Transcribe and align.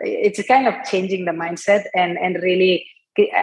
it's 0.00 0.42
kind 0.46 0.66
of 0.66 0.74
changing 0.84 1.24
the 1.24 1.32
mindset 1.32 1.84
and 1.94 2.18
and 2.18 2.42
really 2.42 2.86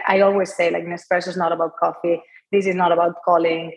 i 0.06 0.20
always 0.20 0.54
say 0.54 0.70
like 0.70 0.84
nespresso 0.84 1.28
is 1.28 1.36
not 1.36 1.52
about 1.52 1.76
coffee. 1.78 2.22
This 2.50 2.66
is 2.66 2.74
not 2.74 2.92
about 2.92 3.16
calling. 3.24 3.76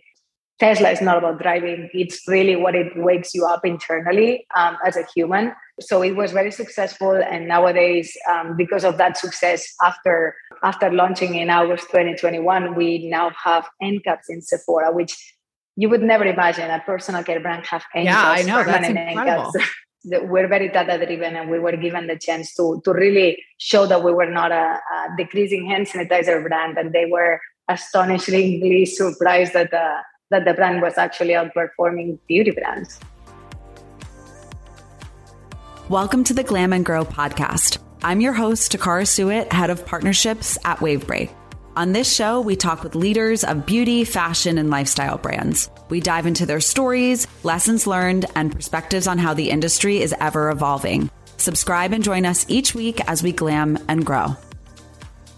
Tesla 0.60 0.92
is 0.92 1.02
not 1.02 1.18
about 1.18 1.42
driving. 1.42 1.90
It's 1.94 2.22
really 2.28 2.56
what 2.56 2.76
it 2.76 2.96
wakes 2.96 3.34
you 3.34 3.46
up 3.46 3.66
internally 3.66 4.46
um, 4.56 4.78
as 4.86 4.96
a 4.96 5.04
human. 5.14 5.54
So 5.80 6.04
it 6.04 6.16
was 6.16 6.32
very 6.32 6.52
successful 6.52 7.14
and 7.16 7.48
nowadays 7.48 8.16
um, 8.30 8.56
because 8.56 8.84
of 8.84 8.98
that 8.98 9.18
success 9.18 9.68
after 9.84 10.36
after 10.64 10.92
launching 10.92 11.36
in 11.36 11.50
august 11.50 11.88
2021 11.88 12.76
we 12.76 13.10
now 13.10 13.32
have 13.44 13.68
end 13.82 14.04
caps 14.04 14.30
in 14.30 14.42
sephora 14.42 14.92
which 14.92 15.36
you 15.76 15.90
would 15.90 16.04
never 16.04 16.26
imagine. 16.26 16.70
A 16.70 16.80
personal 16.86 17.24
care 17.24 17.40
brand 17.40 17.66
have 17.66 17.84
end 17.96 18.06
yeah 18.06 18.30
i 18.30 18.44
know. 18.44 18.64
that's 18.64 18.88
incredible. 18.88 19.54
we're 20.04 20.48
very 20.48 20.68
data 20.70 20.98
driven 20.98 21.36
and 21.36 21.50
we 21.50 21.60
were 21.60 21.78
given 21.78 22.08
the 22.08 22.18
chance 22.18 22.56
to 22.56 22.82
to 22.86 22.94
really 22.94 23.38
show 23.58 23.86
that 23.86 24.04
we 24.04 24.12
were 24.12 24.30
not 24.30 24.52
a, 24.52 24.80
a 24.80 25.16
decreasing 25.18 25.66
hand 25.68 25.88
sanitizer 25.88 26.42
brand. 26.48 26.78
And 26.78 26.92
they 26.92 27.06
were 27.06 27.40
astonishingly 27.68 28.86
surprised 28.86 29.54
that 29.54 29.70
the 29.72 29.98
that 30.32 30.46
the 30.46 30.54
brand 30.54 30.82
was 30.82 30.98
actually 30.98 31.34
outperforming 31.34 32.18
beauty 32.28 32.52
brands. 32.52 33.00
Welcome 35.90 36.24
to 36.26 36.34
the 36.34 36.44
glam 36.44 36.74
and 36.74 36.86
grow 36.86 37.06
podcast. 37.06 37.78
I'm 38.02 38.22
your 38.22 38.34
host 38.34 38.72
takara 38.72 39.08
Suet, 39.08 39.52
head 39.52 39.70
of 39.70 39.86
partnerships 39.86 40.58
at 40.66 40.80
wavebreak 40.80 41.30
on 41.76 41.94
this 41.94 42.14
show, 42.14 42.42
we 42.42 42.56
talk 42.56 42.84
with 42.84 42.96
leaders 42.96 43.44
of 43.44 43.66
beauty, 43.66 44.04
fashion, 44.04 44.58
and 44.58 44.70
lifestyle 44.70 45.18
brands. 45.18 45.70
We 45.90 46.00
dive 46.00 46.26
into 46.26 46.46
their 46.46 46.60
stories, 46.60 47.28
lessons 47.44 47.88
learned, 47.88 48.26
and 48.36 48.52
perspectives 48.52 49.08
on 49.08 49.18
how 49.18 49.34
the 49.34 49.50
industry 49.50 50.02
is 50.02 50.14
ever 50.20 50.50
evolving. 50.50 51.10
Subscribe 51.38 51.94
and 51.94 52.04
join 52.04 52.26
us 52.26 52.46
each 52.50 52.76
week 52.76 53.00
as 53.10 53.24
we 53.24 53.32
glam 53.32 53.78
and 53.88 54.06
grow. 54.06 54.36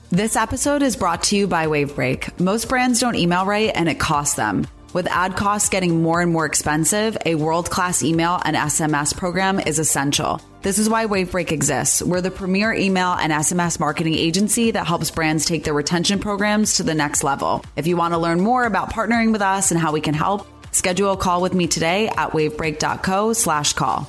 This 0.10 0.36
episode 0.36 0.82
is 0.82 0.96
brought 0.96 1.24
to 1.24 1.36
you 1.36 1.48
by 1.48 1.68
Wavebreak. 1.68 2.40
Most 2.40 2.68
brands 2.68 3.00
don't 3.00 3.16
email 3.16 3.46
right 3.46 3.72
and 3.74 3.88
it 3.88 4.00
costs 4.00 4.36
them. 4.36 4.68
With 4.94 5.08
ad 5.08 5.36
costs 5.36 5.70
getting 5.70 6.04
more 6.04 6.22
and 6.22 6.32
more 6.32 6.46
expensive, 6.46 7.18
a 7.26 7.34
world 7.34 7.72
class 7.72 8.04
email 8.04 8.40
and 8.46 8.56
SMS 8.56 9.18
program 9.18 9.60
is 9.60 9.80
essential. 9.80 10.40
This 10.62 10.78
is 10.78 10.88
why 10.88 11.08
Wavebreak 11.08 11.52
exists. 11.52 12.04
We're 12.04 12.22
the 12.22 12.30
premier 12.30 12.72
email 12.72 13.14
and 13.14 13.34
SMS 13.34 13.80
marketing 13.80 14.14
agency 14.14 14.70
that 14.70 14.86
helps 14.86 15.10
brands 15.10 15.46
take 15.46 15.64
their 15.64 15.74
retention 15.74 16.20
programs 16.20 16.76
to 16.76 16.84
the 16.84 16.94
next 16.94 17.24
level. 17.24 17.66
If 17.76 17.88
you 17.88 17.98
want 17.98 18.14
to 18.14 18.20
learn 18.20 18.40
more 18.40 18.66
about 18.66 18.94
partnering 18.94 19.32
with 19.32 19.42
us 19.42 19.72
and 19.72 19.80
how 19.80 19.92
we 19.92 20.00
can 20.00 20.14
help, 20.14 20.48
schedule 20.72 21.14
a 21.14 21.18
call 21.18 21.42
with 21.42 21.56
me 21.56 21.66
today 21.66 22.10
at 22.10 22.30
wavebreak.co 22.30 23.34
slash 23.34 23.74
call. 23.74 24.08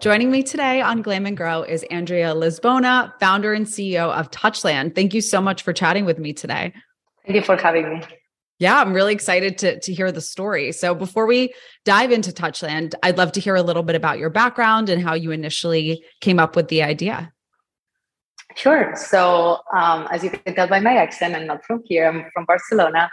Joining 0.00 0.32
me 0.32 0.42
today 0.42 0.80
on 0.80 1.02
Glam 1.02 1.24
and 1.24 1.36
Grow 1.36 1.62
is 1.62 1.84
Andrea 1.84 2.34
Lisbona, 2.34 3.12
founder 3.20 3.52
and 3.52 3.66
CEO 3.66 4.12
of 4.12 4.30
Touchland. 4.32 4.96
Thank 4.96 5.14
you 5.14 5.20
so 5.20 5.40
much 5.40 5.62
for 5.62 5.72
chatting 5.72 6.04
with 6.04 6.18
me 6.18 6.32
today. 6.32 6.72
Thank 7.28 7.36
you 7.36 7.42
for 7.42 7.56
having 7.56 7.90
me. 7.90 8.02
Yeah, 8.58 8.80
I'm 8.80 8.94
really 8.94 9.12
excited 9.12 9.58
to, 9.58 9.78
to 9.80 9.92
hear 9.92 10.10
the 10.10 10.22
story. 10.22 10.72
So, 10.72 10.94
before 10.94 11.26
we 11.26 11.52
dive 11.84 12.10
into 12.10 12.32
Touchland, 12.32 12.94
I'd 13.02 13.18
love 13.18 13.32
to 13.32 13.40
hear 13.40 13.54
a 13.54 13.60
little 13.60 13.82
bit 13.82 13.96
about 13.96 14.18
your 14.18 14.30
background 14.30 14.88
and 14.88 15.02
how 15.02 15.12
you 15.12 15.30
initially 15.30 16.02
came 16.22 16.38
up 16.38 16.56
with 16.56 16.68
the 16.68 16.82
idea. 16.82 17.30
Sure. 18.56 18.94
So, 18.96 19.58
um, 19.76 20.08
as 20.10 20.24
you 20.24 20.30
can 20.30 20.54
tell 20.54 20.68
by 20.68 20.80
my 20.80 20.96
accent, 20.96 21.36
I'm 21.36 21.46
not 21.46 21.66
from 21.66 21.82
here, 21.84 22.08
I'm 22.08 22.24
from 22.32 22.46
Barcelona. 22.46 23.10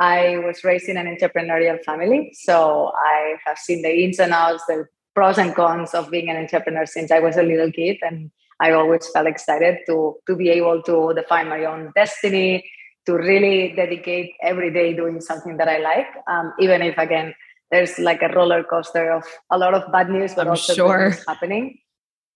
I 0.00 0.38
was 0.38 0.64
raised 0.64 0.88
in 0.88 0.96
an 0.96 1.06
entrepreneurial 1.06 1.78
family. 1.84 2.30
So, 2.32 2.90
I 2.96 3.34
have 3.44 3.58
seen 3.58 3.82
the 3.82 3.94
ins 4.02 4.18
and 4.18 4.32
outs, 4.32 4.64
the 4.66 4.86
pros 5.14 5.36
and 5.36 5.54
cons 5.54 5.92
of 5.92 6.10
being 6.10 6.30
an 6.30 6.38
entrepreneur 6.38 6.86
since 6.86 7.10
I 7.10 7.18
was 7.18 7.36
a 7.36 7.42
little 7.42 7.70
kid. 7.70 7.98
And 8.00 8.30
I 8.60 8.72
always 8.72 9.06
felt 9.10 9.26
excited 9.26 9.80
to, 9.88 10.16
to 10.26 10.36
be 10.36 10.48
able 10.48 10.82
to 10.84 11.12
define 11.14 11.50
my 11.50 11.66
own 11.66 11.92
destiny 11.94 12.64
to 13.08 13.14
really 13.16 13.72
dedicate 13.74 14.34
every 14.42 14.70
day 14.70 14.92
doing 14.92 15.18
something 15.18 15.56
that 15.56 15.66
I 15.66 15.78
like, 15.78 16.08
um, 16.28 16.52
even 16.60 16.82
if 16.82 16.98
again 16.98 17.34
there's 17.70 17.98
like 17.98 18.20
a 18.20 18.28
roller 18.28 18.62
coaster 18.62 19.10
of 19.10 19.24
a 19.50 19.56
lot 19.56 19.72
of 19.72 19.90
bad 19.90 20.10
news, 20.10 20.34
but 20.34 20.46
I'm 20.46 20.50
also 20.50 20.74
sure. 20.74 21.16
happening. 21.26 21.78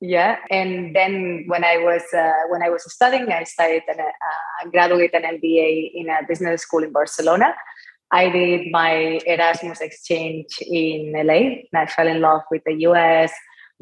Yeah, 0.01 0.39
and 0.51 0.97
then 0.97 1.45
when 1.47 1.63
I 1.63 1.77
was 1.77 2.03
uh, 2.17 2.49
when 2.49 2.63
I 2.63 2.71
was 2.71 2.91
studying, 2.91 3.31
I 3.31 3.45
studied 3.45 3.83
and 3.87 4.01
uh, 4.01 4.71
graduated 4.71 5.23
an 5.23 5.39
MBA 5.39 5.93
in 5.95 6.09
a 6.09 6.27
business 6.27 6.63
school 6.63 6.83
in 6.83 6.91
Barcelona. 6.91 7.55
I 8.11 8.31
did 8.31 8.73
my 8.73 9.21
Erasmus 9.27 9.81
exchange 9.83 10.59
in 10.63 11.13
LA, 11.15 11.41
and 11.69 11.77
I 11.77 11.87
fell 11.87 12.09
in 12.09 12.23
love 12.23 12.43
with 12.51 12.63
the 12.65 12.77
US 12.89 13.31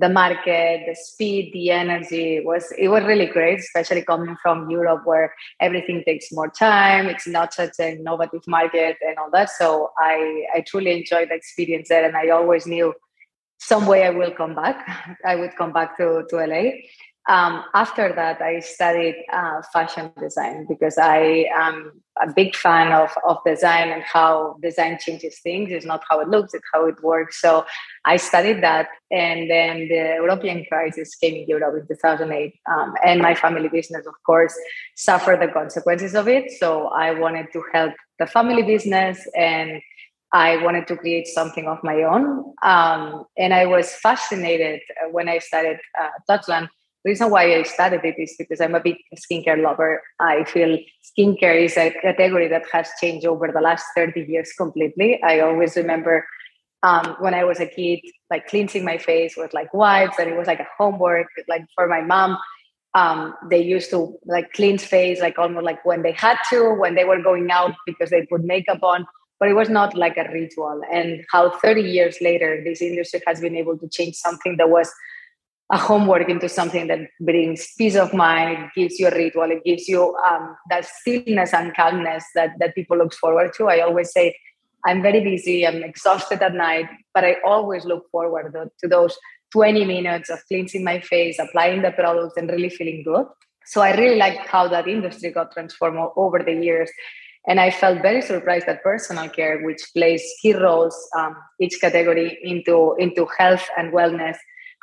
the 0.01 0.09
market, 0.09 0.87
the 0.89 0.95
speed, 0.95 1.53
the 1.53 1.71
energy 1.71 2.41
was 2.41 2.73
it 2.79 2.89
was 2.89 3.05
really 3.05 3.27
great, 3.27 3.59
especially 3.61 4.03
coming 4.03 4.37
from 4.43 4.71
Europe 4.71 5.03
where 5.05 5.35
everything 5.61 6.03
takes 6.07 6.33
more 6.33 6.49
time. 6.49 7.07
It's 7.07 7.27
not 7.27 7.53
such 7.53 7.75
an 7.79 7.99
innovative 7.99 8.47
market 8.47 8.97
and 9.07 9.19
all 9.19 9.31
that. 9.33 9.51
So 9.51 9.91
I 9.99 10.47
I 10.55 10.65
truly 10.67 10.93
enjoyed 10.99 11.29
the 11.29 11.35
experience 11.35 11.91
there, 11.91 12.05
and 12.05 12.17
I 12.17 12.31
always 12.31 12.67
knew 12.67 12.95
some 13.59 13.87
way 13.87 14.07
I 14.07 14.11
will 14.11 14.33
come 14.33 14.55
back. 14.55 14.79
I 15.25 15.37
would 15.37 15.55
come 15.57 15.73
back 15.73 15.99
to 15.99 16.25
to 16.31 16.37
LA. 16.37 16.65
Um, 17.29 17.65
after 17.75 18.13
that, 18.15 18.41
I 18.41 18.61
studied 18.61 19.17
uh, 19.31 19.61
fashion 19.73 20.11
design 20.19 20.67
because 20.67 20.97
I 20.97 21.47
am 21.55 22.03
a 22.23 22.33
big 22.33 22.55
fan 22.55 22.93
of, 22.93 23.11
of 23.27 23.39
design 23.45 23.91
and 23.91 24.03
how 24.03 24.57
design 24.63 24.99
changes 25.01 25.39
things. 25.41 25.71
It's 25.71 25.87
not 25.87 26.03
how 26.09 26.21
it 26.21 26.29
looks, 26.29 26.55
it's 26.55 26.65
how 26.73 26.87
it 26.87 27.03
works. 27.03 27.41
So 27.41 27.65
I 28.05 28.17
studied 28.17 28.63
that. 28.63 28.89
And 29.11 29.51
then 29.51 29.89
the 29.89 30.17
European 30.17 30.65
crisis 30.71 31.15
came 31.17 31.35
in 31.35 31.47
Europe 31.47 31.75
in 31.81 31.87
2008. 31.89 32.55
Um, 32.71 32.95
and 33.05 33.21
my 33.21 33.35
family 33.35 33.69
business, 33.69 34.07
of 34.07 34.15
course, 34.25 34.55
suffered 34.97 35.41
the 35.41 35.49
consequences 35.49 36.15
of 36.15 36.29
it. 36.29 36.51
So 36.59 36.89
I 36.89 37.19
wanted 37.19 37.47
to 37.53 37.63
help 37.73 37.95
the 38.19 38.27
family 38.27 38.63
business 38.63 39.27
and 39.37 39.81
I 40.33 40.63
wanted 40.63 40.87
to 40.89 40.97
create 40.97 41.27
something 41.27 41.67
of 41.67 41.79
my 41.83 42.03
own. 42.03 42.55
Um, 42.63 43.25
and 43.37 43.53
I 43.53 43.67
was 43.67 43.93
fascinated 43.93 44.81
when 45.11 45.29
I 45.29 45.39
started 45.39 45.79
uh, 46.01 46.11
Touchland 46.29 46.69
reason 47.05 47.31
why 47.31 47.55
I 47.55 47.63
started 47.63 48.01
it 48.05 48.17
is 48.19 48.35
because 48.39 48.61
I'm 48.61 48.75
a 48.75 48.81
big 48.81 48.97
skincare 49.17 49.63
lover. 49.63 50.03
I 50.19 50.45
feel 50.45 50.79
skincare 51.03 51.65
is 51.65 51.77
a 51.77 51.91
category 51.91 52.49
that 52.49 52.65
has 52.73 52.89
changed 53.01 53.27
over 53.27 53.51
the 53.53 53.61
last 53.61 53.85
30 53.95 54.23
years 54.23 54.53
completely. 54.53 55.23
I 55.23 55.41
always 55.41 55.77
remember 55.77 56.27
um, 56.83 57.17
when 57.21 57.35
I 57.35 57.45
was 57.45 57.61
a 57.61 57.67
kid, 57.67 58.01
like 58.31 58.47
cleansing 58.49 58.85
my 58.85 58.99
face 58.99 59.35
with 59.37 59.53
like 59.53 59.73
wipes, 59.75 60.19
and 60.19 60.31
it 60.31 60.37
was 60.37 60.47
like 60.47 60.61
a 60.61 60.69
homework. 60.79 61.29
Like 61.49 61.65
for 61.75 61.87
my 61.87 62.01
mom, 62.01 62.39
um, 62.95 63.35
they 63.51 63.63
used 63.63 63.91
to 63.91 64.17
like 64.25 64.53
cleanse 64.53 64.85
face, 64.85 65.21
like 65.21 65.39
almost 65.39 65.65
like 65.65 65.85
when 65.85 66.03
they 66.03 66.13
had 66.13 66.39
to, 66.51 66.75
when 66.75 66.95
they 66.95 67.05
were 67.05 67.23
going 67.23 67.51
out 67.51 67.75
because 67.87 68.11
they 68.11 68.27
put 68.27 68.45
makeup 68.45 68.83
on. 68.83 69.07
But 69.39 69.49
it 69.49 69.55
was 69.55 69.71
not 69.71 69.95
like 69.95 70.19
a 70.19 70.31
ritual. 70.33 70.83
And 70.93 71.25
how 71.33 71.51
30 71.51 71.81
years 71.81 72.19
later, 72.21 72.63
this 72.63 72.83
industry 72.83 73.23
has 73.27 73.41
been 73.41 73.57
able 73.57 73.79
to 73.79 73.89
change 73.89 74.17
something 74.17 74.57
that 74.59 74.69
was 74.69 74.93
a 75.73 75.79
homework 75.79 76.29
into 76.29 76.49
something 76.49 76.89
that 76.89 76.99
brings 77.21 77.69
peace 77.79 77.95
of 77.95 78.13
mind, 78.13 78.71
gives 78.75 78.99
you 78.99 79.07
a 79.07 79.15
ritual, 79.15 79.51
it 79.51 79.63
gives 79.65 79.89
you 79.89 80.17
um, 80.29 80.57
that 80.69 80.85
stillness 80.85 81.55
and 81.55 81.75
calmness 81.77 82.25
that, 82.35 82.51
that 82.59 82.75
people 82.75 82.99
look 82.99 83.15
forward 83.15 83.53
to. 83.57 83.69
I 83.69 83.81
always 83.81 84.13
say, 84.13 84.37
I'm 84.85 85.03
very 85.03 85.23
busy, 85.23 85.67
I'm 85.67 85.83
exhausted 85.85 86.43
at 86.43 86.55
night, 86.55 86.87
but 87.15 87.25
I 87.25 87.37
always 87.47 87.85
look 87.85 88.11
forward 88.11 88.53
to 88.81 88.89
those 88.89 89.17
20 89.53 89.85
minutes 89.85 90.31
of 90.31 90.41
cleansing 90.49 90.83
my 90.83 91.01
face, 91.01 91.39
applying 91.39 91.83
the 91.83 91.93
products, 91.93 92.37
and 92.37 92.51
really 92.51 92.71
feeling 92.71 93.03
good. 93.05 93.27
So 93.67 93.81
I 93.83 93.97
really 93.97 94.17
like 94.17 94.47
how 94.47 94.67
that 94.69 94.89
industry 94.89 95.31
got 95.31 95.53
transformed 95.53 95.99
over 96.17 96.43
the 96.43 96.53
years. 96.53 96.91
And 97.47 97.61
I 97.61 97.71
felt 97.71 98.03
very 98.03 98.23
surprised 98.23 98.67
that 98.67 98.83
personal 98.83 99.29
care, 99.29 99.63
which 99.63 99.83
plays 99.95 100.23
key 100.43 100.55
roles 100.55 100.97
um, 101.17 101.37
each 101.61 101.81
category 101.81 102.39
into, 102.43 102.97
into 102.99 103.27
health 103.39 103.67
and 103.77 103.93
wellness, 103.93 104.37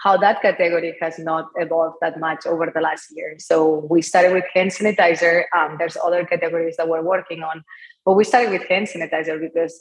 how 0.07 0.15
that 0.15 0.41
category 0.41 0.95
has 1.01 1.19
not 1.19 1.45
evolved 1.55 1.97
that 2.01 2.17
much 2.19 2.45
over 2.45 2.71
the 2.73 2.79
last 2.79 3.05
year. 3.17 3.35
So 3.49 3.85
we 3.93 4.01
started 4.01 4.31
with 4.37 4.45
hand 4.53 4.71
sanitizer. 4.71 5.33
Um, 5.57 5.75
there's 5.79 5.97
other 6.07 6.21
categories 6.25 6.75
that 6.77 6.87
we're 6.87 7.07
working 7.15 7.43
on, 7.43 7.57
but 8.05 8.13
we 8.13 8.23
started 8.23 8.51
with 8.55 8.63
hand 8.71 8.87
sanitizer 8.87 9.37
because 9.47 9.73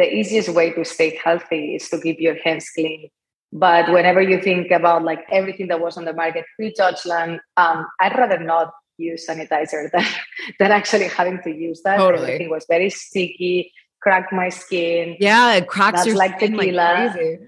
the 0.00 0.08
easiest 0.18 0.50
way 0.50 0.66
to 0.76 0.84
stay 0.84 1.10
healthy 1.24 1.62
is 1.76 1.88
to 1.88 1.96
keep 2.04 2.18
your 2.20 2.36
hands 2.44 2.66
clean. 2.74 3.08
But 3.52 3.90
whenever 3.90 4.22
you 4.30 4.38
think 4.48 4.70
about 4.70 5.02
like 5.02 5.22
everything 5.30 5.68
that 5.68 5.80
was 5.80 5.96
on 5.96 6.04
the 6.04 6.12
market 6.12 6.44
pre-Touchland, 6.56 7.40
um, 7.56 7.86
I'd 8.00 8.16
rather 8.18 8.38
not 8.38 8.68
use 8.98 9.26
sanitizer 9.26 9.90
than, 9.94 10.06
than 10.58 10.70
actually 10.72 11.08
having 11.08 11.40
to 11.44 11.50
use 11.50 11.80
that. 11.86 11.96
Totally. 11.96 12.22
Everything 12.24 12.50
was 12.50 12.66
very 12.68 12.90
sticky, 12.90 13.72
cracked 14.02 14.32
my 14.32 14.50
skin. 14.50 15.16
Yeah, 15.18 15.54
it 15.54 15.66
cracks 15.68 16.04
your 16.04 16.16
like 16.16 16.36
skin 16.36 16.52
tequila. 16.52 16.76
like 16.76 17.12
crazy. 17.14 17.38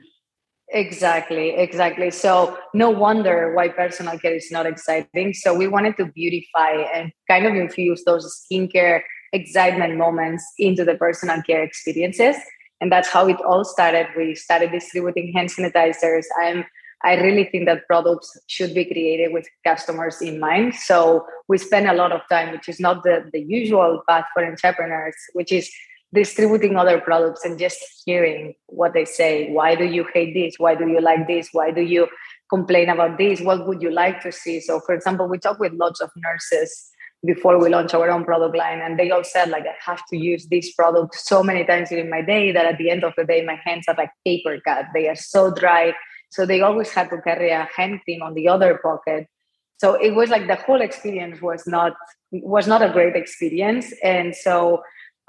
Exactly, 0.75 1.51
exactly. 1.51 2.11
So 2.11 2.59
no 2.73 2.89
wonder 2.89 3.53
why 3.55 3.69
personal 3.69 4.19
care 4.19 4.35
is 4.35 4.51
not 4.51 4.65
exciting. 4.65 5.35
So 5.35 5.55
we 5.55 5.69
wanted 5.69 5.99
to 5.99 6.07
beautify 6.07 6.71
and 6.95 7.13
kind 7.29 7.45
of 7.45 7.55
infuse 7.55 8.05
those 8.05 8.47
skincare 8.51 9.03
excitement 9.35 9.99
moments 9.99 10.43
into 10.59 10.85
the 10.85 10.95
personal 10.95 11.43
care 11.43 11.63
experiences. 11.63 12.37
And 12.81 12.91
that's 12.91 13.09
how 13.09 13.29
it 13.29 13.37
all 13.43 13.65
started. 13.65 14.07
We 14.17 14.35
started 14.35 14.73
distributing 14.73 15.33
hand 15.35 15.51
sanitizers. 15.51 16.25
I'm 16.41 16.65
I 17.05 17.17
really 17.17 17.45
think 17.51 17.67
that 17.67 17.87
products 17.89 18.31
should 18.47 18.75
be 18.75 18.85
created 18.85 19.33
with 19.33 19.49
customers 19.67 20.23
in 20.23 20.39
mind. 20.39 20.77
So 20.77 21.27
we 21.49 21.59
spend 21.59 21.89
a 21.89 21.95
lot 21.95 22.13
of 22.13 22.21
time, 22.31 22.53
which 22.53 22.69
is 22.69 22.79
not 22.79 23.03
the, 23.03 23.29
the 23.33 23.41
usual 23.41 24.03
path 24.09 24.25
for 24.33 24.47
entrepreneurs, 24.47 25.17
which 25.33 25.51
is 25.51 25.69
distributing 26.15 26.77
other 26.77 27.01
products 27.01 27.45
and 27.45 27.59
just 27.59 27.79
hearing 28.05 28.55
what 28.67 28.93
they 28.93 29.05
say. 29.05 29.51
Why 29.51 29.75
do 29.75 29.85
you 29.85 30.07
hate 30.13 30.35
this? 30.35 30.57
Why 30.59 30.75
do 30.75 30.87
you 30.87 31.01
like 31.01 31.27
this? 31.27 31.49
Why 31.53 31.71
do 31.71 31.81
you 31.81 32.09
complain 32.51 32.91
about 32.91 33.17
this? 33.17 33.41
What 33.41 33.67
would 33.67 33.81
you 33.81 33.91
like 33.91 34.21
to 34.23 34.33
see? 34.33 34.61
So, 34.61 34.81
for 34.81 34.95
example, 34.95 35.29
we 35.29 35.39
talk 35.39 35.59
with 35.59 35.73
lots 35.73 36.01
of 36.01 36.11
nurses 36.17 36.91
before 37.25 37.59
we 37.59 37.71
launch 37.71 37.95
our 37.95 38.11
own 38.11 38.25
product 38.25 38.57
line, 38.57 38.81
and 38.81 38.99
they 38.99 39.11
all 39.11 39.23
said, 39.23 39.49
like, 39.49 39.65
I 39.65 39.75
have 39.87 40.05
to 40.11 40.17
use 40.17 40.49
this 40.49 40.73
product 40.75 41.15
so 41.15 41.43
many 41.43 41.65
times 41.65 41.93
in 41.93 42.11
my 42.11 42.21
day 42.21 42.51
that 42.51 42.67
at 42.67 42.79
the 42.79 42.91
end 42.91 43.05
of 43.05 43.15
the 43.17 43.25
day, 43.25 43.45
my 43.45 43.55
hands 43.65 43.85
are 43.89 43.95
like 43.97 44.11
paper 44.27 44.59
cut. 44.67 44.87
They 44.93 45.09
are 45.09 45.15
so 45.17 45.53
dry. 45.55 45.95
So 46.31 46.45
they 46.45 46.63
always 46.63 46.91
had 46.91 47.11
to 47.11 47.21
carry 47.23 47.51
a 47.51 47.69
hand 47.77 48.01
cream 48.05 48.23
on 48.23 48.35
the 48.35 48.49
other 48.49 48.79
pocket. 48.83 49.29
So 49.79 49.95
it 49.95 50.15
was 50.15 50.31
like 50.31 50.47
the 50.47 50.57
whole 50.57 50.81
experience 50.81 51.41
was 51.41 51.67
not 51.67 51.95
was 52.31 52.67
not 52.67 52.83
a 52.83 52.91
great 52.91 53.17
experience. 53.17 53.93
And 54.03 54.35
so 54.35 54.83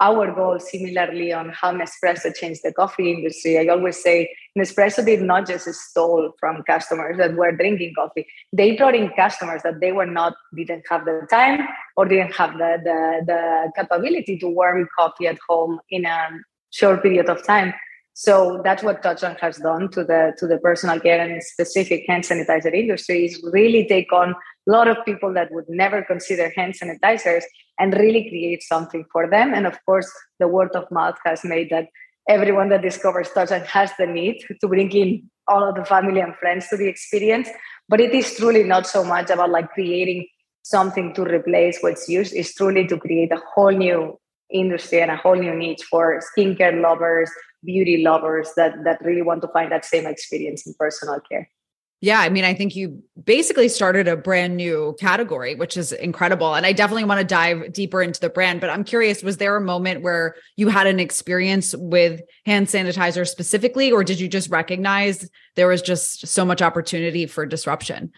our 0.03 0.25
goal 0.35 0.59
similarly 0.59 1.31
on 1.31 1.49
how 1.59 1.71
Nespresso 1.71 2.35
changed 2.35 2.61
the 2.63 2.73
coffee 2.73 3.11
industry. 3.13 3.57
I 3.57 3.67
always 3.73 4.01
say 4.03 4.17
Nespresso 4.57 5.05
did 5.05 5.21
not 5.21 5.47
just 5.47 5.67
stole 5.85 6.31
from 6.39 6.63
customers 6.63 7.17
that 7.17 7.35
were 7.35 7.53
drinking 7.53 7.93
coffee. 7.95 8.25
They 8.51 8.75
brought 8.75 8.95
in 8.95 9.09
customers 9.15 9.61
that 9.63 9.79
they 9.79 9.93
were 9.93 10.11
not 10.19 10.33
didn't 10.55 10.85
have 10.89 11.05
the 11.05 11.25
time 11.29 11.65
or 11.95 12.05
didn't 12.05 12.35
have 12.41 12.53
the 12.63 12.71
the, 12.87 12.99
the 13.31 13.71
capability 13.77 14.37
to 14.39 14.47
warm 14.59 14.87
coffee 14.99 15.27
at 15.27 15.39
home 15.47 15.79
in 15.89 16.05
a 16.05 16.19
short 16.71 17.01
period 17.01 17.29
of 17.29 17.45
time. 17.45 17.73
So 18.13 18.61
that's 18.63 18.83
what 18.83 19.01
Touchland 19.01 19.39
has 19.39 19.57
done 19.57 19.89
to 19.91 20.03
the 20.03 20.33
to 20.37 20.47
the 20.47 20.59
personal 20.59 20.99
care 20.99 21.19
and 21.25 21.41
specific 21.41 22.03
hand 22.07 22.23
sanitizer 22.25 22.73
industry 22.73 23.25
is 23.25 23.41
really 23.51 23.87
take 23.87 24.11
on 24.13 24.35
a 24.67 24.71
lot 24.71 24.87
of 24.87 24.97
people 25.05 25.33
that 25.33 25.49
would 25.51 25.65
never 25.67 26.03
consider 26.03 26.51
hand 26.55 26.75
sanitizers 26.79 27.43
and 27.79 27.93
really 27.93 28.29
create 28.29 28.63
something 28.63 29.05
for 29.11 29.29
them. 29.29 29.53
And 29.53 29.65
of 29.65 29.77
course, 29.85 30.09
the 30.39 30.47
word 30.47 30.71
of 30.75 30.89
mouth 30.91 31.17
has 31.25 31.43
made 31.43 31.69
that 31.71 31.87
everyone 32.29 32.69
that 32.69 32.81
discovers 32.81 33.29
Touchland 33.29 33.65
has 33.65 33.91
the 33.97 34.05
need 34.05 34.43
to 34.61 34.67
bring 34.67 34.91
in 34.91 35.29
all 35.47 35.67
of 35.67 35.75
the 35.75 35.85
family 35.85 36.21
and 36.21 36.35
friends 36.35 36.67
to 36.69 36.77
the 36.77 36.87
experience. 36.87 37.49
But 37.89 37.99
it 37.99 38.13
is 38.13 38.35
truly 38.35 38.63
not 38.63 38.87
so 38.87 39.03
much 39.03 39.29
about 39.29 39.49
like 39.49 39.69
creating 39.71 40.27
something 40.63 41.13
to 41.15 41.23
replace 41.23 41.79
what's 41.81 42.07
used. 42.07 42.33
It's 42.33 42.53
truly 42.53 42.87
to 42.87 42.97
create 42.97 43.31
a 43.31 43.41
whole 43.53 43.71
new 43.71 44.17
industry 44.49 45.01
and 45.01 45.11
a 45.11 45.17
whole 45.17 45.35
new 45.35 45.53
niche 45.53 45.83
for 45.89 46.21
skincare 46.21 46.81
lovers, 46.81 47.29
beauty 47.63 48.03
lovers 48.03 48.51
that 48.55 48.83
that 48.85 49.01
really 49.01 49.21
want 49.21 49.41
to 49.41 49.47
find 49.49 49.71
that 49.71 49.83
same 49.83 50.05
experience 50.05 50.65
in 50.65 50.73
personal 50.79 51.19
care. 51.29 51.49
Yeah, 52.03 52.19
I 52.19 52.27
mean, 52.27 52.43
I 52.43 52.53
think 52.53 52.75
you 52.75 53.01
basically 53.23 53.69
started 53.69 54.09
a 54.09 54.17
brand 54.17 54.57
new 54.57 54.93
category, 54.99 55.55
which 55.55 55.77
is 55.77 55.93
incredible. 55.93 56.53
And 56.53 56.65
I 56.65 56.73
definitely 56.73 57.05
want 57.05 57.21
to 57.21 57.25
dive 57.25 57.71
deeper 57.71 58.01
into 58.01 58.19
the 58.19 58.27
brand. 58.27 58.59
But 58.59 58.71
I'm 58.71 58.83
curious, 58.83 59.23
was 59.23 59.37
there 59.37 59.55
a 59.55 59.61
moment 59.61 60.01
where 60.01 60.35
you 60.57 60.67
had 60.67 60.85
an 60.85 60.99
experience 60.99 61.73
with 61.73 62.19
hand 62.45 62.67
sanitizer 62.67 63.25
specifically, 63.25 63.89
or 63.89 64.03
did 64.03 64.19
you 64.19 64.27
just 64.27 64.49
recognize 64.49 65.29
there 65.55 65.69
was 65.69 65.81
just 65.81 66.27
so 66.27 66.43
much 66.43 66.61
opportunity 66.61 67.25
for 67.25 67.45
disruption? 67.45 68.11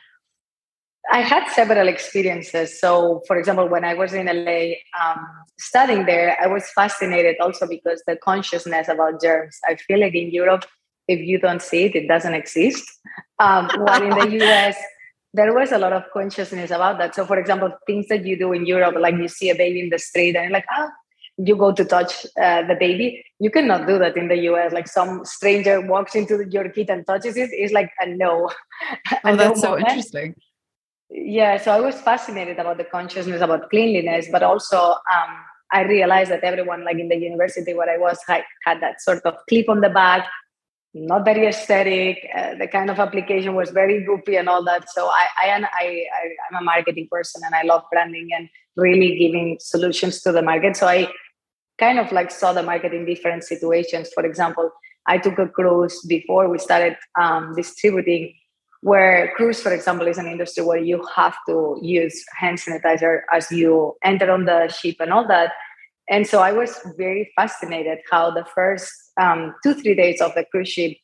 I 1.12 1.22
had 1.22 1.48
several 1.52 1.88
experiences. 1.88 2.82
So, 2.82 3.22
for 3.28 3.38
example, 3.38 3.70
when 3.70 3.86
I 3.86 3.94
was 3.94 4.16
in 4.16 4.26
LA 4.26 4.78
um, 5.00 5.28
studying 5.60 6.08
there, 6.08 6.36
I 6.42 6.48
was 6.48 6.68
fascinated 6.74 7.36
also 7.40 7.68
because 7.68 8.02
the 8.08 8.16
consciousness 8.16 8.88
about 8.88 9.22
germs. 9.22 9.60
I 9.68 9.76
feel 9.76 10.00
like 10.00 10.16
in 10.16 10.32
Europe, 10.32 10.66
if 11.07 11.19
you 11.19 11.40
don't 11.40 11.62
see 11.62 11.86
it, 11.86 11.96
it 11.96 12.07
doesn't 12.07 12.34
exist. 12.34 12.84
Um, 13.40 13.69
while 13.78 14.02
in 14.02 14.10
the 14.10 14.46
US, 14.46 14.75
there 15.34 15.54
was 15.54 15.72
a 15.72 15.78
lot 15.78 15.94
of 15.94 16.04
consciousness 16.13 16.72
about 16.72 16.98
that. 17.00 17.16
So, 17.16 17.25
for 17.25 17.38
example, 17.38 17.72
things 17.86 18.07
that 18.07 18.25
you 18.25 18.38
do 18.38 18.54
in 18.54 18.66
Europe, 18.66 18.96
like 19.00 19.16
you 19.16 19.28
see 19.28 19.50
a 19.50 19.56
baby 19.56 19.81
in 19.81 19.90
the 19.90 20.00
street 20.00 20.36
and 20.36 20.52
like, 20.52 20.66
ah, 20.72 20.90
you 21.38 21.56
go 21.56 21.74
to 21.74 21.84
touch 21.84 22.25
uh, 22.42 22.66
the 22.66 22.75
baby. 22.80 23.24
You 23.40 23.52
cannot 23.52 23.88
do 23.88 24.00
that 24.00 24.16
in 24.16 24.30
the 24.30 24.38
US. 24.50 24.72
Like 24.72 24.88
some 24.88 25.25
stranger 25.25 25.81
walks 25.81 26.16
into 26.16 26.46
your 26.50 26.69
kid 26.69 26.90
and 26.90 27.06
touches 27.06 27.36
it, 27.36 27.50
it's 27.51 27.74
like 27.74 27.92
a 28.00 28.08
no. 28.08 28.50
Oh, 29.24 29.34
a 29.34 29.36
that's 29.36 29.58
no 29.58 29.62
so 29.62 29.69
moment. 29.72 29.88
interesting 29.88 30.36
yeah 31.10 31.58
so 31.58 31.72
i 31.72 31.80
was 31.80 31.96
fascinated 32.01 32.60
about 32.60 32.78
the 32.78 32.84
consciousness 32.84 33.42
about 33.42 33.69
cleanliness 33.69 34.28
but 34.31 34.42
also 34.44 34.78
um, 34.92 35.31
i 35.72 35.81
realized 35.81 36.31
that 36.31 36.44
everyone 36.44 36.84
like 36.84 36.98
in 36.98 37.08
the 37.10 37.16
university 37.16 37.74
where 37.74 37.90
i 37.90 37.98
was 37.98 38.19
had, 38.28 38.44
had 38.66 38.81
that 38.81 39.01
sort 39.01 39.24
of 39.25 39.36
clip 39.48 39.69
on 39.69 39.81
the 39.81 39.90
back 39.90 40.28
not 40.95 41.25
very 41.25 41.45
aesthetic 41.45 42.25
uh, 42.33 42.56
the 42.56 42.68
kind 42.68 42.89
of 42.89 43.00
application 43.00 43.53
was 43.53 43.69
very 43.69 44.06
goopy 44.06 44.39
and 44.39 44.47
all 44.47 44.63
that. 44.63 44.89
So 44.89 45.07
I, 45.07 45.27
I, 45.42 45.50
I, 45.51 45.65
I 45.83 46.30
i'm 46.50 46.62
a 46.62 46.63
marketing 46.63 47.09
person 47.12 47.42
and 47.45 47.53
i 47.53 47.63
love 47.63 47.83
branding 47.92 48.30
and 48.33 48.47
really 48.77 49.18
giving 49.18 49.57
solutions 49.59 50.21
to 50.21 50.31
the 50.31 50.42
market. 50.42 50.77
So 50.77 50.88
i 50.88 51.09
kind 51.77 52.00
of 52.00 52.13
like 52.13 52.31
saw 52.31 52.53
the 52.53 52.63
market 52.63 52.94
in 52.94 53.06
different 53.06 53.44
situations. 53.44 54.09
For 54.15 54.25
example 54.25 54.71
i 55.06 55.18
took 55.18 55.38
a 55.38 55.50
cruise 55.50 56.01
before 56.07 56.47
we 56.47 56.57
started 56.57 56.95
um, 57.19 57.53
distributing 57.56 58.33
where 58.80 59.33
cruise 59.36 59.59
for 59.62 59.74
example 59.74 60.07
is 60.07 60.18
an 60.18 60.27
industry 60.27 60.63
where 60.63 60.80
you 60.80 61.06
have 61.13 61.36
to 61.48 61.77
use 61.81 62.24
hand 62.39 62.57
sanitizer 62.57 63.21
as 63.33 63.51
you 63.51 63.95
enter 64.03 64.31
on 64.31 64.45
the 64.45 64.69
ship 64.69 64.95
and 65.01 65.12
all 65.12 65.27
that. 65.27 65.51
And 66.09 66.25
so 66.25 66.39
i 66.39 66.53
was 66.53 66.80
very 66.95 67.33
fascinated 67.36 67.98
how 68.09 68.31
the 68.31 68.45
first 68.56 68.94
um, 69.19 69.56
two 69.63 69.73
three 69.73 69.95
days 69.95 70.21
of 70.21 70.33
the 70.35 70.45
cruise 70.51 70.69
ship 70.69 70.97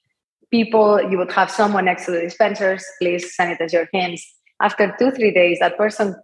people 0.51 1.01
you 1.09 1.17
would 1.17 1.31
have 1.31 1.49
someone 1.49 1.85
next 1.85 2.05
to 2.05 2.11
the 2.11 2.21
dispensers 2.21 2.83
please 2.99 3.35
sanitize 3.39 3.71
your 3.71 3.87
hands 3.93 4.25
after 4.61 4.95
two 4.99 5.11
three 5.11 5.33
days 5.33 5.59
that 5.59 5.77
person 5.77 6.15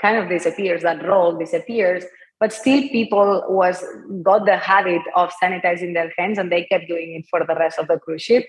kind 0.00 0.16
of 0.16 0.28
disappears 0.28 0.82
that 0.82 1.04
role 1.04 1.36
disappears 1.36 2.04
but 2.38 2.52
still 2.52 2.86
people 2.88 3.42
was 3.48 3.82
got 4.22 4.44
the 4.44 4.56
habit 4.56 5.02
of 5.14 5.32
sanitizing 5.42 5.94
their 5.94 6.12
hands 6.18 6.38
and 6.38 6.52
they 6.52 6.64
kept 6.64 6.86
doing 6.86 7.14
it 7.14 7.24
for 7.30 7.40
the 7.40 7.54
rest 7.54 7.78
of 7.78 7.88
the 7.88 7.98
cruise 7.98 8.22
ship 8.22 8.44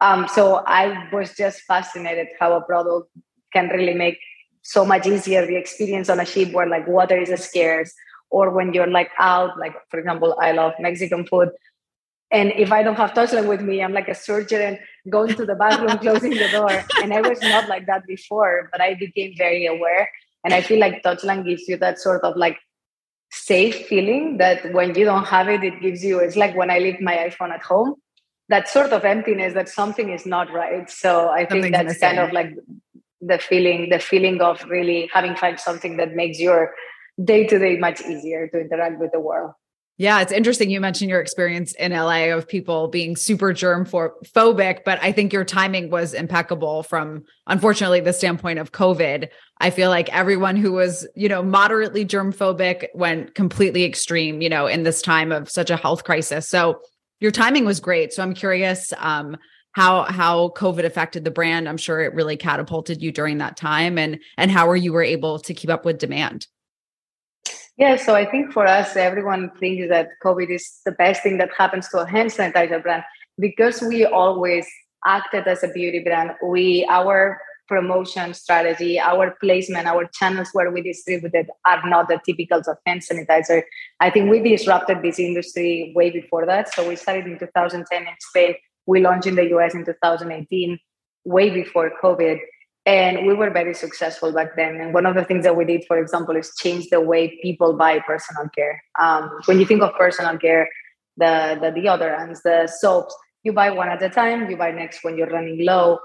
um, 0.00 0.26
so 0.28 0.62
I 0.66 1.08
was 1.12 1.34
just 1.36 1.60
fascinated 1.62 2.28
how 2.38 2.54
a 2.54 2.62
product 2.62 3.10
can 3.52 3.68
really 3.68 3.94
make 3.94 4.18
so 4.62 4.84
much 4.84 5.06
easier 5.06 5.46
the 5.46 5.56
experience 5.56 6.08
on 6.08 6.20
a 6.20 6.24
ship 6.24 6.52
where 6.52 6.68
like 6.68 6.86
water 6.86 7.16
is 7.16 7.32
scarce 7.42 7.92
or 8.30 8.50
when 8.50 8.72
you're 8.72 8.86
like 8.86 9.10
out, 9.18 9.58
like 9.58 9.74
for 9.90 9.98
example, 9.98 10.36
I 10.40 10.52
love 10.52 10.72
Mexican 10.78 11.26
food. 11.26 11.50
And 12.32 12.52
if 12.56 12.70
I 12.70 12.82
don't 12.82 12.96
have 12.96 13.12
Touchland 13.12 13.48
with 13.48 13.60
me, 13.60 13.82
I'm 13.82 13.92
like 13.92 14.08
a 14.08 14.14
surgeon 14.14 14.78
going 15.08 15.34
to 15.34 15.44
the 15.44 15.56
bathroom, 15.56 15.98
closing 16.06 16.30
the 16.30 16.48
door. 16.50 16.84
And 17.02 17.12
I 17.12 17.20
was 17.20 17.40
not 17.42 17.68
like 17.68 17.86
that 17.86 18.06
before, 18.06 18.68
but 18.70 18.80
I 18.80 18.94
became 18.94 19.34
very 19.36 19.66
aware. 19.66 20.08
And 20.44 20.54
I 20.54 20.60
feel 20.60 20.78
like 20.78 21.02
Touchland 21.02 21.44
gives 21.44 21.68
you 21.68 21.76
that 21.78 21.98
sort 21.98 22.22
of 22.22 22.36
like 22.36 22.58
safe 23.32 23.86
feeling 23.88 24.38
that 24.38 24.72
when 24.72 24.94
you 24.94 25.04
don't 25.04 25.26
have 25.26 25.48
it, 25.48 25.64
it 25.64 25.80
gives 25.80 26.04
you, 26.04 26.18
it's 26.20 26.36
like 26.36 26.56
when 26.56 26.70
I 26.70 26.78
leave 26.78 27.00
my 27.00 27.16
iPhone 27.16 27.50
at 27.50 27.62
home 27.62 27.96
that 28.50 28.68
sort 28.68 28.92
of 28.92 29.04
emptiness 29.04 29.54
that 29.54 29.68
something 29.68 30.10
is 30.10 30.26
not 30.26 30.52
right. 30.52 30.90
So 30.90 31.28
I 31.28 31.46
think 31.46 31.70
that's 31.70 31.98
kind 31.98 32.18
of 32.18 32.32
like 32.32 32.52
the 33.20 33.38
feeling, 33.38 33.90
the 33.90 34.00
feeling 34.00 34.42
of 34.42 34.64
really 34.64 35.08
having 35.14 35.36
found 35.36 35.60
something 35.60 35.96
that 35.98 36.16
makes 36.16 36.40
your 36.40 36.74
day 37.22 37.46
to 37.46 37.58
day 37.60 37.78
much 37.78 38.00
easier 38.00 38.48
to 38.48 38.60
interact 38.60 38.98
with 38.98 39.12
the 39.12 39.20
world. 39.20 39.52
Yeah, 40.00 40.22
it's 40.22 40.32
interesting. 40.32 40.70
You 40.70 40.80
mentioned 40.80 41.10
your 41.10 41.20
experience 41.20 41.74
in 41.74 41.92
LA 41.92 42.34
of 42.34 42.48
people 42.48 42.88
being 42.88 43.16
super 43.16 43.52
germ 43.52 43.84
phobic, 43.84 44.78
but 44.82 44.98
I 45.02 45.12
think 45.12 45.30
your 45.30 45.44
timing 45.44 45.90
was 45.90 46.14
impeccable 46.14 46.84
from, 46.84 47.24
unfortunately, 47.46 48.00
the 48.00 48.14
standpoint 48.14 48.60
of 48.60 48.72
COVID. 48.72 49.28
I 49.58 49.68
feel 49.68 49.90
like 49.90 50.10
everyone 50.10 50.56
who 50.56 50.72
was, 50.72 51.06
you 51.14 51.28
know, 51.28 51.42
moderately 51.42 52.06
germ 52.06 52.32
phobic 52.32 52.86
went 52.94 53.34
completely 53.34 53.84
extreme, 53.84 54.40
you 54.40 54.48
know, 54.48 54.66
in 54.66 54.84
this 54.84 55.02
time 55.02 55.32
of 55.32 55.50
such 55.50 55.68
a 55.68 55.76
health 55.76 56.04
crisis. 56.04 56.48
So 56.48 56.80
your 57.20 57.30
timing 57.30 57.66
was 57.66 57.78
great. 57.78 58.14
So 58.14 58.22
I'm 58.22 58.32
curious 58.32 58.94
um, 58.96 59.36
how 59.72 60.04
how 60.04 60.54
COVID 60.56 60.86
affected 60.86 61.26
the 61.26 61.30
brand. 61.30 61.68
I'm 61.68 61.76
sure 61.76 62.00
it 62.00 62.14
really 62.14 62.38
catapulted 62.38 63.02
you 63.02 63.12
during 63.12 63.36
that 63.38 63.58
time, 63.58 63.98
and 63.98 64.18
and 64.38 64.50
how 64.50 64.66
were 64.66 64.76
you 64.76 64.94
were 64.94 65.04
able 65.04 65.40
to 65.40 65.52
keep 65.52 65.68
up 65.68 65.84
with 65.84 65.98
demand. 65.98 66.46
Yeah, 67.80 67.96
so 67.96 68.14
I 68.14 68.26
think 68.26 68.52
for 68.52 68.66
us, 68.66 68.94
everyone 68.94 69.52
thinks 69.58 69.88
that 69.88 70.10
COVID 70.22 70.50
is 70.50 70.80
the 70.84 70.92
best 70.92 71.22
thing 71.22 71.38
that 71.38 71.48
happens 71.56 71.88
to 71.88 72.00
a 72.00 72.06
hand 72.06 72.30
sanitizer 72.30 72.82
brand 72.82 73.04
because 73.38 73.80
we 73.80 74.04
always 74.04 74.66
acted 75.06 75.46
as 75.46 75.64
a 75.64 75.68
beauty 75.68 76.00
brand. 76.00 76.32
We 76.46 76.86
our 76.90 77.40
promotion 77.68 78.34
strategy, 78.34 79.00
our 79.00 79.34
placement, 79.40 79.86
our 79.86 80.10
channels 80.12 80.50
where 80.52 80.70
we 80.70 80.82
distributed 80.82 81.48
are 81.66 81.80
not 81.88 82.08
the 82.08 82.20
typicals 82.28 82.68
of 82.68 82.76
hand 82.84 83.00
sanitizer. 83.00 83.62
I 83.98 84.10
think 84.10 84.30
we 84.30 84.40
disrupted 84.40 85.00
this 85.00 85.18
industry 85.18 85.94
way 85.96 86.10
before 86.10 86.44
that. 86.44 86.74
So 86.74 86.86
we 86.86 86.96
started 86.96 87.28
in 87.28 87.38
2010 87.38 88.02
in 88.02 88.08
Spain. 88.20 88.56
We 88.84 89.00
launched 89.00 89.26
in 89.26 89.36
the 89.36 89.48
US 89.56 89.72
in 89.72 89.86
2018, 89.86 90.78
way 91.24 91.48
before 91.48 91.92
COVID. 92.02 92.40
And 92.90 93.26
we 93.26 93.34
were 93.34 93.50
very 93.50 93.74
successful 93.74 94.32
back 94.32 94.56
then. 94.56 94.80
And 94.80 94.92
one 94.92 95.06
of 95.06 95.14
the 95.14 95.24
things 95.24 95.44
that 95.44 95.56
we 95.56 95.64
did, 95.64 95.84
for 95.86 95.98
example, 95.98 96.34
is 96.36 96.52
change 96.56 96.88
the 96.90 97.00
way 97.00 97.38
people 97.40 97.74
buy 97.74 98.00
personal 98.00 98.48
care. 98.48 98.82
Um, 98.98 99.30
when 99.46 99.60
you 99.60 99.66
think 99.66 99.82
of 99.82 99.94
personal 99.94 100.36
care, 100.38 100.68
the, 101.16 101.56
the 101.60 101.70
deodorants, 101.70 102.42
the 102.42 102.66
soaps, 102.66 103.14
you 103.44 103.52
buy 103.52 103.70
one 103.70 103.88
at 103.88 104.02
a 104.02 104.08
time, 104.08 104.50
you 104.50 104.56
buy 104.56 104.72
next 104.72 105.04
when 105.04 105.16
you're 105.16 105.30
running 105.30 105.64
low 105.64 106.00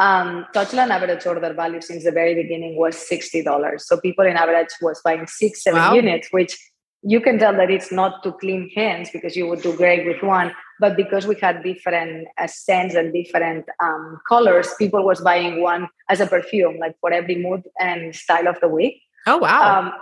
um, 0.00 0.46
Touchland 0.54 0.88
average 0.88 1.26
order 1.26 1.52
value 1.52 1.80
since 1.82 2.04
the 2.04 2.10
very 2.10 2.34
beginning 2.34 2.74
was 2.76 2.96
$60. 2.96 3.80
So 3.82 4.00
people 4.00 4.24
in 4.24 4.34
average 4.34 4.70
was 4.80 5.00
buying 5.04 5.26
six, 5.26 5.62
seven 5.62 5.78
wow. 5.78 5.92
units, 5.92 6.28
which 6.30 6.56
you 7.02 7.20
can 7.20 7.38
tell 7.38 7.54
that 7.56 7.70
it's 7.70 7.90
not 7.90 8.22
to 8.22 8.32
clean 8.32 8.70
hands 8.74 9.10
because 9.10 9.34
you 9.34 9.46
would 9.46 9.62
do 9.62 9.74
great 9.76 10.06
with 10.06 10.22
one, 10.22 10.52
but 10.78 10.96
because 10.96 11.26
we 11.26 11.34
had 11.40 11.62
different 11.62 12.28
uh, 12.38 12.46
scents 12.46 12.94
and 12.94 13.12
different 13.12 13.64
um, 13.82 14.20
colors, 14.28 14.68
people 14.78 15.04
was 15.04 15.20
buying 15.20 15.62
one 15.62 15.88
as 16.08 16.20
a 16.20 16.26
perfume, 16.26 16.78
like 16.78 16.96
for 17.00 17.12
every 17.12 17.36
mood 17.36 17.62
and 17.78 18.14
style 18.14 18.48
of 18.48 18.60
the 18.60 18.68
week. 18.68 19.02
Oh 19.26 19.38
wow! 19.38 19.80
Um, 19.80 19.92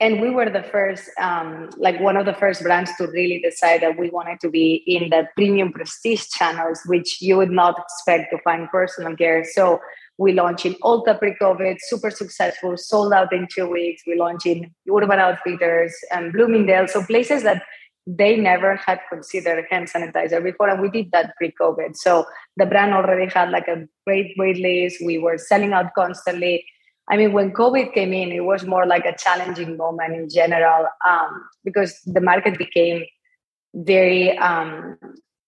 and 0.00 0.20
we 0.20 0.30
were 0.30 0.50
the 0.50 0.62
first, 0.62 1.08
um, 1.20 1.70
like 1.76 2.00
one 2.00 2.16
of 2.16 2.26
the 2.26 2.34
first 2.34 2.62
brands 2.62 2.90
to 2.96 3.06
really 3.06 3.40
decide 3.40 3.80
that 3.82 3.98
we 3.98 4.10
wanted 4.10 4.40
to 4.40 4.50
be 4.50 4.82
in 4.86 5.08
the 5.10 5.28
premium 5.36 5.72
prestige 5.72 6.26
channels, 6.28 6.80
which 6.86 7.22
you 7.22 7.36
would 7.36 7.50
not 7.50 7.78
expect 7.78 8.30
to 8.32 8.38
find 8.42 8.68
personal 8.70 9.14
care. 9.16 9.44
So 9.44 9.80
we 10.18 10.32
launched 10.32 10.66
in 10.66 10.74
Ulta 10.74 11.18
pre-COVID, 11.18 11.76
super 11.80 12.10
successful, 12.10 12.76
sold 12.76 13.12
out 13.12 13.32
in 13.32 13.48
two 13.52 13.68
weeks. 13.68 14.02
We 14.06 14.16
launched 14.16 14.46
in 14.46 14.72
Urban 14.88 15.18
Outfitters 15.18 15.94
and 16.12 16.32
Bloomingdale, 16.32 16.86
so 16.88 17.02
places 17.04 17.42
that 17.42 17.62
they 18.06 18.36
never 18.36 18.76
had 18.76 19.00
considered 19.08 19.64
hand 19.70 19.90
sanitizer 19.90 20.42
before, 20.42 20.68
and 20.68 20.80
we 20.80 20.90
did 20.90 21.10
that 21.12 21.34
pre-COVID. 21.36 21.96
So 21.96 22.26
the 22.56 22.66
brand 22.66 22.92
already 22.92 23.32
had 23.32 23.50
like 23.50 23.66
a 23.66 23.88
great 24.06 24.34
wait 24.36 24.58
list. 24.58 25.02
We 25.04 25.18
were 25.18 25.38
selling 25.38 25.72
out 25.72 25.94
constantly. 25.94 26.64
I 27.08 27.16
mean, 27.16 27.32
when 27.32 27.52
COVID 27.52 27.92
came 27.92 28.12
in, 28.12 28.30
it 28.30 28.44
was 28.44 28.64
more 28.64 28.86
like 28.86 29.04
a 29.04 29.16
challenging 29.16 29.76
moment 29.76 30.14
in 30.14 30.28
general 30.28 30.86
um, 31.06 31.44
because 31.64 32.00
the 32.06 32.20
market 32.20 32.56
became 32.56 33.04
very 33.74 34.36
um, 34.38 34.96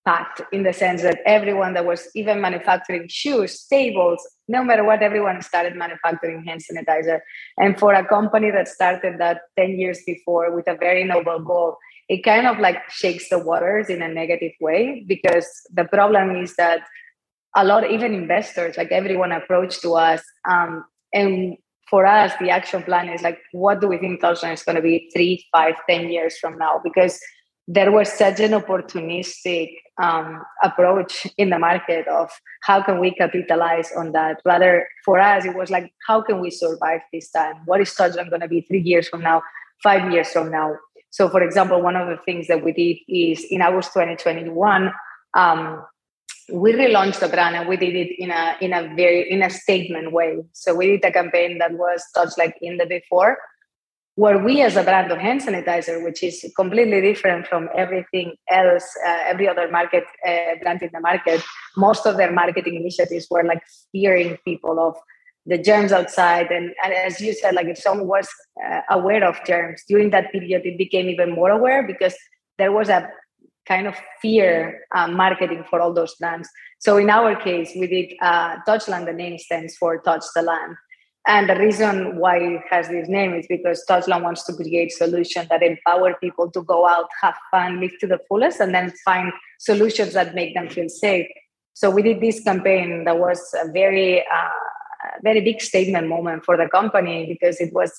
packed 0.07 0.41
in 0.53 0.63
the 0.63 0.73
sense 0.73 1.03
that 1.03 1.19
everyone 1.27 1.75
that 1.75 1.85
was 1.85 2.09
even 2.15 2.41
manufacturing 2.41 3.09
shoes, 3.09 3.67
tables, 3.67 4.27
no 4.47 4.63
matter 4.63 4.85
what, 4.85 5.03
everyone 5.03 5.43
started 5.43 5.75
manufacturing 5.75 6.45
hand 6.45 6.63
sanitizer. 6.63 7.19
And 7.59 7.79
for 7.79 7.93
a 7.93 8.07
company 8.07 8.51
that 8.53 8.69
started 8.69 9.19
that 9.19 9.41
10 9.59 9.79
years 9.79 10.01
before 10.07 10.55
with 10.55 10.69
a 10.69 10.77
very 10.77 11.05
noble 11.05 11.41
goal, 11.41 11.77
it 12.09 12.23
kind 12.23 12.47
of 12.47 12.61
like 12.61 12.89
shakes 12.89 13.29
the 13.29 13.39
waters 13.41 13.91
in 13.91 14.01
a 14.01 14.09
negative 14.09 14.53
way 14.61 15.05
because 15.09 15.49
the 15.75 15.85
problem 15.85 16.37
is 16.37 16.55
that 16.55 16.83
a 17.57 17.65
lot, 17.65 17.91
even 17.91 18.15
investors, 18.15 18.77
like 18.77 18.93
everyone 18.93 19.33
approached 19.33 19.83
to 19.83 19.95
us. 19.95 20.23
Um, 20.49 20.85
and 21.13 21.57
for 21.91 22.07
us, 22.07 22.33
the 22.39 22.51
action 22.51 22.83
plan 22.83 23.09
is 23.09 23.23
like, 23.23 23.39
what 23.53 23.81
do 23.81 23.89
we 23.89 23.99
think 23.99 24.21
Touchland 24.21 24.53
is 24.55 24.63
going 24.63 24.77
to 24.77 24.83
be 24.83 25.11
three, 25.13 25.45
five, 25.53 25.75
ten 25.89 26.11
years 26.11 26.39
from 26.39 26.59
now? 26.59 26.81
Because 26.85 27.19
there 27.69 27.91
was 27.91 28.13
such 28.13 28.41
an 28.41 28.53
opportunistic 28.53 29.75
um, 29.99 30.43
approach 30.63 31.27
in 31.37 31.51
the 31.51 31.59
market 31.59 32.07
of 32.07 32.31
how 32.63 32.83
can 32.83 33.01
we 33.01 33.13
capitalize 33.13 33.91
on 33.97 34.13
that. 34.13 34.41
Rather, 34.45 34.87
for 35.05 35.19
us, 35.19 35.45
it 35.45 35.55
was 35.55 35.71
like, 35.71 35.93
how 36.07 36.23
can 36.23 36.41
we 36.41 36.51
survive 36.51 37.01
this 37.13 37.31
time? 37.31 37.57
What 37.65 37.81
is 37.81 37.91
Touchland 37.91 38.31
going 38.31 38.43
to 38.43 38.49
be 38.49 38.61
three 38.61 38.83
years 38.83 39.09
from 39.09 39.23
now, 39.23 39.43
five 39.83 40.13
years 40.13 40.29
from 40.29 40.51
now? 40.51 40.77
So, 41.11 41.29
for 41.29 41.43
example, 41.43 41.83
one 41.83 41.97
of 41.97 42.09
the 42.09 42.19
things 42.25 42.47
that 42.49 42.65
we 42.65 42.73
did 42.73 42.99
is 43.09 43.45
in 43.51 43.63
August 43.63 43.93
2021, 43.95 44.93
um, 45.35 45.85
we 46.53 46.73
relaunched 46.73 47.19
the 47.19 47.29
brand 47.29 47.57
and 47.57 47.69
we 47.69 47.77
did 47.77 47.97
it 47.97 48.15
in 48.19 48.31
a 48.31 48.57
in 48.61 48.73
a 48.73 48.95
very 48.95 49.29
in 49.29 49.43
a 49.43 49.51
statement 49.51 50.13
way. 50.13 50.45
So 50.53 50.77
we 50.77 50.87
did 50.87 51.05
a 51.05 51.11
campaign 51.11 51.59
that 51.59 51.73
was 51.73 52.05
touched 52.15 52.39
like 52.39 52.57
in 52.63 52.77
the 52.77 52.87
before 52.87 53.37
where 54.17 54.39
we 54.39 54.63
as 54.63 54.77
a 54.77 54.83
brand 54.83 55.13
of 55.13 55.19
hand 55.19 55.43
sanitizer, 55.43 56.03
which 56.03 56.23
is 56.23 56.45
completely 56.57 57.01
different 57.03 57.47
from 57.47 57.69
everything 57.77 58.35
else, 58.51 58.85
uh, 59.07 59.19
every 59.27 59.47
other 59.47 59.71
market 59.71 60.05
uh, 60.27 60.57
brand 60.63 60.83
in 60.83 60.91
the 60.93 61.01
market, 61.01 61.43
most 61.77 62.07
of 62.07 62.17
their 62.17 62.33
marketing 62.33 62.77
initiatives 62.77 63.27
were 63.31 63.45
like 63.45 63.63
fearing 63.93 64.39
people 64.45 64.81
of 64.81 64.97
the 65.45 65.59
germs 65.59 65.93
outside. 65.93 66.51
And, 66.51 66.73
and 66.83 66.95
as 66.95 67.21
you 67.21 67.35
said, 67.35 67.55
like 67.55 67.67
if 67.67 67.79
someone 67.79 68.09
was 68.09 68.27
uh, 68.67 68.81
aware 68.91 69.23
of 69.23 69.37
germs 69.47 69.83
during 69.87 70.11
that 70.11 70.33
period, 70.33 70.63
it 70.65 70.79
became 70.79 71.09
even 71.11 71.33
more 71.33 71.51
aware 71.51 71.87
because 71.87 72.15
there 72.57 72.73
was 72.73 72.89
a 72.89 73.09
kind 73.69 73.87
of 73.87 73.97
fear 74.23 74.81
uh, 74.95 75.09
marketing 75.09 75.63
for 75.69 75.81
all 75.81 75.93
those 75.93 76.15
brands. 76.15 76.49
So 76.79 76.97
in 76.97 77.11
our 77.11 77.37
case, 77.37 77.73
we 77.77 77.87
did 77.87 78.15
uh, 78.23 78.57
Touchland. 78.67 79.07
The 79.07 79.13
name 79.13 79.39
stands 79.39 79.77
for 79.77 80.01
Touch 80.01 80.25
the 80.35 80.43
Land 80.43 80.77
and 81.26 81.49
the 81.49 81.56
reason 81.56 82.18
why 82.18 82.38
it 82.38 82.62
has 82.71 82.88
this 82.88 83.09
name 83.09 83.35
is 83.35 83.47
because 83.49 83.85
Touchland 83.88 84.23
wants 84.23 84.45
to 84.45 84.52
create 84.52 84.92
solutions 84.92 85.49
that 85.49 85.62
empower 85.62 86.14
people 86.14 86.50
to 86.52 86.62
go 86.62 86.87
out, 86.87 87.09
have 87.21 87.35
fun, 87.50 87.80
live 87.80 87.99
to 88.00 88.06
the 88.06 88.21
fullest, 88.28 88.61
and 88.61 88.73
then 88.73 88.92
find 89.04 89.33
solutions 89.59 90.12
that 90.12 90.37
make 90.37 90.54
them 90.54 90.68
feel 90.68 90.88
safe. 90.88 91.26
So 91.75 91.90
we 91.90 92.02
did 92.02 92.21
this 92.21 92.42
campaign 92.42 93.04
that 93.04 93.18
was 93.18 93.40
a 93.61 93.71
very, 93.73 94.21
uh, 94.21 95.18
very 95.23 95.40
big 95.40 95.61
statement 95.61 96.06
moment 96.09 96.45
for 96.45 96.56
the 96.56 96.68
company 96.68 97.26
because 97.26 97.61
it 97.61 97.73
was 97.75 97.92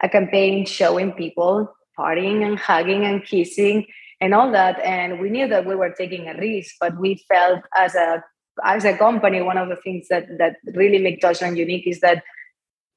a 0.00 0.08
campaign 0.08 0.64
showing 0.64 1.12
people 1.12 1.74
partying 1.98 2.46
and 2.46 2.58
hugging 2.60 3.04
and 3.04 3.24
kissing 3.24 3.86
and 4.20 4.34
all 4.34 4.52
that. 4.52 4.78
And 4.84 5.18
we 5.18 5.30
knew 5.30 5.48
that 5.48 5.66
we 5.66 5.74
were 5.74 5.90
taking 5.90 6.28
a 6.28 6.38
risk, 6.38 6.76
but 6.80 6.96
we 6.96 7.24
felt 7.28 7.60
as 7.76 7.96
a 7.96 8.22
as 8.64 8.84
a 8.84 8.96
company, 8.96 9.40
one 9.40 9.56
of 9.56 9.68
the 9.68 9.76
things 9.76 10.08
that 10.08 10.26
that 10.38 10.56
really 10.74 10.98
make 10.98 11.20
Touchland 11.20 11.56
unique 11.56 11.86
is 11.86 12.00
that 12.00 12.22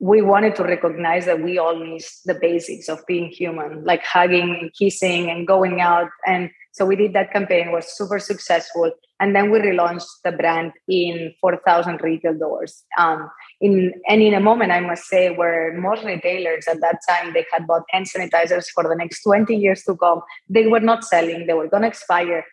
we 0.02 0.20
wanted 0.24 0.56
to 0.56 0.64
recognize 0.64 1.26
that 1.26 1.44
we 1.44 1.60
all 1.60 1.76
miss 1.76 2.22
the 2.26 2.34
basics 2.34 2.90
of 2.90 3.06
being 3.06 3.30
human, 3.30 3.84
like 3.86 4.04
hugging 4.04 4.58
and 4.60 4.74
kissing 4.74 5.30
and 5.30 5.46
going 5.46 5.80
out. 5.80 6.10
And 6.26 6.50
so 6.72 6.88
we 6.88 6.96
did 6.96 7.14
that 7.14 7.32
campaign, 7.32 7.72
was 7.72 7.96
super 7.96 8.18
successful. 8.18 8.92
And 9.20 9.36
then 9.36 9.52
we 9.52 9.60
relaunched 9.60 10.10
the 10.24 10.32
brand 10.32 10.72
in 10.88 11.36
4,000 11.40 12.02
retail 12.02 12.36
doors. 12.36 12.84
Um, 12.98 13.30
in, 13.60 13.94
and 14.08 14.24
in 14.24 14.34
a 14.34 14.40
moment, 14.40 14.72
I 14.72 14.80
must 14.80 15.04
say, 15.04 15.36
where 15.36 15.80
most 15.80 16.04
retailers 16.04 16.68
at 16.68 16.82
that 16.82 16.98
time, 17.08 17.34
they 17.34 17.46
had 17.54 17.68
bought 17.68 17.84
hand 17.92 18.08
sanitizers 18.08 18.66
for 18.74 18.84
the 18.84 18.96
next 18.96 19.22
20 19.22 19.56
years 19.56 19.84
to 19.84 19.96
come. 19.96 20.22
They 20.50 20.66
were 20.66 20.80
not 20.80 21.04
selling, 21.04 21.46
they 21.46 21.54
were 21.54 21.68
going 21.68 21.84
to 21.84 21.90
expire. 21.90 22.44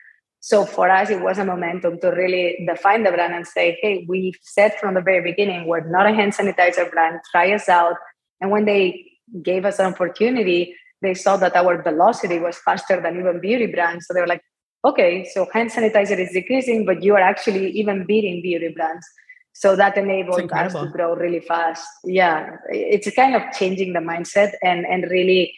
So 0.40 0.64
for 0.64 0.88
us, 0.88 1.10
it 1.10 1.20
was 1.20 1.38
a 1.38 1.44
momentum 1.44 1.98
to 2.00 2.08
really 2.10 2.64
define 2.66 3.02
the 3.02 3.10
brand 3.10 3.34
and 3.34 3.46
say, 3.46 3.78
hey, 3.82 4.06
we 4.08 4.32
said 4.42 4.74
from 4.80 4.94
the 4.94 5.00
very 5.00 5.22
beginning, 5.22 5.66
we're 5.66 5.88
not 5.88 6.06
a 6.06 6.14
hand 6.14 6.32
sanitizer 6.34 6.90
brand, 6.90 7.20
try 7.32 7.52
us 7.52 7.68
out. 7.68 7.94
And 8.40 8.50
when 8.50 8.64
they 8.64 9.04
gave 9.42 9.64
us 9.64 9.78
an 9.78 9.86
opportunity, 9.86 10.74
they 11.02 11.14
saw 11.14 11.36
that 11.38 11.56
our 11.56 11.82
velocity 11.82 12.38
was 12.38 12.58
faster 12.58 13.00
than 13.00 13.18
even 13.18 13.40
beauty 13.40 13.66
brands. 13.66 14.06
So 14.06 14.14
they 14.14 14.20
were 14.20 14.26
like, 14.26 14.42
okay, 14.84 15.28
so 15.32 15.48
hand 15.52 15.70
sanitizer 15.70 16.18
is 16.18 16.30
decreasing, 16.32 16.84
but 16.86 17.02
you 17.02 17.14
are 17.14 17.20
actually 17.20 17.70
even 17.72 18.06
beating 18.06 18.40
beauty 18.42 18.68
brands. 18.68 19.06
So 19.52 19.74
that 19.74 19.96
enabled 19.96 20.52
us 20.52 20.72
to 20.72 20.86
grow 20.86 21.16
really 21.16 21.40
fast. 21.40 21.84
Yeah, 22.04 22.56
it's 22.70 23.10
kind 23.16 23.34
of 23.34 23.42
changing 23.52 23.92
the 23.92 23.98
mindset 23.98 24.52
and 24.62 24.86
and 24.86 25.10
really, 25.10 25.52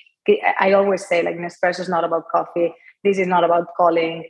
I 0.59 0.73
always 0.73 1.07
say 1.07 1.23
like 1.23 1.37
Nespresso 1.37 1.81
is 1.81 1.89
not 1.89 2.05
about 2.05 2.25
coffee. 2.33 2.73
This 3.05 3.19
is 3.19 3.27
not 3.27 3.45
about 3.45 3.67
calling 3.77 4.25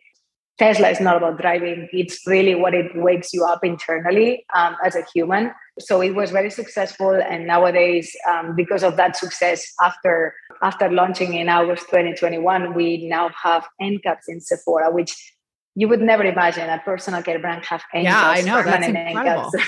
Tesla 0.61 0.91
is 0.91 1.01
not 1.01 1.17
about 1.17 1.41
driving. 1.41 1.89
It's 1.91 2.27
really 2.27 2.55
what 2.55 2.75
it 2.75 2.95
wakes 2.95 3.33
you 3.33 3.47
up 3.47 3.65
internally 3.65 4.45
um, 4.55 4.77
as 4.85 4.95
a 4.95 5.03
human. 5.15 5.53
So 5.79 6.03
it 6.03 6.15
was 6.15 6.33
very 6.33 6.51
successful. 6.51 7.15
And 7.15 7.47
nowadays, 7.47 8.15
um, 8.29 8.55
because 8.55 8.83
of 8.83 8.99
that 8.99 9.17
success, 9.17 9.65
after 9.83 10.35
after 10.61 10.91
launching 10.91 11.33
in 11.33 11.49
August 11.49 11.85
2021, 11.87 12.75
we 12.75 13.09
now 13.09 13.31
have 13.43 13.67
end 13.81 14.03
caps 14.03 14.29
in 14.29 14.43
Sephora, 14.43 14.93
which 14.93 15.13
you 15.77 15.89
would 15.89 16.03
never 16.03 16.25
imagine 16.25 16.69
a 16.69 16.79
personal 16.85 17.23
care 17.23 17.39
brand 17.39 17.65
have 17.65 17.83
end 17.95 18.05
yeah, 18.05 18.21
caps. 18.21 18.45
Yeah, 18.45 18.55
I 18.55 18.63
know. 18.63 18.71
That's 18.71 18.87
incredible. 18.87 19.53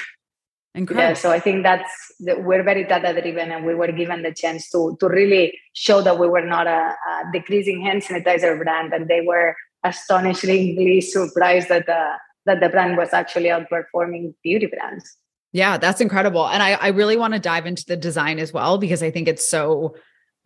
Incredible. 0.74 1.08
Yeah, 1.08 1.14
so 1.14 1.30
I 1.30 1.38
think 1.38 1.64
that's 1.64 1.90
we're 2.18 2.62
very 2.62 2.84
data 2.84 3.12
driven, 3.20 3.52
and 3.52 3.66
we 3.66 3.74
were 3.74 3.92
given 3.92 4.22
the 4.22 4.32
chance 4.32 4.70
to 4.70 4.96
to 5.00 5.06
really 5.06 5.58
show 5.74 6.00
that 6.00 6.18
we 6.18 6.26
were 6.26 6.46
not 6.46 6.66
a, 6.66 6.96
a 7.10 7.14
decreasing 7.30 7.82
hand 7.82 8.02
sanitizer 8.02 8.56
brand, 8.62 8.94
and 8.94 9.06
they 9.06 9.20
were 9.20 9.54
astonishingly 9.84 11.00
surprised 11.00 11.68
that 11.68 11.86
the 11.86 12.12
that 12.44 12.60
the 12.60 12.68
brand 12.68 12.96
was 12.96 13.12
actually 13.12 13.48
outperforming 13.48 14.34
beauty 14.42 14.66
brands. 14.66 15.16
Yeah, 15.52 15.76
that's 15.76 16.00
incredible. 16.00 16.48
And 16.48 16.62
I, 16.62 16.72
I 16.72 16.88
really 16.88 17.16
want 17.16 17.34
to 17.34 17.40
dive 17.40 17.66
into 17.66 17.84
the 17.86 17.96
design 17.96 18.38
as 18.38 18.52
well 18.52 18.78
because 18.78 19.02
I 19.02 19.10
think 19.10 19.28
it's 19.28 19.46
so 19.46 19.94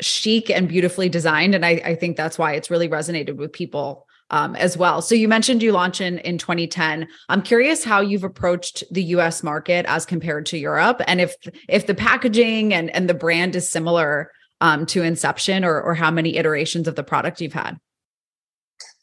chic 0.02 0.50
and 0.50 0.68
beautifully 0.68 1.08
designed. 1.08 1.54
And 1.54 1.64
I, 1.64 1.80
I 1.84 1.94
think 1.94 2.16
that's 2.16 2.38
why 2.38 2.52
it's 2.52 2.70
really 2.70 2.88
resonated 2.88 3.36
with 3.36 3.52
people 3.52 4.06
um, 4.30 4.56
as 4.56 4.76
well. 4.76 5.00
So 5.00 5.14
you 5.14 5.28
mentioned 5.28 5.62
you 5.62 5.72
launched 5.72 6.00
in, 6.00 6.18
in 6.18 6.38
2010. 6.38 7.06
I'm 7.28 7.42
curious 7.42 7.84
how 7.84 8.00
you've 8.00 8.24
approached 8.24 8.82
the 8.90 9.04
US 9.04 9.42
market 9.42 9.86
as 9.86 10.04
compared 10.04 10.46
to 10.46 10.58
Europe 10.58 11.00
and 11.06 11.20
if 11.20 11.34
if 11.68 11.86
the 11.86 11.94
packaging 11.94 12.74
and, 12.74 12.90
and 12.90 13.08
the 13.08 13.14
brand 13.14 13.54
is 13.54 13.68
similar 13.68 14.32
um, 14.60 14.86
to 14.86 15.02
inception 15.02 15.64
or, 15.64 15.80
or 15.80 15.94
how 15.94 16.10
many 16.10 16.36
iterations 16.36 16.88
of 16.88 16.96
the 16.96 17.04
product 17.04 17.40
you've 17.40 17.52
had. 17.52 17.78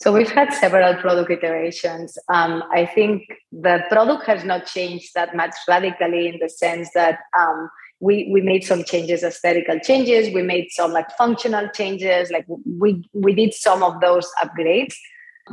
So 0.01 0.12
we've 0.12 0.31
had 0.31 0.51
several 0.53 0.95
product 0.95 1.31
iterations. 1.31 2.17
Um, 2.27 2.63
I 2.71 2.85
think 2.85 3.23
the 3.51 3.83
product 3.89 4.25
has 4.25 4.43
not 4.43 4.65
changed 4.65 5.12
that 5.15 5.35
much 5.35 5.55
radically 5.67 6.27
in 6.27 6.39
the 6.41 6.50
sense 6.50 6.89
that 6.93 7.19
um, 7.38 7.69
we 8.00 8.29
we 8.31 8.41
made 8.41 8.63
some 8.65 8.83
changes, 8.83 9.23
aesthetical 9.23 9.79
changes. 9.79 10.33
We 10.33 10.41
made 10.41 10.67
some 10.71 10.91
like 10.91 11.09
functional 11.12 11.69
changes. 11.69 12.31
Like 12.31 12.45
we 12.47 13.07
we 13.13 13.33
did 13.33 13.53
some 13.53 13.81
of 13.81 14.01
those 14.01 14.29
upgrades, 14.43 14.95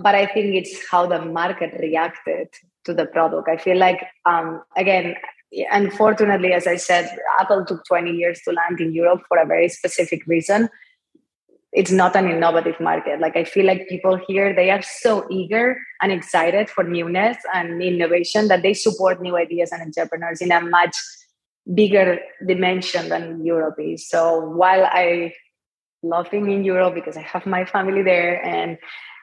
but 0.02 0.14
I 0.14 0.26
think 0.26 0.56
it's 0.56 0.76
how 0.90 1.06
the 1.06 1.24
market 1.24 1.78
reacted 1.78 2.48
to 2.84 2.94
the 2.94 3.06
product. 3.06 3.48
I 3.48 3.56
feel 3.56 3.76
like, 3.76 4.02
um, 4.24 4.62
again, 4.76 5.14
unfortunately, 5.70 6.52
as 6.52 6.66
I 6.66 6.76
said, 6.76 7.10
Apple 7.38 7.64
took 7.64 7.84
20 7.86 8.10
years 8.10 8.40
to 8.44 8.52
land 8.52 8.80
in 8.80 8.92
Europe 8.92 9.22
for 9.28 9.38
a 9.38 9.46
very 9.46 9.68
specific 9.68 10.26
reason. 10.26 10.68
It's 11.72 11.92
not 11.92 12.16
an 12.16 12.28
innovative 12.28 12.80
market. 12.80 13.20
Like 13.20 13.36
I 13.36 13.44
feel 13.44 13.64
like 13.64 13.88
people 13.88 14.18
here, 14.26 14.52
they 14.52 14.70
are 14.70 14.82
so 14.82 15.26
eager 15.30 15.78
and 16.02 16.10
excited 16.10 16.68
for 16.68 16.82
newness 16.82 17.36
and 17.54 17.80
innovation 17.80 18.48
that 18.48 18.62
they 18.62 18.74
support 18.74 19.22
new 19.22 19.36
ideas 19.36 19.70
and 19.70 19.80
entrepreneurs 19.80 20.40
in 20.40 20.50
a 20.50 20.60
much 20.60 20.96
bigger 21.72 22.18
dimension 22.44 23.08
than 23.08 23.44
Europe 23.44 23.76
is. 23.78 24.08
So 24.08 24.40
while 24.40 24.84
I 24.84 25.32
love 26.02 26.30
being 26.30 26.50
in 26.50 26.64
Europe 26.64 26.94
because 26.94 27.16
I 27.16 27.22
have 27.22 27.46
my 27.46 27.64
family 27.64 28.02
there 28.02 28.44
and 28.44 28.78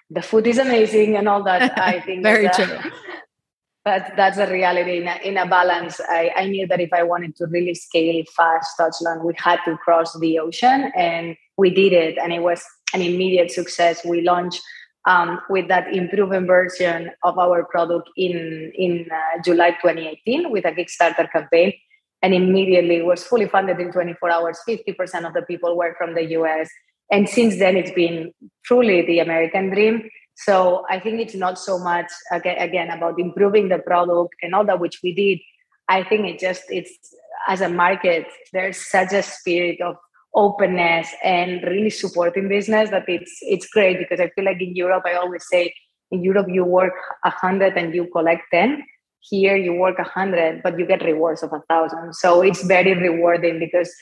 the 0.10 0.22
food 0.22 0.48
is 0.48 0.58
amazing 0.58 1.18
and 1.18 1.28
all 1.28 1.44
that, 1.44 1.78
I 1.78 2.00
think 2.06 2.24
very 2.24 2.50
true. 2.50 2.80
but 3.88 4.14
that's 4.16 4.38
a 4.38 4.52
reality 4.52 4.98
in 5.02 5.08
a, 5.08 5.16
in 5.24 5.38
a 5.38 5.46
balance. 5.46 6.00
I, 6.10 6.32
I 6.36 6.48
knew 6.48 6.68
that 6.68 6.80
if 6.80 6.94
I 6.94 7.04
wanted 7.04 7.36
to 7.38 7.48
really 7.48 7.74
scale 7.74 8.24
fast 8.36 8.78
Touchland, 8.80 9.24
we 9.24 9.34
had 9.38 9.60
to 9.66 9.78
cross 9.78 10.18
the 10.20 10.40
ocean 10.40 10.92
and 10.96 11.36
we 11.58 11.70
did 11.70 11.94
it. 11.94 12.18
And 12.18 12.32
it 12.32 12.42
was 12.42 12.64
an 12.94 13.02
immediate 13.02 13.52
success. 13.52 14.06
We 14.06 14.22
launched 14.22 14.62
um, 15.08 15.40
with 15.50 15.68
that 15.70 15.94
improved 15.94 16.48
version 16.48 17.12
of 17.24 17.38
our 17.38 17.66
product 17.66 18.10
in, 18.18 18.72
in 18.76 19.08
uh, 19.12 19.42
July 19.44 19.72
2018 19.72 20.52
with 20.52 20.66
a 20.66 20.72
Kickstarter 20.72 21.32
campaign 21.32 21.74
and 22.22 22.34
immediately 22.34 23.02
was 23.02 23.24
fully 23.24 23.48
funded 23.48 23.80
in 23.80 23.92
24 23.92 24.32
hours 24.32 24.60
50% 24.68 25.26
of 25.26 25.34
the 25.34 25.44
people 25.44 25.78
were 25.78 25.96
from 25.98 26.16
the 26.16 26.24
us 26.24 26.70
and 27.12 27.30
since 27.30 27.58
then 27.58 27.78
it's 27.78 27.92
been 27.92 28.34
truly 28.66 29.06
the 29.06 29.20
american 29.20 29.70
dream 29.70 30.10
so 30.36 30.86
i 30.90 31.00
think 31.00 31.20
it's 31.20 31.36
not 31.36 31.58
so 31.58 31.78
much 31.78 32.08
again 32.32 32.90
about 32.90 33.20
improving 33.20 33.70
the 33.70 33.80
product 33.80 34.34
and 34.42 34.54
all 34.54 34.66
that 34.66 34.80
which 34.80 35.00
we 35.04 35.14
did 35.14 35.40
i 35.90 36.04
think 36.04 36.26
it 36.26 36.40
just 36.40 36.64
it's 36.70 36.98
as 37.48 37.62
a 37.62 37.70
market 37.70 38.26
there's 38.54 38.78
such 38.78 39.14
a 39.14 39.24
spirit 39.24 39.80
of 39.82 39.96
openness 40.38 41.14
and 41.24 41.64
really 41.64 41.90
supporting 41.90 42.48
business 42.48 42.92
that 42.92 43.10
it's 43.16 43.38
it's 43.42 43.68
great 43.76 43.98
because 43.98 44.20
i 44.26 44.30
feel 44.36 44.46
like 44.46 44.62
in 44.62 44.76
europe 44.76 45.04
i 45.06 45.16
always 45.22 45.46
say 45.54 45.64
in 46.12 46.24
europe 46.24 46.48
you 46.58 46.64
work 46.64 46.94
a 47.26 47.30
100 47.30 47.76
and 47.76 47.96
you 47.96 48.08
collect 48.14 48.44
10 48.52 48.84
here 49.30 49.56
you 49.56 49.74
work 49.74 50.00
a 50.00 50.04
hundred 50.04 50.62
but 50.64 50.78
you 50.80 50.86
get 50.86 51.04
rewards 51.04 51.44
of 51.44 51.52
a 51.54 51.62
thousand. 51.70 52.14
So 52.14 52.42
it's 52.42 52.64
very 52.64 52.94
rewarding 52.94 53.60
because 53.60 53.94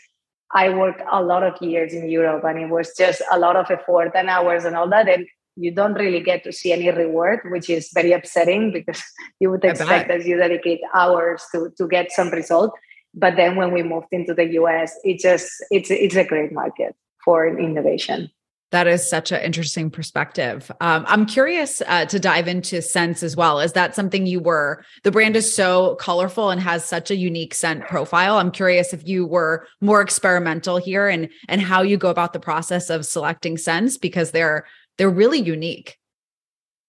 i 0.54 0.70
worked 0.70 1.02
a 1.12 1.22
lot 1.24 1.44
of 1.44 1.60
years 1.62 1.94
in 1.94 2.10
europe 2.10 2.44
and 2.44 2.60
it 2.60 2.70
was 2.70 2.94
just 2.98 3.22
a 3.32 3.40
lot 3.40 3.56
of 3.56 3.70
effort 3.72 4.12
and 4.16 4.30
hours 4.30 4.66
and 4.66 4.76
all 4.76 4.90
that. 4.90 5.10
And 5.10 5.26
you 5.56 5.72
don't 5.74 5.94
really 5.94 6.20
get 6.20 6.44
to 6.44 6.52
see 6.52 6.74
any 6.74 6.92
reward 6.92 7.40
which 7.46 7.70
is 7.70 7.90
very 7.94 8.12
upsetting 8.12 8.72
because 8.72 9.02
you 9.40 9.50
would 9.50 9.64
expect 9.64 10.12
as 10.12 10.28
you 10.28 10.38
dedicate 10.38 10.82
hours 10.94 11.44
to 11.54 11.72
to 11.78 11.88
get 11.88 12.12
some 12.12 12.30
result 12.30 12.72
but 13.16 13.36
then 13.36 13.56
when 13.56 13.72
we 13.72 13.82
moved 13.82 14.08
into 14.12 14.34
the 14.34 14.44
us 14.44 14.92
it 15.04 15.20
just 15.20 15.50
it's 15.72 15.90
it's 15.90 16.16
a 16.16 16.24
great 16.24 16.52
market 16.52 16.96
for 17.24 17.48
innovation 17.48 18.30
that 18.72 18.88
is 18.88 19.08
such 19.08 19.32
an 19.32 19.42
interesting 19.42 19.90
perspective. 19.90 20.70
Um, 20.82 21.06
I'm 21.08 21.26
curious 21.26 21.82
uh, 21.88 22.06
to 22.08 22.20
dive 22.20 22.48
into 22.48 22.82
scents 22.82 23.24
as 23.24 23.34
well. 23.34 23.62
Is 23.62 23.72
that 23.72 23.96
something 23.96 24.26
you 24.26 24.42
were? 24.42 24.84
The 25.04 25.12
brand 25.12 25.38
is 25.38 25.56
so 25.56 25.96
colorful 25.96 26.50
and 26.50 26.60
has 26.60 26.84
such 26.84 27.10
a 27.10 27.16
unique 27.16 27.54
scent 27.54 27.86
profile. 27.86 28.38
I'm 28.38 28.52
curious 28.52 28.92
if 28.92 29.08
you 29.08 29.26
were 29.28 29.66
more 29.80 30.02
experimental 30.02 30.76
here 30.76 31.08
and 31.08 31.30
and 31.48 31.62
how 31.62 31.84
you 31.84 31.96
go 31.96 32.10
about 32.10 32.34
the 32.34 32.40
process 32.40 32.90
of 32.90 33.06
selecting 33.06 33.58
scents 33.58 33.98
because 33.98 34.32
they're 34.32 34.66
they're 34.98 35.10
really 35.10 35.40
unique. 35.40 35.98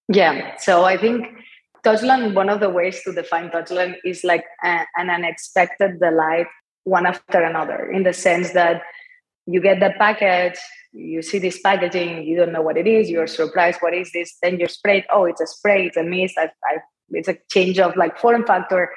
Yeah. 0.08 0.56
So 0.56 0.84
I 0.84 0.96
think 0.96 1.26
Touchland. 1.86 2.34
One 2.34 2.48
of 2.48 2.60
the 2.60 2.70
ways 2.70 3.02
to 3.04 3.12
define 3.12 3.50
Touchland 3.50 3.94
is 4.04 4.24
like 4.24 4.44
a, 4.64 4.84
an 4.96 5.10
unexpected 5.10 6.00
delight, 6.00 6.46
one 6.84 7.06
after 7.06 7.42
another, 7.42 7.90
in 7.90 8.02
the 8.02 8.12
sense 8.12 8.52
that 8.52 8.82
you 9.46 9.60
get 9.60 9.78
the 9.80 9.92
package 9.98 10.58
you 10.96 11.22
see 11.22 11.38
this 11.38 11.60
packaging, 11.60 12.24
you 12.24 12.36
don't 12.36 12.52
know 12.52 12.62
what 12.62 12.76
it 12.76 12.86
is, 12.86 13.10
you're 13.10 13.26
surprised, 13.26 13.78
what 13.80 13.94
is 13.94 14.10
this? 14.12 14.36
Then 14.42 14.58
you 14.58 14.66
spray 14.66 14.98
it, 14.98 15.04
oh, 15.12 15.24
it's 15.24 15.40
a 15.40 15.46
spray, 15.46 15.86
it's 15.86 15.96
a 15.96 16.02
mist, 16.02 16.36
I, 16.38 16.50
I, 16.64 16.78
it's 17.10 17.28
a 17.28 17.36
change 17.50 17.78
of 17.78 17.96
like 17.96 18.18
form 18.18 18.46
factor. 18.46 18.90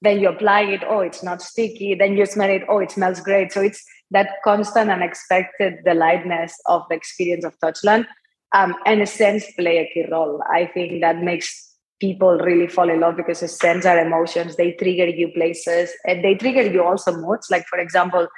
Then 0.00 0.20
you 0.20 0.28
apply 0.28 0.62
it, 0.62 0.82
oh, 0.86 1.00
it's 1.00 1.22
not 1.22 1.40
sticky. 1.40 1.94
Then 1.94 2.16
you 2.16 2.26
smell 2.26 2.50
it, 2.50 2.62
oh, 2.68 2.78
it 2.78 2.90
smells 2.90 3.20
great. 3.20 3.52
So 3.52 3.62
it's 3.62 3.82
that 4.10 4.28
constant 4.42 4.90
unexpected 4.90 5.76
delightness 5.84 6.54
of 6.66 6.82
the 6.88 6.96
experience 6.96 7.44
of 7.44 7.58
Touchland. 7.60 8.06
Um, 8.54 8.74
and 8.86 9.08
sense 9.08 9.50
play 9.58 9.78
a 9.78 9.90
key 9.92 10.06
role. 10.10 10.42
I 10.52 10.66
think 10.66 11.00
that 11.00 11.22
makes 11.22 11.73
people 12.00 12.38
really 12.38 12.66
fall 12.66 12.90
in 12.90 13.00
love 13.00 13.16
because 13.16 13.40
the 13.40 13.48
scents 13.48 13.86
are 13.86 13.98
emotions. 13.98 14.56
They 14.56 14.72
trigger 14.72 15.06
you 15.06 15.28
places 15.32 15.90
and 16.06 16.24
they 16.24 16.34
trigger 16.34 16.62
you 16.62 16.82
also 16.82 17.16
moods. 17.16 17.48
Like, 17.50 17.66
for 17.66 17.78
example, 17.78 18.28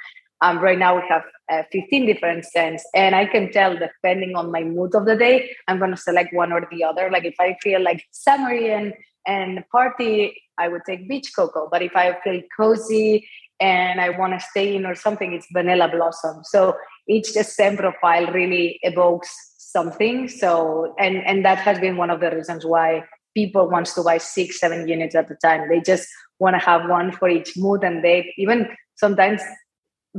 um, 0.41 0.59
right 0.59 0.77
now 0.77 0.95
we 0.95 1.03
have 1.09 1.23
uh, 1.51 1.63
15 1.71 2.05
different 2.05 2.45
scents, 2.45 2.85
and 2.93 3.15
I 3.15 3.25
can 3.25 3.51
tell 3.51 3.75
depending 3.75 4.35
on 4.35 4.51
my 4.51 4.63
mood 4.63 4.93
of 4.93 5.05
the 5.05 5.15
day, 5.15 5.49
I'm 5.67 5.79
going 5.79 5.91
to 5.91 5.97
select 5.97 6.33
one 6.33 6.51
or 6.51 6.67
the 6.71 6.83
other. 6.83 7.09
Like 7.09 7.25
if 7.25 7.35
I 7.39 7.57
feel 7.63 7.81
like 7.81 8.05
summery 8.11 8.71
and, 8.71 8.93
and 9.25 9.63
party, 9.71 10.39
I 10.59 10.67
would 10.67 10.81
take 10.85 11.09
beach 11.09 11.31
cocoa. 11.35 11.67
But 11.71 11.81
if 11.81 11.95
I 11.95 12.17
feel 12.23 12.41
cozy 12.55 13.27
and 13.59 13.99
I 13.99 14.09
want 14.09 14.33
to 14.33 14.45
stay 14.51 14.75
in 14.75 14.85
or 14.85 14.93
something, 14.93 15.33
it's 15.33 15.47
vanilla 15.51 15.89
blossom. 15.89 16.43
So 16.43 16.75
each 17.07 17.27
scent 17.31 17.79
profile 17.79 18.27
really 18.27 18.79
evokes 18.83 19.55
something. 19.57 20.27
So 20.27 20.93
and 20.99 21.17
and 21.25 21.43
that 21.45 21.57
has 21.59 21.79
been 21.79 21.97
one 21.97 22.11
of 22.11 22.19
the 22.19 22.29
reasons 22.31 22.65
why 22.65 23.03
people 23.39 23.69
wants 23.75 23.93
to 23.95 24.01
buy 24.09 24.17
six, 24.17 24.59
seven 24.63 24.87
units 24.87 25.15
at 25.21 25.29
a 25.35 25.37
time. 25.47 25.69
They 25.69 25.81
just 25.91 26.07
want 26.39 26.55
to 26.57 26.65
have 26.69 26.89
one 26.89 27.11
for 27.11 27.29
each 27.37 27.51
mood, 27.55 27.83
and 27.83 28.03
they 28.03 28.33
even 28.37 28.59
sometimes 28.95 29.41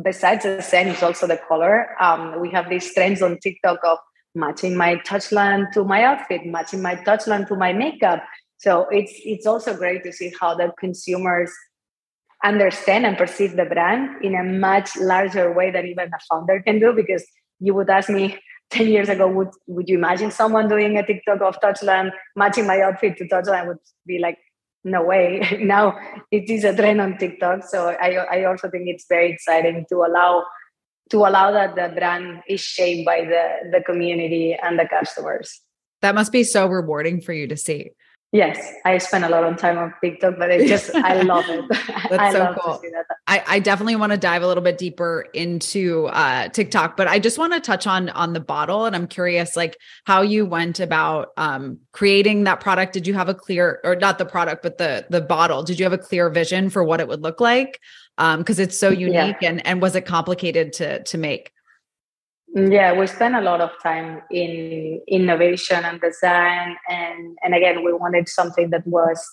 besides 0.03 0.45
the 0.45 0.63
scent, 0.63 0.89
it's 0.89 1.03
also 1.03 1.27
the 1.27 1.41
color. 1.49 1.75
Um, 2.01 2.41
we 2.41 2.51
have 2.51 2.69
these 2.69 2.93
trends 2.95 3.23
on 3.23 3.39
TikTok 3.39 3.81
of 3.85 3.99
matching 4.35 4.77
my 4.77 4.97
touchland 4.97 5.73
to 5.73 5.85
my 5.85 6.05
outfit, 6.05 6.47
matching 6.47 6.83
my 6.83 6.95
touchland 6.97 7.49
to 7.49 7.57
my 7.57 7.73
makeup. 7.73 8.23
So 8.59 8.87
it's 8.91 9.13
it's 9.25 9.47
also 9.47 9.77
great 9.77 10.05
to 10.05 10.13
see 10.13 10.33
how 10.41 10.55
the 10.55 10.73
consumers 10.79 11.53
understand 12.45 13.07
and 13.07 13.17
perceive 13.17 13.57
the 13.57 13.65
brand 13.65 14.25
in 14.25 14.35
a 14.35 14.45
much 14.45 14.97
larger 14.97 15.53
way 15.53 15.71
than 15.71 15.87
even 15.87 16.09
a 16.09 16.21
founder 16.31 16.63
can 16.63 16.79
do. 16.79 16.93
Because 16.93 17.25
you 17.61 17.75
would 17.75 17.91
ask 17.91 18.09
me 18.09 18.39
10 18.71 18.89
years 18.89 19.09
ago, 19.09 19.29
would 19.29 19.49
would 19.67 19.89
you 19.89 19.97
imagine 19.97 20.31
someone 20.31 20.69
doing 20.69 20.97
a 20.99 21.07
TikTok 21.07 21.41
of 21.41 21.61
Touchland, 21.61 22.13
matching 22.37 22.67
my 22.67 22.81
outfit 22.81 23.17
to 23.19 23.29
Touchland? 23.29 23.67
Would 23.69 23.79
be 24.07 24.19
like, 24.19 24.39
no 24.85 25.03
way 25.03 25.59
now 25.61 25.99
it 26.31 26.49
is 26.49 26.65
a 26.65 26.75
trend 26.75 27.01
on 27.01 27.17
tiktok 27.19 27.65
so 27.65 27.89
i 28.01 28.11
i 28.31 28.45
also 28.45 28.71
think 28.71 28.85
it's 28.87 29.07
very 29.09 29.31
exciting 29.33 29.85
to 29.89 29.97
allow 29.97 30.45
to 31.11 31.19
allow 31.19 31.51
that 31.51 31.75
the 31.75 31.93
brand 31.95 32.43
is 32.49 32.61
shaped 32.61 33.05
by 33.05 33.21
the 33.23 33.71
the 33.71 33.83
community 33.83 34.57
and 34.63 34.79
the 34.79 34.87
customers 34.87 35.61
that 36.01 36.15
must 36.15 36.33
be 36.33 36.45
so 36.45 36.67
rewarding 36.67 37.21
for 37.21 37.33
you 37.33 37.47
to 37.47 37.57
see 37.57 37.91
Yes, 38.31 38.75
I 38.85 38.99
spend 38.99 39.25
a 39.25 39.31
lot 39.31 39.45
of 39.45 39.57
time 39.57 39.79
on 39.79 39.95
TikTok, 40.03 40.35
but 40.39 40.51
it 40.51 40.69
just 40.69 40.95
I 40.95 41.23
love 41.23 41.49
it. 41.49 41.65
That's 42.11 42.13
I 42.13 42.33
so 42.33 42.55
cool. 42.61 42.79
That. 42.93 43.07
I, 43.27 43.43
I 43.47 43.59
definitely 43.59 43.97
want 43.97 44.13
to 44.13 44.19
dive 44.19 44.43
a 44.43 44.47
little 44.47 44.63
bit 44.63 44.77
deeper 44.77 45.27
into 45.33 46.09
uh, 46.09 46.49
TikTok, 46.49 46.99
but 46.99 47.09
I 47.09 47.21
just 47.21 47.39
want 47.39 47.55
to 47.55 47.61
touch 47.61 47.87
on 47.87 48.11
on 48.11 48.35
the 48.35 48.41
bottle, 48.41 48.85
and 48.85 48.95
I'm 48.95 49.07
curious, 49.07 49.57
like 49.57 49.79
how 50.05 50.21
you 50.21 50.45
went 50.45 50.79
about 50.79 51.29
um, 51.39 51.79
creating 51.93 52.45
that 52.45 52.61
product. 52.61 52.93
Did 52.93 53.07
you 53.07 53.15
have 53.15 53.31
a 53.31 53.35
clear, 53.35 53.81
or 53.83 53.97
not 53.97 54.19
the 54.19 54.27
product, 54.27 54.63
but 54.63 54.77
the 54.77 55.07
the 55.09 55.23
bottle? 55.23 55.63
Did 55.63 55.79
you 55.79 55.85
have 55.85 55.95
a 55.95 55.99
clear 55.99 56.29
vision 56.29 56.69
for 56.69 56.85
what 56.85 57.01
it 57.01 57.09
would 57.09 57.23
look 57.23 57.41
like? 57.41 57.81
Because 58.19 58.59
um, 58.59 58.63
it's 58.63 58.79
so 58.79 58.91
unique, 58.91 59.37
yeah. 59.41 59.49
and 59.49 59.67
and 59.67 59.81
was 59.81 59.97
it 59.97 60.05
complicated 60.05 60.75
to 60.75 61.03
to 61.05 61.17
make? 61.17 61.51
Mm, 62.59 62.73
yeah, 62.73 62.93
we 62.93 63.07
spent 63.07 63.37
a 63.37 63.41
lot 63.41 63.61
of 63.61 63.71
time 63.83 64.21
in 64.33 65.01
innovation 65.07 65.85
and 65.85 66.01
design, 66.01 66.77
and 66.89 67.39
and 67.43 67.55
again, 67.55 67.85
we 67.85 67.93
wanted 67.93 68.29
something 68.29 68.71
that 68.71 68.85
was 68.87 69.25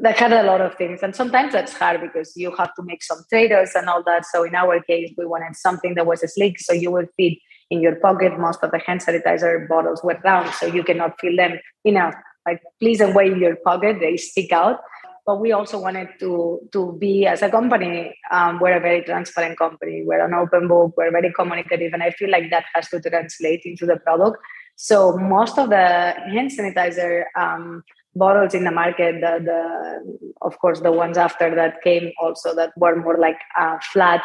that 0.00 0.18
had 0.18 0.32
a 0.32 0.42
lot 0.42 0.60
of 0.60 0.74
things. 0.74 1.02
And 1.02 1.16
sometimes 1.16 1.52
that's 1.52 1.72
hard 1.72 2.00
because 2.02 2.32
you 2.36 2.54
have 2.56 2.74
to 2.74 2.82
make 2.82 3.02
some 3.02 3.20
trade-offs 3.30 3.76
and 3.76 3.88
all 3.88 4.02
that. 4.04 4.26
So 4.26 4.42
in 4.42 4.54
our 4.54 4.82
case, 4.82 5.12
we 5.16 5.24
wanted 5.24 5.54
something 5.56 5.94
that 5.94 6.06
was 6.06 6.20
sleek, 6.34 6.58
so 6.60 6.72
you 6.74 6.90
would 6.90 7.08
fit 7.16 7.38
in 7.70 7.80
your 7.80 7.96
pocket. 7.96 8.38
Most 8.38 8.62
of 8.62 8.72
the 8.72 8.80
hand 8.86 9.00
sanitizer 9.00 9.66
bottles 9.66 10.02
were 10.04 10.20
round, 10.22 10.52
so 10.54 10.66
you 10.66 10.84
cannot 10.84 11.18
feel 11.20 11.36
them, 11.36 11.58
you 11.84 11.92
know, 11.92 12.10
like 12.46 12.60
please 12.78 13.00
away 13.00 13.28
in 13.28 13.38
your 13.38 13.56
pocket. 13.56 14.00
They 14.00 14.18
stick 14.18 14.52
out 14.52 14.80
but 15.26 15.40
we 15.40 15.52
also 15.52 15.78
wanted 15.78 16.08
to 16.20 16.60
to 16.72 16.96
be 16.98 17.26
as 17.26 17.42
a 17.42 17.50
company 17.50 18.16
um, 18.30 18.58
we're 18.60 18.76
a 18.76 18.80
very 18.80 19.02
transparent 19.02 19.58
company. 19.58 20.02
We're 20.04 20.24
an 20.24 20.34
open 20.34 20.68
book. 20.68 20.94
We're 20.96 21.10
very 21.10 21.32
communicative 21.32 21.92
and 21.92 22.02
i 22.02 22.10
feel 22.10 22.30
like 22.30 22.50
that 22.50 22.64
has 22.74 22.88
to 22.90 23.00
translate 23.00 23.62
into 23.64 23.86
the 23.86 23.96
product. 23.96 24.38
So 24.76 25.16
most 25.16 25.58
of 25.58 25.70
the 25.70 25.86
hand 26.34 26.50
sanitizer 26.50 27.24
um, 27.36 27.84
bottles 28.16 28.54
in 28.54 28.64
the 28.64 28.70
market 28.70 29.20
the, 29.20 29.34
the 29.50 30.28
of 30.42 30.58
course 30.58 30.80
the 30.80 30.92
ones 30.92 31.16
after 31.18 31.54
that 31.54 31.82
came 31.82 32.12
also 32.20 32.54
that 32.54 32.72
were 32.76 32.96
more 32.96 33.18
like 33.18 33.38
uh, 33.58 33.78
flat 33.92 34.22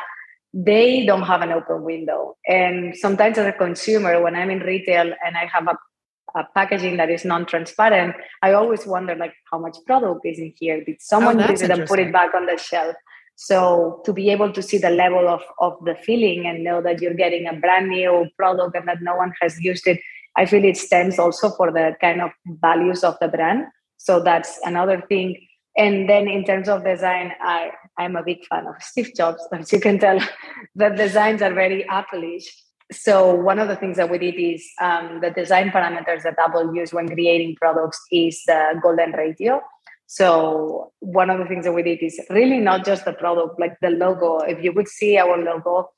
they 0.51 1.05
don't 1.05 1.23
have 1.23 1.43
an 1.43 1.51
open 1.51 1.83
window. 1.83 2.35
And 2.47 2.97
sometimes 2.97 3.37
as 3.37 3.45
a 3.45 3.51
consumer 3.51 4.21
when 4.21 4.35
i'm 4.35 4.49
in 4.49 4.59
retail 4.59 5.13
and 5.25 5.37
i 5.37 5.45
have 5.45 5.67
a 5.67 5.77
a 6.35 6.43
packaging 6.53 6.97
that 6.97 7.09
is 7.09 7.25
non-transparent, 7.25 8.15
I 8.41 8.53
always 8.53 8.85
wonder 8.85 9.15
like 9.15 9.33
how 9.51 9.59
much 9.59 9.77
product 9.85 10.21
is 10.25 10.39
in 10.39 10.53
here. 10.57 10.83
Did 10.83 11.01
someone 11.01 11.41
oh, 11.41 11.49
use 11.49 11.61
it 11.61 11.71
and 11.71 11.87
put 11.87 11.99
it 11.99 12.13
back 12.13 12.33
on 12.33 12.45
the 12.45 12.57
shelf? 12.57 12.95
So 13.35 14.01
to 14.03 14.11
be 14.11 14.29
able 14.31 14.51
to 14.51 14.61
see 14.61 14.77
the 14.77 14.89
level 14.89 15.29
of, 15.29 15.41
of 15.59 15.73
the 15.85 15.95
feeling 15.95 16.45
and 16.45 16.61
know 16.63 16.81
that 16.81 17.01
you're 17.01 17.13
getting 17.13 17.47
a 17.47 17.53
brand 17.53 17.87
new 17.87 18.27
product 18.37 18.75
and 18.75 18.85
that 18.87 19.01
no 19.01 19.15
one 19.15 19.33
has 19.41 19.57
used 19.61 19.87
it, 19.87 20.01
I 20.35 20.45
feel 20.45 20.63
it 20.65 20.75
stands 20.75 21.17
also 21.17 21.49
for 21.49 21.71
the 21.71 21.95
kind 22.01 22.21
of 22.21 22.31
values 22.45 23.03
of 23.03 23.15
the 23.21 23.29
brand. 23.29 23.67
So 23.97 24.21
that's 24.21 24.59
another 24.63 25.01
thing. 25.07 25.37
And 25.77 26.09
then 26.09 26.27
in 26.27 26.43
terms 26.43 26.67
of 26.67 26.83
design, 26.83 27.31
I, 27.41 27.71
I'm 27.97 28.17
a 28.17 28.23
big 28.23 28.45
fan 28.47 28.67
of 28.67 28.75
Steve 28.81 29.11
Jobs. 29.15 29.47
As 29.53 29.71
you 29.71 29.79
can 29.79 29.99
tell, 29.99 30.19
the 30.75 30.89
designs 30.89 31.41
are 31.41 31.53
very 31.53 31.87
Apple-ish. 31.87 32.53
So 32.91 33.35
one 33.35 33.59
of 33.59 33.67
the 33.67 33.75
things 33.75 33.97
that 33.97 34.09
we 34.09 34.17
did 34.17 34.35
is 34.35 34.67
um, 34.81 35.19
the 35.21 35.29
design 35.29 35.69
parameters 35.69 36.23
that 36.23 36.39
Apple 36.39 36.73
use 36.75 36.91
when 36.91 37.07
creating 37.07 37.55
products 37.55 38.01
is 38.11 38.41
the 38.47 38.79
golden 38.81 39.11
ratio. 39.11 39.61
So 40.07 40.91
one 40.99 41.29
of 41.29 41.37
the 41.37 41.45
things 41.45 41.65
that 41.65 41.73
we 41.73 41.83
did 41.83 41.99
is 42.01 42.19
really 42.31 42.57
not 42.57 42.83
just 42.83 43.05
the 43.05 43.13
product, 43.13 43.59
like 43.59 43.77
the 43.81 43.91
logo. 43.91 44.39
If 44.39 44.63
you 44.63 44.71
would 44.73 44.87
see 44.87 45.19
our 45.19 45.37
logo 45.37 45.91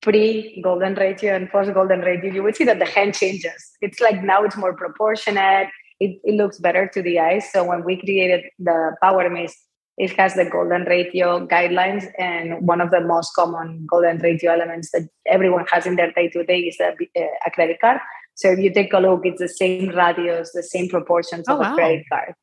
pre 0.00 0.60
golden 0.62 0.94
ratio 0.94 1.34
and 1.34 1.50
post 1.50 1.74
golden 1.74 2.00
ratio, 2.00 2.32
you 2.32 2.44
would 2.44 2.54
see 2.54 2.64
that 2.64 2.78
the 2.78 2.86
hand 2.86 3.14
changes. 3.14 3.72
It's 3.80 3.98
like 3.98 4.22
now 4.22 4.44
it's 4.44 4.56
more 4.56 4.74
proportionate. 4.74 5.68
It, 5.98 6.20
it 6.22 6.34
looks 6.36 6.60
better 6.60 6.86
to 6.86 7.02
the 7.02 7.18
eyes. 7.18 7.50
So 7.52 7.64
when 7.64 7.82
we 7.82 7.96
created 7.96 8.44
the 8.60 8.94
Power 9.02 9.28
Mist, 9.28 9.56
it 9.98 10.12
has 10.12 10.34
the 10.34 10.44
golden 10.44 10.82
ratio 10.84 11.44
guidelines, 11.46 12.06
and 12.18 12.64
one 12.66 12.80
of 12.80 12.92
the 12.92 13.00
most 13.00 13.34
common 13.34 13.84
golden 13.90 14.18
ratio 14.18 14.52
elements 14.52 14.90
that 14.92 15.08
everyone 15.26 15.66
has 15.72 15.86
in 15.86 15.96
their 15.96 16.12
day 16.12 16.28
to 16.28 16.44
day 16.44 16.60
is 16.60 16.78
a, 16.80 16.90
uh, 16.90 17.26
a, 17.44 17.50
credit 17.50 17.78
card. 17.80 17.98
So 18.36 18.52
if 18.52 18.60
you 18.60 18.72
take 18.72 18.92
a 18.92 19.00
look, 19.00 19.22
it's 19.24 19.40
the 19.40 19.48
same 19.48 19.88
radius, 19.88 20.52
the 20.54 20.62
same 20.62 20.88
proportions 20.88 21.46
oh, 21.48 21.54
of 21.54 21.60
wow. 21.60 21.72
a 21.72 21.74
credit 21.74 22.04
card. 22.10 22.34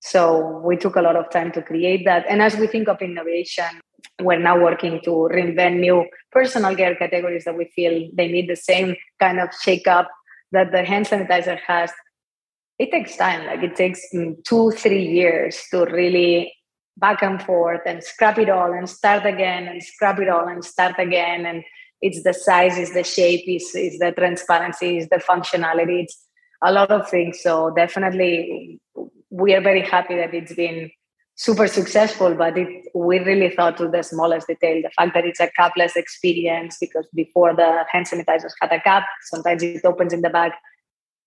So 0.00 0.60
we 0.64 0.76
took 0.76 0.96
a 0.96 1.00
lot 1.00 1.14
of 1.14 1.30
time 1.30 1.52
to 1.52 1.62
create 1.62 2.04
that. 2.04 2.24
And 2.28 2.42
as 2.42 2.56
we 2.56 2.66
think 2.66 2.88
of 2.88 3.00
innovation, 3.00 3.80
we're 4.20 4.40
now 4.40 4.60
working 4.60 5.00
to 5.04 5.10
reinvent 5.10 5.78
new 5.78 6.04
personal 6.32 6.74
care 6.74 6.96
categories 6.96 7.44
that 7.44 7.56
we 7.56 7.70
feel 7.76 8.08
they 8.12 8.26
need 8.26 8.48
the 8.48 8.56
same 8.56 8.96
kind 9.20 9.38
of 9.38 9.50
shake 9.62 9.86
up 9.86 10.08
that 10.50 10.72
the 10.72 10.84
hand 10.84 11.06
sanitizer 11.06 11.58
has. 11.64 11.92
It 12.80 12.90
takes 12.90 13.16
time, 13.16 13.46
like 13.46 13.62
it 13.62 13.76
takes 13.76 14.00
mm, 14.14 14.42
two, 14.44 14.72
three 14.72 15.04
years 15.04 15.62
to 15.70 15.84
really 15.84 16.52
back 16.98 17.22
and 17.22 17.42
forth 17.42 17.80
and 17.86 18.02
scrap 18.02 18.38
it 18.38 18.50
all 18.50 18.72
and 18.72 18.88
start 18.88 19.24
again 19.24 19.68
and 19.68 19.82
scrap 19.82 20.18
it 20.18 20.28
all 20.28 20.48
and 20.48 20.64
start 20.64 20.98
again. 20.98 21.46
And 21.46 21.64
it's 22.00 22.22
the 22.22 22.34
size, 22.34 22.78
is 22.78 22.92
the 22.92 23.04
shape, 23.04 23.44
is 23.48 23.74
is 23.74 23.98
the 23.98 24.12
transparency, 24.12 24.98
is 24.98 25.08
the 25.08 25.16
functionality, 25.16 26.02
it's 26.04 26.26
a 26.62 26.72
lot 26.72 26.90
of 26.90 27.08
things. 27.08 27.40
So 27.42 27.72
definitely 27.74 28.80
we 29.30 29.54
are 29.54 29.60
very 29.60 29.82
happy 29.82 30.16
that 30.16 30.34
it's 30.34 30.54
been 30.54 30.90
super 31.36 31.68
successful, 31.68 32.34
but 32.34 32.58
it, 32.58 32.68
we 32.94 33.20
really 33.20 33.54
thought 33.54 33.76
to 33.76 33.88
the 33.88 34.02
smallest 34.02 34.48
detail. 34.48 34.82
The 34.82 34.90
fact 34.90 35.14
that 35.14 35.24
it's 35.24 35.40
a 35.40 35.50
capless 35.58 35.96
experience, 35.96 36.76
because 36.80 37.06
before 37.14 37.54
the 37.54 37.84
hand 37.90 38.06
sanitizers 38.06 38.52
had 38.60 38.72
a 38.72 38.80
cap, 38.80 39.04
sometimes 39.22 39.62
it 39.62 39.84
opens 39.84 40.12
in 40.12 40.22
the 40.22 40.30
back. 40.30 40.58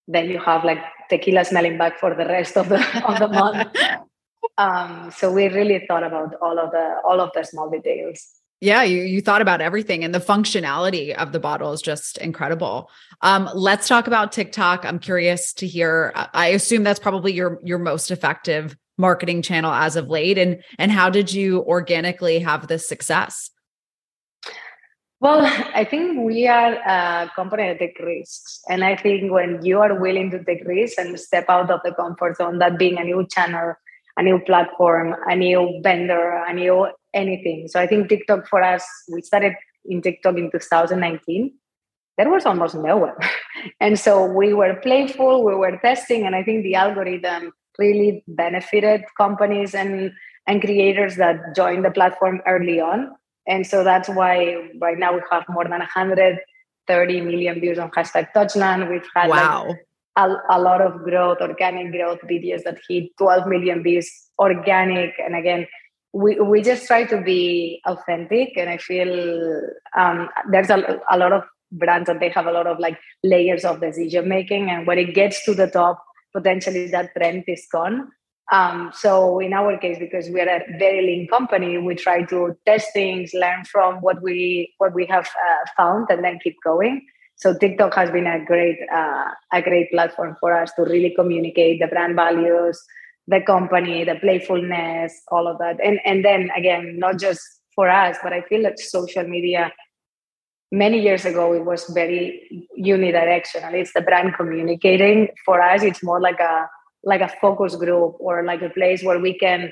Then 0.07 0.29
you 0.29 0.39
have 0.39 0.65
like 0.65 0.79
tequila 1.09 1.45
smelling 1.45 1.77
back 1.77 1.97
for 1.99 2.13
the 2.13 2.25
rest 2.25 2.57
of 2.57 2.67
the 2.69 2.79
of 3.07 3.19
the 3.19 3.27
month. 3.27 3.77
um, 4.57 5.11
so 5.15 5.31
we 5.31 5.47
really 5.47 5.85
thought 5.87 6.03
about 6.03 6.35
all 6.41 6.59
of 6.59 6.71
the 6.71 6.95
all 7.05 7.19
of 7.19 7.31
the 7.33 7.43
small 7.43 7.69
details. 7.69 8.25
Yeah, 8.59 8.83
you 8.83 9.01
you 9.01 9.21
thought 9.21 9.41
about 9.41 9.59
everything 9.59 10.03
and 10.03 10.13
the 10.13 10.19
functionality 10.19 11.15
of 11.15 11.31
the 11.31 11.39
bottle 11.39 11.73
is 11.73 11.81
just 11.81 12.17
incredible. 12.19 12.89
Um, 13.21 13.49
let's 13.55 13.87
talk 13.87 14.07
about 14.07 14.31
TikTok. 14.31 14.85
I'm 14.85 14.99
curious 14.99 15.53
to 15.53 15.67
hear. 15.67 16.11
I 16.15 16.47
assume 16.47 16.83
that's 16.83 16.99
probably 16.99 17.33
your 17.33 17.59
your 17.63 17.79
most 17.79 18.11
effective 18.11 18.75
marketing 18.97 19.41
channel 19.41 19.73
as 19.73 19.95
of 19.95 20.09
late 20.09 20.37
and 20.37 20.61
and 20.77 20.91
how 20.91 21.09
did 21.09 21.33
you 21.33 21.63
organically 21.63 22.39
have 22.39 22.67
this 22.67 22.87
success? 22.87 23.49
Well, 25.21 25.45
I 25.75 25.83
think 25.83 26.19
we 26.25 26.47
are 26.47 26.73
a 26.73 27.31
company 27.35 27.67
that 27.67 27.77
takes 27.77 28.01
risks. 28.01 28.59
And 28.67 28.83
I 28.83 28.95
think 28.95 29.31
when 29.31 29.63
you 29.63 29.79
are 29.79 29.99
willing 29.99 30.31
to 30.31 30.43
take 30.43 30.65
risks 30.65 30.97
and 30.97 31.19
step 31.19 31.45
out 31.47 31.69
of 31.69 31.81
the 31.83 31.93
comfort 31.93 32.37
zone, 32.37 32.57
that 32.57 32.79
being 32.79 32.97
a 32.97 33.03
new 33.03 33.27
channel, 33.27 33.75
a 34.17 34.23
new 34.23 34.39
platform, 34.39 35.15
a 35.27 35.35
new 35.35 35.79
vendor, 35.83 36.43
a 36.47 36.53
new 36.53 36.87
anything. 37.13 37.67
So 37.67 37.79
I 37.79 37.87
think 37.87 38.09
TikTok 38.09 38.47
for 38.47 38.61
us, 38.61 38.85
we 39.11 39.21
started 39.21 39.53
in 39.85 40.01
TikTok 40.01 40.37
in 40.37 40.51
2019. 40.51 41.53
There 42.17 42.29
was 42.29 42.45
almost 42.45 42.75
no 42.75 42.97
one. 42.97 43.15
and 43.79 43.97
so 43.97 44.25
we 44.25 44.53
were 44.53 44.75
playful, 44.75 45.43
we 45.43 45.55
were 45.55 45.77
testing, 45.77 46.25
and 46.25 46.35
I 46.35 46.43
think 46.43 46.63
the 46.63 46.75
algorithm 46.75 47.51
really 47.79 48.23
benefited 48.27 49.03
companies 49.17 49.73
and, 49.73 50.11
and 50.45 50.61
creators 50.61 51.15
that 51.15 51.55
joined 51.55 51.85
the 51.85 51.91
platform 51.91 52.41
early 52.45 52.79
on. 52.79 53.11
And 53.47 53.65
so 53.65 53.83
that's 53.83 54.09
why 54.09 54.69
right 54.79 54.99
now 54.99 55.13
we 55.13 55.21
have 55.31 55.45
more 55.49 55.63
than 55.63 55.71
130 55.71 57.21
million 57.21 57.59
views 57.59 57.79
on 57.79 57.89
hashtag 57.91 58.27
Touchland. 58.35 58.89
We've 58.89 59.07
had 59.15 59.29
wow. 59.29 59.67
Like 59.69 59.77
a, 60.15 60.29
a 60.49 60.59
lot 60.59 60.81
of 60.81 61.03
growth, 61.03 61.37
organic 61.41 61.91
growth 61.91 62.19
videos 62.29 62.63
that 62.63 62.79
hit 62.89 63.09
12 63.17 63.47
million 63.47 63.83
views 63.83 64.09
organic. 64.39 65.13
And 65.23 65.35
again, 65.35 65.67
we, 66.13 66.39
we 66.39 66.61
just 66.61 66.87
try 66.87 67.05
to 67.05 67.21
be 67.21 67.81
authentic. 67.85 68.57
And 68.57 68.69
i 68.69 68.77
feel 68.77 69.61
um, 69.97 70.29
there's 70.49 70.69
a, 70.69 70.99
a 71.09 71.17
lot 71.17 71.31
of 71.31 71.43
brands 71.71 72.07
that 72.07 72.19
they 72.19 72.29
have 72.29 72.47
a 72.47 72.51
lot 72.51 72.67
of 72.67 72.79
like 72.79 72.97
layers 73.23 73.63
of 73.63 73.79
decision 73.79 74.27
making. 74.27 74.69
And 74.69 74.85
when 74.85 74.97
it 74.97 75.15
gets 75.15 75.43
to 75.45 75.53
the 75.53 75.67
top 75.67 76.03
potentially 76.33 76.87
that 76.87 77.13
trend 77.15 77.43
is 77.47 77.67
gone. 77.71 78.09
Um, 78.51 78.91
so 78.93 79.39
in 79.39 79.53
our 79.53 79.77
case 79.77 79.97
because 79.97 80.29
we 80.29 80.41
are 80.41 80.49
a 80.49 80.77
very 80.77 81.01
lean 81.01 81.27
company 81.29 81.77
we 81.77 81.95
try 81.95 82.23
to 82.23 82.57
test 82.65 82.87
things 82.91 83.31
learn 83.33 83.63
from 83.63 84.01
what 84.01 84.21
we 84.21 84.73
what 84.77 84.93
we 84.93 85.05
have 85.05 85.25
uh, 85.25 85.65
found 85.77 86.07
and 86.09 86.21
then 86.21 86.37
keep 86.43 86.57
going 86.61 87.05
so 87.41 87.53
tiktok 87.57 87.93
has 87.95 88.09
been 88.11 88.27
a 88.27 88.43
great 88.45 88.79
uh, 88.93 89.29
a 89.51 89.61
great 89.61 89.91
platform 89.91 90.35
for 90.39 90.53
us 90.53 90.71
to 90.73 90.83
really 90.83 91.13
communicate 91.19 91.79
the 91.79 91.87
brand 91.87 92.15
values 92.15 92.81
the 93.27 93.41
company, 93.41 94.03
the 94.03 94.15
playfulness, 94.15 95.21
all 95.29 95.47
of 95.47 95.57
that. 95.59 95.77
And 95.83 95.99
and 96.05 96.23
then 96.23 96.49
again, 96.55 96.97
not 96.99 97.19
just 97.19 97.41
for 97.75 97.89
us, 97.89 98.17
but 98.23 98.33
I 98.33 98.41
feel 98.41 98.63
that 98.63 98.79
social 98.79 99.23
media 99.23 99.71
many 100.71 100.99
years 100.99 101.25
ago 101.25 101.53
it 101.53 101.65
was 101.65 101.85
very 101.89 102.65
unidirectional. 102.79 103.73
It's 103.73 103.93
the 103.93 104.01
brand 104.01 104.35
communicating. 104.35 105.29
For 105.45 105.61
us, 105.61 105.83
it's 105.83 106.03
more 106.03 106.21
like 106.21 106.39
a 106.39 106.67
like 107.03 107.21
a 107.21 107.31
focus 107.41 107.75
group 107.75 108.15
or 108.19 108.43
like 108.43 108.61
a 108.61 108.69
place 108.69 109.03
where 109.03 109.19
we 109.19 109.37
can 109.37 109.71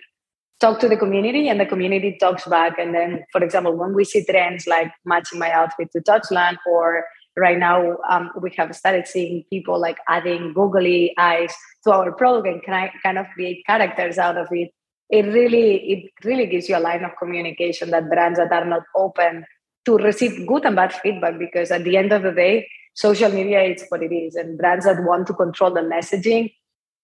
talk 0.59 0.79
to 0.79 0.89
the 0.89 0.97
community 0.97 1.47
and 1.47 1.59
the 1.59 1.65
community 1.65 2.17
talks 2.19 2.45
back. 2.45 2.77
And 2.77 2.93
then, 2.93 3.23
for 3.31 3.43
example, 3.43 3.75
when 3.75 3.93
we 3.93 4.03
see 4.03 4.25
trends 4.25 4.67
like 4.67 4.91
matching 5.05 5.39
my 5.39 5.51
outfit 5.51 5.91
to 5.93 6.01
Touchland 6.01 6.57
or 6.67 7.05
right 7.37 7.57
now 7.57 7.97
um, 8.09 8.31
we 8.41 8.51
have 8.57 8.75
started 8.75 9.07
seeing 9.07 9.43
people 9.49 9.79
like 9.79 9.97
adding 10.07 10.53
googly 10.53 11.13
eyes 11.17 11.53
to 11.83 11.91
our 11.91 12.11
product 12.11 12.47
and 12.47 12.63
can 12.63 12.73
I 12.73 12.91
kind 13.03 13.17
of 13.17 13.27
create 13.33 13.65
characters 13.65 14.17
out 14.17 14.37
of 14.37 14.47
it. 14.51 14.71
It 15.09 15.25
really 15.25 15.75
it 15.91 16.11
really 16.23 16.45
gives 16.45 16.69
you 16.69 16.77
a 16.77 16.79
line 16.79 17.03
of 17.03 17.11
communication 17.17 17.89
that 17.91 18.09
brands 18.09 18.37
that 18.37 18.51
are 18.51 18.65
not 18.65 18.83
open 18.95 19.45
to 19.85 19.97
receive 19.97 20.45
good 20.47 20.65
and 20.65 20.75
bad 20.75 20.93
feedback 20.93 21.39
because 21.39 21.71
at 21.71 21.83
the 21.83 21.97
end 21.97 22.11
of 22.11 22.23
the 22.23 22.31
day 22.31 22.67
social 22.93 23.31
media 23.31 23.61
is 23.61 23.85
what 23.89 24.03
it 24.03 24.13
is. 24.13 24.35
And 24.35 24.57
brands 24.57 24.85
that 24.85 25.03
want 25.03 25.27
to 25.27 25.33
control 25.33 25.73
the 25.73 25.81
messaging 25.81 26.53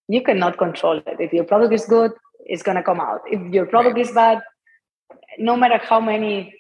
you 0.08 0.22
cannot 0.22 0.58
control 0.58 0.98
it. 0.98 1.20
If 1.20 1.34
your 1.34 1.46
product 1.46 1.74
is 1.74 1.86
good 1.86 2.12
it's 2.48 2.62
going 2.62 2.78
to 2.78 2.84
come 2.84 3.00
out. 3.00 3.22
If 3.26 3.54
your 3.54 3.66
product 3.66 3.98
is 3.98 4.12
bad 4.12 4.42
no 5.38 5.56
matter 5.58 5.80
how 5.84 6.00
many 6.00 6.54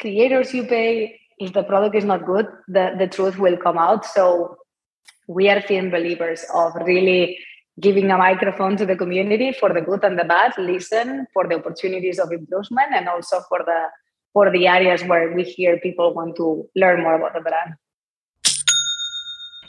creators 0.00 0.52
you 0.54 0.64
pay 0.64 1.19
if 1.40 1.54
the 1.54 1.62
product 1.62 1.94
is 1.94 2.04
not 2.04 2.26
good, 2.26 2.46
the, 2.68 2.94
the 2.98 3.06
truth 3.06 3.38
will 3.38 3.56
come 3.56 3.78
out. 3.78 4.04
So 4.04 4.56
we 5.26 5.48
are 5.48 5.62
firm 5.62 5.90
believers 5.90 6.44
of 6.54 6.74
really 6.84 7.38
giving 7.80 8.10
a 8.10 8.18
microphone 8.18 8.76
to 8.76 8.84
the 8.84 8.94
community 8.94 9.52
for 9.52 9.72
the 9.72 9.80
good 9.80 10.04
and 10.04 10.18
the 10.18 10.24
bad, 10.24 10.52
listen 10.58 11.26
for 11.32 11.48
the 11.48 11.54
opportunities 11.54 12.18
of 12.18 12.30
improvement 12.30 12.92
and 12.92 13.08
also 13.08 13.40
for 13.48 13.60
the 13.64 13.86
for 14.32 14.50
the 14.50 14.68
areas 14.68 15.02
where 15.02 15.32
we 15.32 15.42
hear 15.42 15.80
people 15.80 16.14
want 16.14 16.36
to 16.36 16.68
learn 16.76 17.02
more 17.02 17.14
about 17.14 17.34
the 17.34 17.40
brand. 17.40 17.74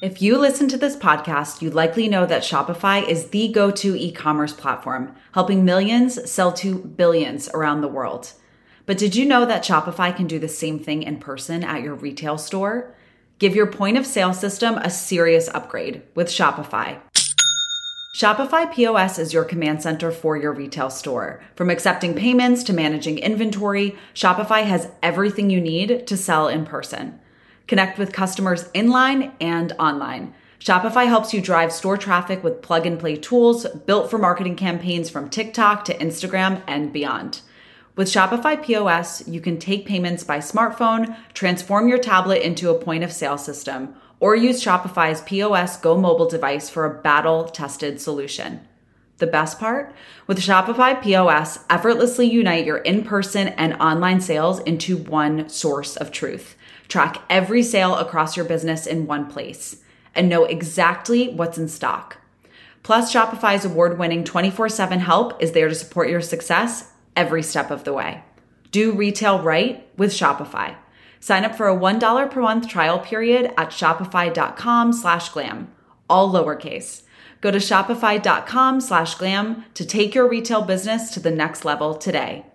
If 0.04 0.22
you 0.22 0.38
listen 0.38 0.68
to 0.68 0.78
this 0.78 0.96
podcast, 0.96 1.62
you 1.62 1.72
likely 1.72 2.08
know 2.08 2.28
that 2.28 2.44
Shopify 2.44 3.08
is 3.08 3.30
the 3.30 3.48
go 3.52 3.72
to 3.72 3.96
e 3.96 4.12
commerce 4.12 4.54
platform, 4.54 5.16
helping 5.34 5.64
millions 5.66 6.30
sell 6.30 6.52
to 6.54 6.76
billions 6.76 7.50
around 7.50 7.82
the 7.82 7.88
world. 7.88 8.34
But 8.86 8.98
did 8.98 9.16
you 9.16 9.26
know 9.26 9.46
that 9.46 9.64
Shopify 9.64 10.16
can 10.16 10.28
do 10.28 10.40
the 10.40 10.48
same 10.48 10.80
thing 10.80 11.04
in 11.04 11.20
person 11.20 11.64
at 11.64 11.82
your 11.82 11.96
retail 11.96 12.38
store? 12.38 12.96
Give 13.40 13.56
your 13.56 13.68
point 13.68 13.98
of 13.98 14.06
sale 14.06 14.34
system 14.34 14.76
a 14.78 14.90
serious 14.90 15.48
upgrade 15.50 16.02
with 16.16 16.28
Shopify. 16.28 17.00
Shopify 18.16 18.72
POS 18.72 19.20
is 19.20 19.34
your 19.34 19.46
command 19.46 19.82
center 19.82 20.12
for 20.12 20.38
your 20.38 20.54
retail 20.54 20.90
store. 20.90 21.42
From 21.56 21.70
accepting 21.70 22.14
payments 22.14 22.64
to 22.64 22.74
managing 22.74 23.18
inventory, 23.18 23.96
Shopify 24.14 24.64
has 24.64 24.92
everything 25.02 25.50
you 25.50 25.62
need 25.62 26.06
to 26.08 26.18
sell 26.18 26.48
in 26.48 26.66
person. 26.66 27.20
Connect 27.68 27.98
with 27.98 28.12
customers 28.12 28.70
in 28.74 28.90
line 28.90 29.32
and 29.40 29.72
online 29.80 30.34
Shopify 30.62 31.08
helps 31.08 31.34
you 31.34 31.42
drive 31.42 31.74
store 31.74 31.98
traffic 31.98 32.44
with 32.44 32.62
plug 32.62 32.86
and 32.86 33.00
play 33.00 33.16
tools 33.16 33.66
built 33.88 34.12
for 34.12 34.20
marketing 34.20 34.56
campaigns 34.56 35.10
from 35.10 35.28
TikTok 35.28 35.86
to 35.86 35.98
Instagram 35.98 36.62
and 36.68 36.94
beyond. 36.94 37.42
With 37.96 38.08
Shopify 38.08 38.64
POS, 38.64 39.28
you 39.28 39.42
can 39.42 39.60
take 39.60 39.86
payments 39.86 40.24
by 40.24 40.38
smartphone, 40.38 41.16
transform 41.34 41.90
your 41.90 41.98
tablet 41.98 42.42
into 42.42 42.70
a 42.70 42.80
point 42.80 43.04
of 43.04 43.12
sale 43.12 43.38
system, 43.38 43.96
or 44.22 44.34
use 44.34 44.64
Shopify's 44.64 45.22
POS 45.24 45.76
Go 45.78 45.98
mobile 45.98 46.30
device 46.30 46.70
for 46.70 46.86
a 46.86 47.02
battle 47.02 47.44
tested 47.46 48.00
solution. 48.00 48.62
The 49.18 49.28
best 49.28 49.60
part? 49.60 49.94
With 50.26 50.40
Shopify 50.40 51.02
POS, 51.02 51.66
effortlessly 51.70 52.28
unite 52.28 52.66
your 52.66 52.78
in 52.78 53.04
person 53.04 53.50
and 53.50 53.74
online 53.74 54.22
sales 54.22 54.60
into 54.62 54.96
one 54.96 55.50
source 55.50 55.98
of 55.98 56.14
truth. 56.14 56.56
Track 56.88 57.22
every 57.30 57.62
sale 57.62 57.96
across 57.96 58.38
your 58.38 58.46
business 58.46 58.88
in 58.88 59.06
one 59.06 59.30
place 59.30 59.84
and 60.16 60.30
know 60.30 60.46
exactly 60.46 61.28
what's 61.34 61.58
in 61.58 61.68
stock. 61.68 62.18
Plus, 62.84 63.14
Shopify's 63.14 63.66
award 63.66 64.00
winning 64.00 64.24
24 64.24 64.70
7 64.70 65.00
help 65.02 65.42
is 65.44 65.52
there 65.52 65.68
to 65.68 65.76
support 65.76 66.10
your 66.10 66.22
success 66.22 66.91
every 67.22 67.44
step 67.44 67.70
of 67.70 67.84
the 67.84 67.94
way. 67.94 68.24
Do 68.72 68.94
retail 68.94 69.38
right 69.42 69.88
with 69.98 70.12
Shopify. 70.12 70.76
Sign 71.20 71.46
up 71.46 71.56
for 71.56 71.68
a 71.68 71.78
$1 71.78 72.32
per 72.32 72.42
month 72.42 72.68
trial 72.68 73.00
period 73.00 73.54
at 73.58 73.70
shopify.com 73.70 74.92
slash 74.92 75.30
glam, 75.30 75.72
all 76.10 76.34
lowercase. 76.34 77.04
Go 77.42 77.52
to 77.52 77.60
shopify.com 77.60 78.82
slash 78.82 79.16
glam 79.16 79.66
to 79.76 79.86
take 79.86 80.16
your 80.16 80.28
retail 80.28 80.64
business 80.64 81.12
to 81.12 81.20
the 81.20 81.32
next 81.44 81.64
level 81.64 81.94
today. 81.94 82.46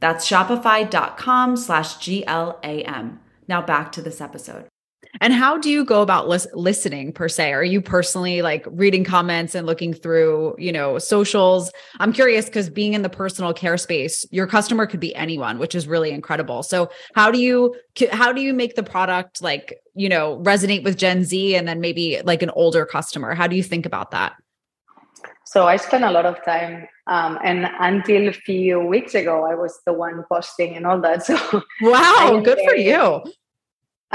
That's 0.00 0.28
shopify.com 0.28 1.56
slash 1.56 1.98
G 1.98 2.26
L 2.26 2.58
A 2.62 2.82
M. 2.82 3.20
Now 3.48 3.60
back 3.62 3.92
to 3.92 4.02
this 4.02 4.20
episode. 4.20 4.73
And 5.20 5.32
how 5.32 5.58
do 5.58 5.70
you 5.70 5.84
go 5.84 6.02
about 6.02 6.28
lis- 6.28 6.48
listening 6.54 7.12
per 7.12 7.28
se? 7.28 7.52
Are 7.52 7.64
you 7.64 7.80
personally 7.80 8.42
like 8.42 8.66
reading 8.70 9.04
comments 9.04 9.54
and 9.54 9.66
looking 9.66 9.92
through, 9.92 10.56
you 10.58 10.72
know, 10.72 10.98
socials? 10.98 11.70
I'm 12.00 12.12
curious 12.12 12.46
because 12.46 12.68
being 12.70 12.94
in 12.94 13.02
the 13.02 13.08
personal 13.08 13.52
care 13.52 13.76
space, 13.76 14.26
your 14.30 14.46
customer 14.46 14.86
could 14.86 15.00
be 15.00 15.14
anyone, 15.14 15.58
which 15.58 15.74
is 15.74 15.86
really 15.86 16.10
incredible. 16.10 16.62
So, 16.62 16.90
how 17.14 17.30
do 17.30 17.38
you 17.38 17.74
how 18.10 18.32
do 18.32 18.40
you 18.40 18.52
make 18.52 18.74
the 18.74 18.82
product 18.82 19.40
like, 19.40 19.80
you 19.94 20.08
know, 20.08 20.40
resonate 20.42 20.84
with 20.84 20.98
Gen 20.98 21.24
Z 21.24 21.54
and 21.54 21.68
then 21.68 21.80
maybe 21.80 22.20
like 22.24 22.42
an 22.42 22.50
older 22.50 22.84
customer? 22.84 23.34
How 23.34 23.46
do 23.46 23.56
you 23.56 23.62
think 23.62 23.86
about 23.86 24.10
that? 24.10 24.34
So 25.46 25.66
I 25.66 25.76
spend 25.76 26.04
a 26.04 26.10
lot 26.10 26.26
of 26.26 26.42
time, 26.44 26.88
um, 27.06 27.38
and 27.44 27.68
until 27.78 28.28
a 28.28 28.32
few 28.32 28.80
weeks 28.80 29.14
ago, 29.14 29.44
I 29.44 29.54
was 29.54 29.78
the 29.86 29.92
one 29.92 30.24
posting 30.28 30.74
and 30.74 30.86
all 30.86 31.00
that. 31.02 31.24
So 31.26 31.62
wow, 31.80 32.40
good 32.42 32.58
for 32.64 32.74
you. 32.74 33.22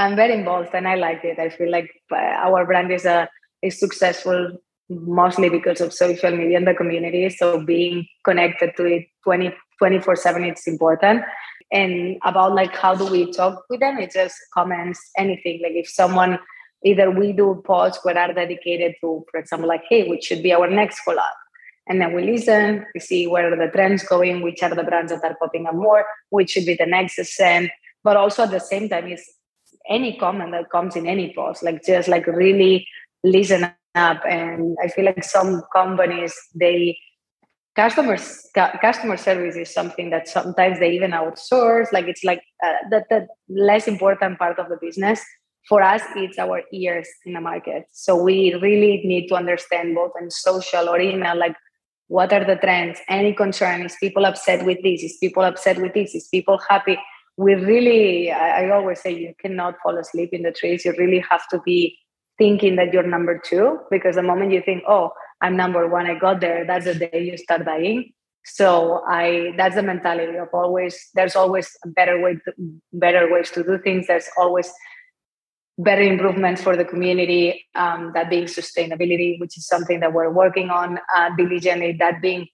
I'm 0.00 0.16
very 0.16 0.32
involved 0.32 0.70
and 0.72 0.88
I 0.88 0.94
like 0.94 1.24
it. 1.24 1.38
I 1.38 1.50
feel 1.50 1.70
like 1.70 1.90
uh, 2.10 2.16
our 2.16 2.64
brand 2.64 2.90
is 2.90 3.04
a 3.04 3.28
is 3.62 3.78
successful 3.78 4.52
mostly 4.88 5.50
because 5.50 5.80
of 5.82 5.92
social 5.92 6.30
media 6.34 6.56
and 6.56 6.66
the 6.66 6.74
community. 6.74 7.28
So 7.28 7.62
being 7.62 8.06
connected 8.24 8.70
to 8.78 8.86
it 8.86 9.08
20, 9.24 9.54
24 9.78 10.16
7 10.16 10.44
it's 10.44 10.66
important. 10.66 11.22
And 11.70 12.16
about 12.24 12.54
like 12.54 12.74
how 12.74 12.94
do 12.94 13.10
we 13.10 13.30
talk 13.30 13.62
with 13.68 13.80
them? 13.80 13.98
It's 13.98 14.14
just 14.14 14.36
comments, 14.54 14.98
anything. 15.18 15.60
Like 15.62 15.74
if 15.74 15.88
someone 15.88 16.38
either 16.82 17.10
we 17.10 17.32
do 17.32 17.62
posts 17.66 18.00
that 18.06 18.16
are 18.16 18.32
dedicated 18.32 18.94
to, 19.02 19.22
for 19.30 19.38
example, 19.38 19.68
like, 19.68 19.84
hey, 19.90 20.08
which 20.08 20.24
should 20.24 20.42
be 20.42 20.54
our 20.54 20.68
next 20.68 21.02
collab. 21.06 21.36
And 21.86 22.00
then 22.00 22.14
we 22.14 22.22
listen, 22.22 22.86
we 22.94 23.00
see 23.00 23.26
where 23.26 23.52
are 23.52 23.56
the 23.56 23.70
trends 23.70 24.02
going, 24.04 24.40
which 24.40 24.62
are 24.62 24.74
the 24.74 24.84
brands 24.84 25.12
that 25.12 25.22
are 25.22 25.36
popping 25.38 25.66
up 25.66 25.74
more, 25.74 26.06
which 26.30 26.50
should 26.52 26.64
be 26.64 26.74
the 26.74 26.86
next 26.86 27.22
send. 27.36 27.70
But 28.02 28.16
also 28.16 28.44
at 28.44 28.50
the 28.50 28.60
same 28.60 28.88
time, 28.88 29.08
is 29.08 29.28
any 29.90 30.16
comment 30.16 30.52
that 30.52 30.70
comes 30.70 30.96
in 30.96 31.06
any 31.06 31.34
post 31.34 31.62
like 31.62 31.82
just 31.84 32.08
like 32.08 32.26
really 32.26 32.86
listen 33.24 33.64
up. 33.94 34.20
And 34.24 34.76
i 34.82 34.88
feel 34.88 35.04
like 35.04 35.24
some 35.24 35.62
companies 35.74 36.34
they 36.54 36.96
customers 37.74 38.48
cu- 38.54 38.78
customer 38.80 39.16
service 39.16 39.56
is 39.56 39.72
something 39.72 40.10
that 40.10 40.28
sometimes 40.28 40.78
they 40.78 40.90
even 40.90 41.12
outsource. 41.12 41.92
Like 41.92 42.06
it's 42.06 42.24
like 42.24 42.42
uh, 42.64 42.74
the, 42.90 43.04
the 43.10 43.26
less 43.48 43.88
important 43.88 44.38
part 44.38 44.58
of 44.58 44.68
the 44.68 44.78
business 44.80 45.22
for 45.68 45.82
us 45.82 46.02
it's 46.16 46.38
our 46.38 46.62
ears 46.72 47.08
in 47.26 47.34
the 47.34 47.40
market. 47.40 47.84
So 47.92 48.20
we 48.22 48.54
really 48.54 49.02
need 49.04 49.28
to 49.28 49.34
understand 49.34 49.94
both 49.94 50.12
in 50.20 50.30
social 50.30 50.88
or 50.88 51.00
email 51.00 51.36
like 51.36 51.56
what 52.08 52.32
are 52.32 52.44
the 52.44 52.56
trends? 52.56 52.98
Any 53.08 53.32
concern 53.32 53.82
is 53.82 53.96
people 54.00 54.26
upset 54.26 54.66
with 54.66 54.78
this? 54.82 55.04
Is 55.04 55.16
people 55.18 55.44
upset 55.44 55.80
with 55.80 55.94
this? 55.94 56.12
Is 56.12 56.26
people 56.26 56.58
happy 56.68 56.98
we 57.36 57.54
really 57.54 58.30
I, 58.30 58.64
I 58.64 58.70
always 58.70 59.00
say 59.00 59.12
you 59.12 59.34
cannot 59.40 59.76
fall 59.82 59.96
asleep 59.98 60.30
in 60.32 60.42
the 60.42 60.52
trees. 60.52 60.84
You 60.84 60.94
really 60.98 61.24
have 61.30 61.46
to 61.48 61.60
be 61.64 61.98
thinking 62.38 62.76
that 62.76 62.92
you're 62.92 63.06
number 63.06 63.38
two 63.38 63.78
because 63.90 64.16
the 64.16 64.22
moment 64.22 64.50
you 64.50 64.62
think 64.62 64.82
oh 64.88 65.10
i'm 65.42 65.56
number 65.56 65.86
one 65.86 66.06
i 66.06 66.18
got 66.18 66.40
there 66.40 66.64
that's 66.66 66.86
the 66.86 66.94
day 66.94 67.22
you 67.30 67.36
start 67.36 67.64
dying. 67.64 68.12
So 68.44 69.02
i 69.06 69.52
that's 69.56 69.74
the 69.74 69.82
mentality 69.82 70.36
of 70.36 70.48
always 70.52 71.10
there's 71.14 71.36
always 71.36 71.70
a 71.84 71.88
better 71.88 72.20
way 72.20 72.34
to, 72.34 72.52
better 72.92 73.30
ways 73.30 73.50
to 73.52 73.62
do 73.62 73.78
things. 73.78 74.06
There's 74.06 74.28
always 74.38 74.72
better 75.78 76.02
improvements 76.02 76.62
for 76.62 76.76
the 76.76 76.84
community 76.84 77.66
um, 77.74 78.12
that 78.14 78.30
being 78.30 78.44
sustainability 78.44 79.40
which 79.40 79.56
is 79.56 79.66
something 79.66 80.00
that 80.00 80.12
we're 80.12 80.30
working 80.30 80.70
on 80.70 80.98
uh, 81.16 81.30
diligently 81.36 81.92
that 81.92 82.20
being 82.20 82.46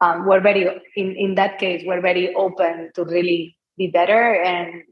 um, 0.00 0.26
we're 0.26 0.40
very 0.40 0.66
in, 0.96 1.14
in 1.16 1.34
that 1.36 1.58
case 1.58 1.82
we're 1.86 2.00
very 2.00 2.34
open 2.34 2.90
to 2.94 3.04
really 3.04 3.56
be 3.76 3.88
better. 3.88 4.34
And 4.34 4.82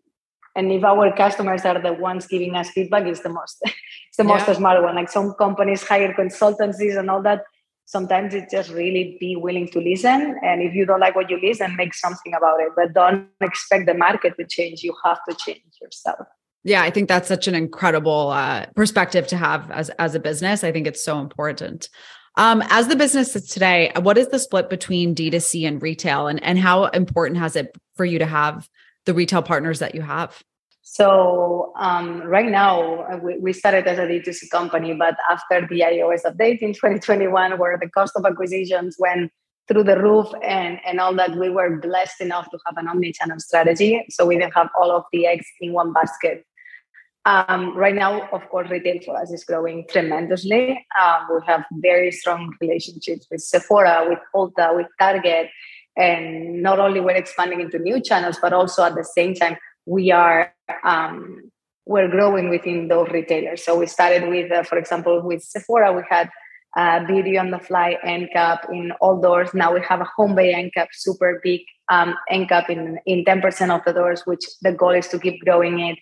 and 0.54 0.70
if 0.70 0.84
our 0.84 1.14
customers 1.16 1.64
are 1.64 1.80
the 1.80 1.94
ones 1.94 2.26
giving 2.26 2.54
us 2.54 2.68
feedback 2.70 3.06
it's 3.06 3.20
the 3.20 3.30
most 3.30 3.58
it's 3.64 4.16
the 4.18 4.24
yeah. 4.24 4.28
most 4.28 4.56
smart 4.56 4.82
one. 4.82 4.94
Like 4.94 5.10
some 5.10 5.34
companies 5.34 5.82
hire 5.82 6.12
consultancies 6.12 6.98
and 6.98 7.10
all 7.10 7.22
that. 7.22 7.42
Sometimes 7.84 8.32
it's 8.32 8.50
just 8.50 8.70
really 8.70 9.16
be 9.20 9.36
willing 9.36 9.68
to 9.68 9.80
listen. 9.80 10.38
And 10.42 10.62
if 10.62 10.74
you 10.74 10.86
don't 10.86 11.00
like 11.00 11.14
what 11.14 11.30
you 11.30 11.38
listen 11.40 11.76
make 11.76 11.94
something 11.94 12.32
about 12.34 12.60
it. 12.60 12.72
But 12.76 12.94
don't 12.94 13.28
expect 13.40 13.86
the 13.86 13.94
market 13.94 14.34
to 14.38 14.46
change. 14.46 14.82
You 14.82 14.94
have 15.04 15.18
to 15.28 15.36
change 15.36 15.72
yourself. 15.80 16.26
Yeah 16.64 16.82
i 16.82 16.90
think 16.90 17.08
that's 17.08 17.28
such 17.28 17.48
an 17.48 17.56
incredible 17.56 18.30
uh, 18.30 18.66
perspective 18.76 19.26
to 19.28 19.36
have 19.36 19.70
as 19.70 19.90
as 19.90 20.14
a 20.14 20.20
business. 20.20 20.64
I 20.64 20.72
think 20.72 20.86
it's 20.86 21.04
so 21.04 21.18
important 21.18 21.88
um, 22.36 22.62
as 22.70 22.88
the 22.88 22.96
business 22.96 23.36
is 23.36 23.48
today, 23.48 23.92
what 24.00 24.16
is 24.16 24.28
the 24.28 24.38
split 24.38 24.70
between 24.70 25.14
D2C 25.14 25.66
and 25.66 25.82
retail 25.82 26.26
and, 26.26 26.42
and 26.42 26.58
how 26.58 26.86
important 26.86 27.38
has 27.38 27.56
it 27.56 27.76
for 27.94 28.04
you 28.04 28.18
to 28.18 28.26
have 28.26 28.68
the 29.04 29.14
retail 29.14 29.42
partners 29.42 29.80
that 29.80 29.94
you 29.94 30.02
have? 30.02 30.42
So 30.82 31.72
um, 31.76 32.22
right 32.22 32.50
now 32.50 33.04
uh, 33.04 33.16
we, 33.22 33.38
we, 33.38 33.52
started 33.52 33.86
as 33.86 33.98
a 33.98 34.02
D2C 34.02 34.50
company, 34.50 34.94
but 34.94 35.16
after 35.30 35.66
the 35.66 35.80
iOS 35.80 36.22
update 36.24 36.58
in 36.58 36.72
2021, 36.72 37.58
where 37.58 37.78
the 37.80 37.88
cost 37.88 38.12
of 38.16 38.26
acquisitions 38.26 38.96
went 38.98 39.30
through 39.68 39.84
the 39.84 39.98
roof 39.98 40.26
and, 40.42 40.78
and 40.84 41.00
all 41.00 41.14
that, 41.14 41.36
we 41.36 41.48
were 41.48 41.78
blessed 41.78 42.20
enough 42.20 42.50
to 42.50 42.58
have 42.66 42.76
an 42.76 42.88
omni-channel 42.88 43.38
strategy. 43.38 44.04
So 44.10 44.26
we 44.26 44.36
didn't 44.36 44.54
have 44.54 44.68
all 44.78 44.90
of 44.90 45.04
the 45.12 45.26
eggs 45.26 45.46
in 45.60 45.72
one 45.72 45.92
basket. 45.92 46.44
Um, 47.24 47.76
right 47.76 47.94
now, 47.94 48.28
of 48.32 48.48
course, 48.48 48.68
retail 48.68 48.98
for 49.04 49.16
us 49.16 49.30
is 49.30 49.44
growing 49.44 49.86
tremendously. 49.88 50.84
Um, 51.00 51.28
we 51.32 51.40
have 51.46 51.64
very 51.74 52.10
strong 52.10 52.52
relationships 52.60 53.28
with 53.30 53.40
Sephora, 53.40 54.06
with 54.08 54.18
Ulta, 54.34 54.74
with 54.74 54.88
Target, 54.98 55.48
and 55.96 56.62
not 56.62 56.80
only 56.80 57.00
we're 57.00 57.10
expanding 57.10 57.60
into 57.60 57.78
new 57.78 58.00
channels, 58.00 58.38
but 58.42 58.52
also 58.52 58.82
at 58.82 58.96
the 58.96 59.04
same 59.04 59.34
time 59.34 59.56
we 59.86 60.10
are 60.10 60.52
um, 60.84 61.50
we're 61.86 62.08
growing 62.08 62.48
within 62.48 62.88
those 62.88 63.08
retailers. 63.10 63.64
So 63.64 63.78
we 63.78 63.86
started 63.86 64.28
with, 64.28 64.50
uh, 64.50 64.62
for 64.62 64.78
example, 64.78 65.20
with 65.22 65.42
Sephora, 65.42 65.92
we 65.92 66.02
had 66.08 66.30
uh, 66.76 67.04
beauty 67.06 67.36
on 67.36 67.50
the 67.50 67.58
fly 67.58 67.98
end 68.04 68.30
cap 68.32 68.66
in 68.72 68.92
all 69.00 69.20
doors. 69.20 69.52
Now 69.52 69.74
we 69.74 69.80
have 69.82 70.00
a 70.00 70.08
home 70.16 70.34
bay 70.34 70.54
end 70.54 70.72
cap, 70.74 70.88
super 70.92 71.40
big 71.42 71.60
um, 71.88 72.14
end 72.30 72.48
cap 72.48 72.68
in 72.70 72.98
in 73.06 73.24
ten 73.24 73.40
percent 73.40 73.70
of 73.70 73.82
the 73.84 73.92
doors, 73.92 74.22
which 74.24 74.44
the 74.62 74.72
goal 74.72 74.90
is 74.90 75.06
to 75.08 75.18
keep 75.20 75.40
growing 75.44 75.80
it. 75.80 75.98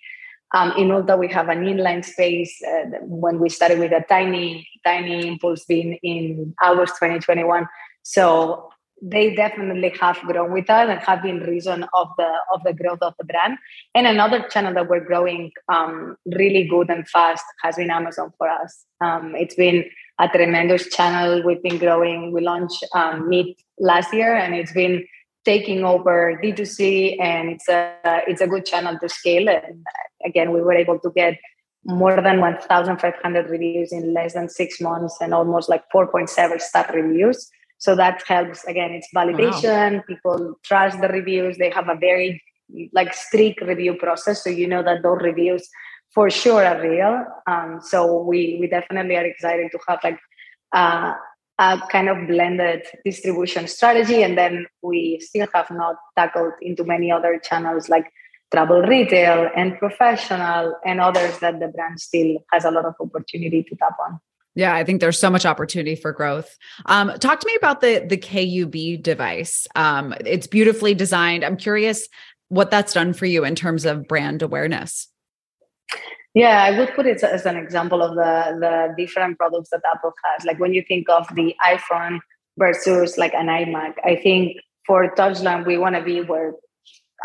Um, 0.52 0.72
in 0.76 0.88
Ulta, 0.88 1.18
we 1.18 1.28
have 1.28 1.48
an 1.48 1.64
inline 1.64 2.04
space. 2.04 2.60
Uh, 2.62 2.98
when 3.02 3.38
we 3.38 3.48
started 3.48 3.78
with 3.78 3.92
a 3.92 4.04
tiny, 4.08 4.68
tiny 4.84 5.26
impulse 5.26 5.64
bin 5.64 5.94
in 6.02 6.54
August 6.62 6.94
2021. 6.96 7.66
So 8.02 8.70
they 9.02 9.34
definitely 9.34 9.94
have 10.00 10.18
grown 10.20 10.52
with 10.52 10.68
us 10.68 10.88
and 10.88 11.00
have 11.00 11.22
been 11.22 11.40
reason 11.40 11.84
of 11.94 12.08
the 12.18 12.30
of 12.52 12.62
the 12.64 12.72
growth 12.72 12.98
of 13.00 13.14
the 13.18 13.24
brand. 13.24 13.58
And 13.94 14.06
another 14.06 14.46
channel 14.48 14.74
that 14.74 14.88
we're 14.88 15.04
growing 15.04 15.52
um, 15.68 16.16
really 16.26 16.64
good 16.64 16.90
and 16.90 17.08
fast 17.08 17.44
has 17.62 17.76
been 17.76 17.90
Amazon 17.90 18.32
for 18.36 18.48
us. 18.48 18.84
Um, 19.00 19.34
it's 19.34 19.54
been 19.54 19.84
a 20.18 20.28
tremendous 20.28 20.88
channel. 20.90 21.42
We've 21.44 21.62
been 21.62 21.78
growing. 21.78 22.32
We 22.32 22.42
launched 22.42 22.84
um, 22.94 23.28
mid 23.28 23.46
last 23.78 24.12
year, 24.12 24.34
and 24.34 24.54
it's 24.54 24.72
been 24.72 25.06
taking 25.44 25.84
over 25.84 26.38
D2C, 26.42 27.20
and 27.20 27.50
it's 27.50 27.68
a 27.68 27.94
it's 28.26 28.42
a 28.42 28.46
good 28.46 28.66
channel 28.66 28.98
to 28.98 29.08
scale. 29.08 29.48
And 29.48 29.86
again, 30.24 30.52
we 30.52 30.62
were 30.62 30.74
able 30.74 30.98
to 31.00 31.10
get 31.10 31.38
more 31.84 32.20
than 32.20 32.40
1,500 32.40 33.48
reviews 33.48 33.92
in 33.92 34.12
less 34.12 34.34
than 34.34 34.48
six 34.48 34.80
months, 34.80 35.16
and 35.20 35.32
almost 35.32 35.68
like 35.68 35.82
4.7 35.94 36.60
star 36.60 36.90
reviews. 36.92 37.50
So 37.78 37.96
that 37.96 38.22
helps. 38.26 38.64
Again, 38.64 38.90
it's 38.92 39.08
validation. 39.14 39.96
Wow. 39.96 40.04
People 40.06 40.54
trust 40.62 41.00
the 41.00 41.08
reviews. 41.08 41.56
They 41.56 41.70
have 41.70 41.88
a 41.88 41.96
very 41.96 42.42
like 42.92 43.14
strict 43.14 43.62
review 43.62 43.94
process, 43.94 44.44
so 44.44 44.50
you 44.50 44.68
know 44.68 44.82
that 44.82 45.02
those 45.02 45.20
reviews 45.22 45.68
for 46.14 46.28
sure 46.28 46.64
are 46.64 46.80
real. 46.82 47.24
Um, 47.46 47.80
so 47.82 48.22
we 48.22 48.58
we 48.60 48.66
definitely 48.66 49.16
are 49.16 49.24
excited 49.24 49.70
to 49.72 49.78
have 49.88 50.00
like 50.04 50.18
uh, 50.74 51.14
a 51.58 51.80
kind 51.90 52.08
of 52.08 52.28
blended 52.28 52.82
distribution 53.04 53.66
strategy, 53.66 54.22
and 54.22 54.36
then 54.36 54.66
we 54.82 55.18
still 55.20 55.48
have 55.54 55.70
not 55.70 55.96
tackled 56.18 56.52
into 56.60 56.84
many 56.84 57.10
other 57.10 57.38
channels 57.38 57.88
like 57.88 58.12
travel 58.52 58.82
retail 58.82 59.48
and 59.56 59.78
professional 59.78 60.74
and 60.84 61.00
others 61.00 61.38
that 61.38 61.60
the 61.60 61.68
brand 61.68 62.00
still 62.00 62.36
has 62.52 62.64
a 62.64 62.70
lot 62.70 62.84
of 62.84 62.94
opportunity 63.00 63.62
to 63.62 63.76
tap 63.76 63.96
on. 64.04 64.20
Yeah, 64.54 64.74
I 64.74 64.82
think 64.82 65.00
there's 65.00 65.18
so 65.18 65.30
much 65.30 65.46
opportunity 65.46 65.94
for 65.94 66.12
growth. 66.12 66.56
Um, 66.86 67.12
talk 67.20 67.38
to 67.40 67.46
me 67.46 67.54
about 67.54 67.80
the 67.80 68.04
the 68.08 68.16
cube 68.16 69.02
device. 69.02 69.66
Um, 69.76 70.12
it's 70.26 70.48
beautifully 70.48 70.94
designed. 70.94 71.44
I'm 71.44 71.56
curious 71.56 72.08
what 72.48 72.70
that's 72.70 72.92
done 72.92 73.12
for 73.12 73.26
you 73.26 73.44
in 73.44 73.54
terms 73.54 73.84
of 73.84 74.08
brand 74.08 74.42
awareness. 74.42 75.06
Yeah, 76.34 76.62
I 76.62 76.76
would 76.78 76.94
put 76.94 77.06
it 77.06 77.22
as 77.22 77.46
an 77.46 77.56
example 77.56 78.02
of 78.02 78.16
the 78.16 78.58
the 78.58 78.94
different 78.96 79.38
products 79.38 79.70
that 79.70 79.82
Apple 79.94 80.12
has. 80.24 80.44
Like 80.44 80.58
when 80.58 80.74
you 80.74 80.82
think 80.86 81.08
of 81.08 81.28
the 81.34 81.54
iPhone 81.64 82.18
versus 82.58 83.16
like 83.16 83.34
an 83.34 83.46
iMac, 83.46 83.94
I 84.04 84.16
think 84.16 84.56
for 84.84 85.14
Touchland 85.14 85.64
we 85.64 85.78
want 85.78 85.94
to 85.94 86.02
be 86.02 86.22
where 86.22 86.54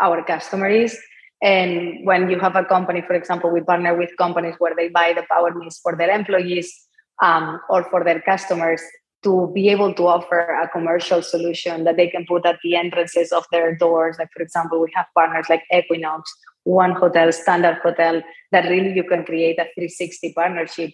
our 0.00 0.22
customer 0.24 0.68
is. 0.68 0.96
And 1.42 2.06
when 2.06 2.30
you 2.30 2.38
have 2.40 2.56
a 2.56 2.64
company, 2.64 3.02
for 3.02 3.14
example, 3.14 3.50
we 3.50 3.60
partner 3.60 3.96
with 3.96 4.16
companies 4.16 4.54
where 4.58 4.74
they 4.74 4.88
buy 4.88 5.12
the 5.14 5.26
power 5.30 5.52
mist 5.54 5.80
for 5.82 5.94
their 5.94 6.10
employees 6.10 6.72
um, 7.22 7.60
or 7.68 7.84
for 7.84 8.04
their 8.04 8.20
customers 8.22 8.80
to 9.22 9.50
be 9.54 9.68
able 9.68 9.92
to 9.92 10.06
offer 10.06 10.38
a 10.38 10.68
commercial 10.68 11.20
solution 11.20 11.84
that 11.84 11.96
they 11.96 12.08
can 12.08 12.24
put 12.26 12.46
at 12.46 12.58
the 12.62 12.76
entrances 12.76 13.32
of 13.32 13.44
their 13.50 13.74
doors. 13.74 14.16
Like, 14.18 14.28
for 14.32 14.42
example, 14.42 14.80
we 14.80 14.90
have 14.94 15.06
partners 15.14 15.46
like 15.48 15.62
Equinox, 15.74 16.32
One 16.64 16.92
Hotel, 16.92 17.32
Standard 17.32 17.78
Hotel, 17.82 18.22
that 18.52 18.68
really 18.70 18.92
you 18.94 19.04
can 19.04 19.24
create 19.24 19.58
a 19.58 19.64
360 19.74 20.32
partnership. 20.32 20.92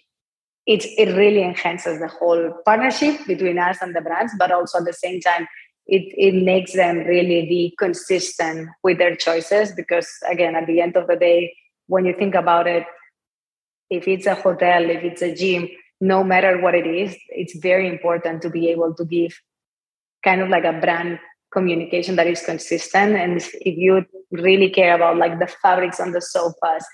It's, 0.66 0.86
it 0.96 1.14
really 1.16 1.42
enhances 1.42 1.98
the 1.98 2.08
whole 2.08 2.54
partnership 2.64 3.26
between 3.26 3.58
us 3.58 3.78
and 3.82 3.94
the 3.94 4.00
brands, 4.00 4.32
but 4.38 4.50
also 4.50 4.78
at 4.78 4.86
the 4.86 4.92
same 4.92 5.20
time, 5.20 5.46
it, 5.92 6.14
it 6.16 6.42
makes 6.42 6.72
them 6.72 7.00
really 7.00 7.42
be 7.46 7.74
consistent 7.78 8.70
with 8.82 8.96
their 8.96 9.14
choices 9.14 9.72
because, 9.72 10.08
again, 10.30 10.56
at 10.56 10.66
the 10.66 10.80
end 10.80 10.96
of 10.96 11.06
the 11.06 11.16
day, 11.16 11.54
when 11.86 12.06
you 12.06 12.14
think 12.18 12.34
about 12.34 12.66
it, 12.66 12.86
if 13.90 14.08
it's 14.08 14.24
a 14.24 14.34
hotel, 14.34 14.88
if 14.88 15.04
it's 15.04 15.20
a 15.20 15.34
gym, 15.34 15.68
no 16.00 16.24
matter 16.24 16.58
what 16.62 16.74
it 16.74 16.86
is, 16.86 17.14
it's 17.28 17.54
very 17.58 17.86
important 17.88 18.40
to 18.40 18.48
be 18.48 18.68
able 18.68 18.94
to 18.94 19.04
give 19.04 19.38
kind 20.24 20.40
of 20.40 20.48
like 20.48 20.64
a 20.64 20.72
brand 20.72 21.18
communication 21.52 22.16
that 22.16 22.26
is 22.26 22.42
consistent. 22.42 23.14
And 23.14 23.36
if 23.36 23.76
you 23.76 24.06
really 24.30 24.70
care 24.70 24.94
about 24.94 25.18
like 25.18 25.38
the 25.38 25.46
fabrics 25.46 26.00
on 26.00 26.12
the 26.12 26.22
sofas 26.22 26.86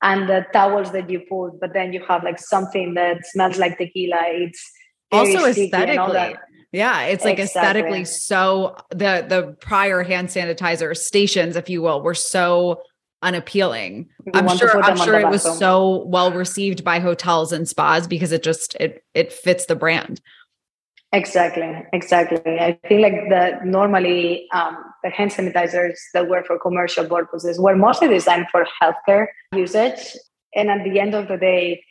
and 0.00 0.30
the 0.30 0.46
towels 0.54 0.92
that 0.92 1.10
you 1.10 1.20
put, 1.28 1.60
but 1.60 1.74
then 1.74 1.92
you 1.92 2.02
have 2.08 2.24
like 2.24 2.38
something 2.38 2.94
that 2.94 3.26
smells 3.26 3.58
like 3.58 3.76
tequila, 3.76 4.22
it's 4.28 4.72
also 5.12 5.44
aesthetically. 5.44 6.36
Yeah, 6.72 7.02
it's 7.02 7.24
like 7.24 7.38
exactly. 7.38 7.60
aesthetically 7.60 8.04
so 8.04 8.76
the 8.90 9.24
the 9.28 9.56
prior 9.60 10.02
hand 10.02 10.28
sanitizer 10.28 10.96
stations, 10.96 11.56
if 11.56 11.70
you 11.70 11.82
will, 11.82 12.02
were 12.02 12.14
so 12.14 12.82
unappealing. 13.22 14.08
I'm 14.34 14.48
sure 14.56 14.82
I'm 14.82 14.96
sure 14.96 15.18
it 15.18 15.28
was 15.28 15.42
so 15.58 16.04
well 16.06 16.32
received 16.32 16.84
by 16.84 16.98
hotels 17.00 17.52
and 17.52 17.68
spas 17.68 18.06
because 18.06 18.32
it 18.32 18.42
just 18.42 18.76
it 18.80 19.04
it 19.14 19.32
fits 19.32 19.66
the 19.66 19.76
brand. 19.76 20.20
Exactly, 21.12 21.72
exactly. 21.92 22.58
I 22.58 22.78
think 22.88 23.00
like 23.00 23.28
the 23.28 23.60
normally 23.64 24.48
um, 24.52 24.76
the 25.02 25.10
hand 25.10 25.30
sanitizers 25.30 25.96
that 26.12 26.28
were 26.28 26.42
for 26.44 26.58
commercial 26.58 27.06
purposes 27.06 27.58
were 27.58 27.76
mostly 27.76 28.08
designed 28.08 28.46
for 28.50 28.66
healthcare 28.82 29.28
usage, 29.54 30.16
and 30.54 30.68
at 30.68 30.84
the 30.84 31.00
end 31.00 31.14
of 31.14 31.28
the 31.28 31.38
day, 31.38 31.82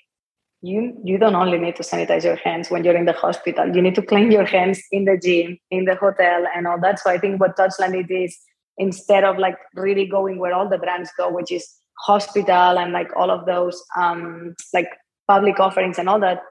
you 0.65 0.97
you 1.03 1.17
don't 1.17 1.35
only 1.35 1.59
need 1.59 1.75
to 1.75 1.83
sanitize 1.83 2.23
your 2.23 2.37
hands 2.37 2.71
when 2.71 2.83
you're 2.83 2.97
in 2.97 3.05
the 3.05 3.13
hospital. 3.13 3.73
You 3.75 3.81
need 3.81 3.95
to 3.95 4.01
clean 4.01 4.31
your 4.31 4.45
hands 4.45 4.81
in 4.91 5.05
the 5.05 5.17
gym, 5.17 5.57
in 5.69 5.85
the 5.85 5.95
hotel, 5.95 6.45
and 6.55 6.65
all 6.65 6.79
that. 6.81 6.99
So 6.99 7.09
I 7.11 7.19
think 7.19 7.39
what 7.39 7.55
Touchland 7.55 8.09
is 8.09 8.37
instead 8.77 9.23
of 9.23 9.37
like 9.37 9.57
really 9.75 10.07
going 10.07 10.39
where 10.39 10.53
all 10.53 10.67
the 10.67 10.79
brands 10.79 11.11
go, 11.17 11.29
which 11.29 11.51
is 11.51 11.71
hospital 11.99 12.79
and 12.79 12.91
like 12.93 13.15
all 13.15 13.29
of 13.29 13.45
those 13.45 13.81
um, 13.95 14.55
like 14.73 14.89
public 15.27 15.59
offerings 15.59 15.99
and 15.99 16.09
all 16.09 16.19
that, 16.19 16.41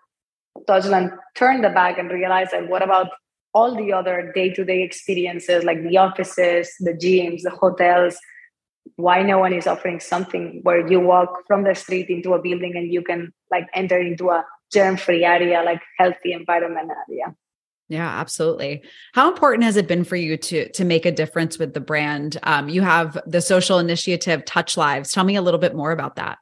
Touchland 0.69 1.17
turned 1.35 1.65
the 1.65 1.71
back 1.71 1.99
and 1.99 2.11
realized 2.11 2.53
like 2.53 2.71
what 2.71 2.83
about 2.83 3.09
all 3.53 3.77
the 3.77 3.93
other 3.93 4.33
day-to-day 4.35 4.83
experiences 4.83 5.65
like 5.65 5.83
the 5.83 5.97
offices, 5.97 6.73
the 6.81 6.93
gyms, 6.93 7.43
the 7.43 7.51
hotels? 7.51 8.17
Why 8.97 9.23
no 9.23 9.39
one 9.39 9.53
is 9.53 9.67
offering 9.67 10.01
something 10.01 10.61
where 10.63 10.87
you 10.87 11.01
walk 11.01 11.47
from 11.47 11.65
the 11.65 11.75
street 11.75 12.09
into 12.11 12.35
a 12.35 12.43
building 12.43 12.77
and 12.77 12.93
you 12.93 13.03
can 13.03 13.33
like 13.51 13.67
enter 13.75 13.99
into 13.99 14.31
a 14.31 14.45
germ-free 14.73 15.25
area, 15.25 15.63
like 15.65 15.81
healthy 15.99 16.33
environment 16.33 16.91
area? 17.09 17.35
Yeah, 17.89 18.09
absolutely. 18.09 18.83
How 19.13 19.31
important 19.31 19.65
has 19.65 19.77
it 19.77 19.87
been 19.87 20.05
for 20.05 20.17
you 20.17 20.37
to 20.39 20.71
to 20.71 20.85
make 20.85 21.05
a 21.05 21.13
difference 21.13 21.59
with 21.59 21.75
the 21.75 21.81
brand? 21.81 22.39
Um, 22.43 22.69
you 22.69 22.83
have 22.83 23.19
the 23.27 23.41
social 23.41 23.79
initiative 23.79 24.45
Touch 24.45 24.77
Lives. 24.77 25.13
Tell 25.13 25.25
me 25.25 25.37
a 25.37 25.43
little 25.43 25.61
bit 25.61 25.75
more 25.75 25.93
about 25.93 26.17
that. 26.17 26.39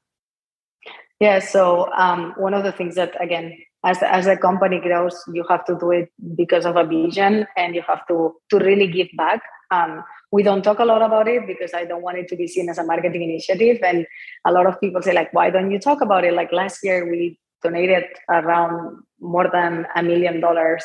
Yeah, 1.19 1.41
so 1.41 1.89
um, 1.97 2.35
one 2.37 2.55
of 2.55 2.65
the 2.65 2.73
things 2.73 2.95
that 2.95 3.21
again, 3.21 3.59
as 3.85 3.99
as 4.03 4.27
a 4.27 4.37
company 4.37 4.81
grows, 4.81 5.21
you 5.33 5.45
have 5.49 5.65
to 5.67 5.77
do 5.79 5.91
it 5.91 6.11
because 6.37 6.65
of 6.65 6.77
a 6.77 6.85
vision, 6.85 7.47
and 7.57 7.75
you 7.75 7.83
have 7.83 8.07
to 8.07 8.35
to 8.51 8.59
really 8.59 8.87
give 8.87 9.09
back. 9.17 9.41
Um, 9.73 10.05
we 10.33 10.43
don't 10.43 10.63
talk 10.63 10.79
a 10.79 10.85
lot 10.85 11.03
about 11.03 11.29
it 11.29 11.47
because 11.47 11.75
I 11.75 11.85
don't 11.85 12.03
want 12.03 12.19
it 12.19 12.29
to 12.29 12.37
be 12.37 12.49
seen 12.49 12.69
as 12.69 12.79
a 12.79 12.85
marketing 12.85 13.23
initiative. 13.23 13.79
And 13.83 14.07
a 14.47 14.53
lot 14.53 14.67
of 14.67 14.81
people 14.81 15.03
say 15.03 15.13
like, 15.13 15.33
why 15.33 15.51
don't 15.51 15.71
you 15.71 15.79
talk 15.79 16.01
about 16.01 16.25
it? 16.25 16.33
Like 16.35 16.51
last 16.53 16.81
year, 16.83 17.09
we 17.09 17.39
donated 17.63 18.05
around 18.29 19.03
more 19.21 19.49
than 19.53 19.87
a 19.95 20.03
million 20.03 20.41
dollars 20.41 20.83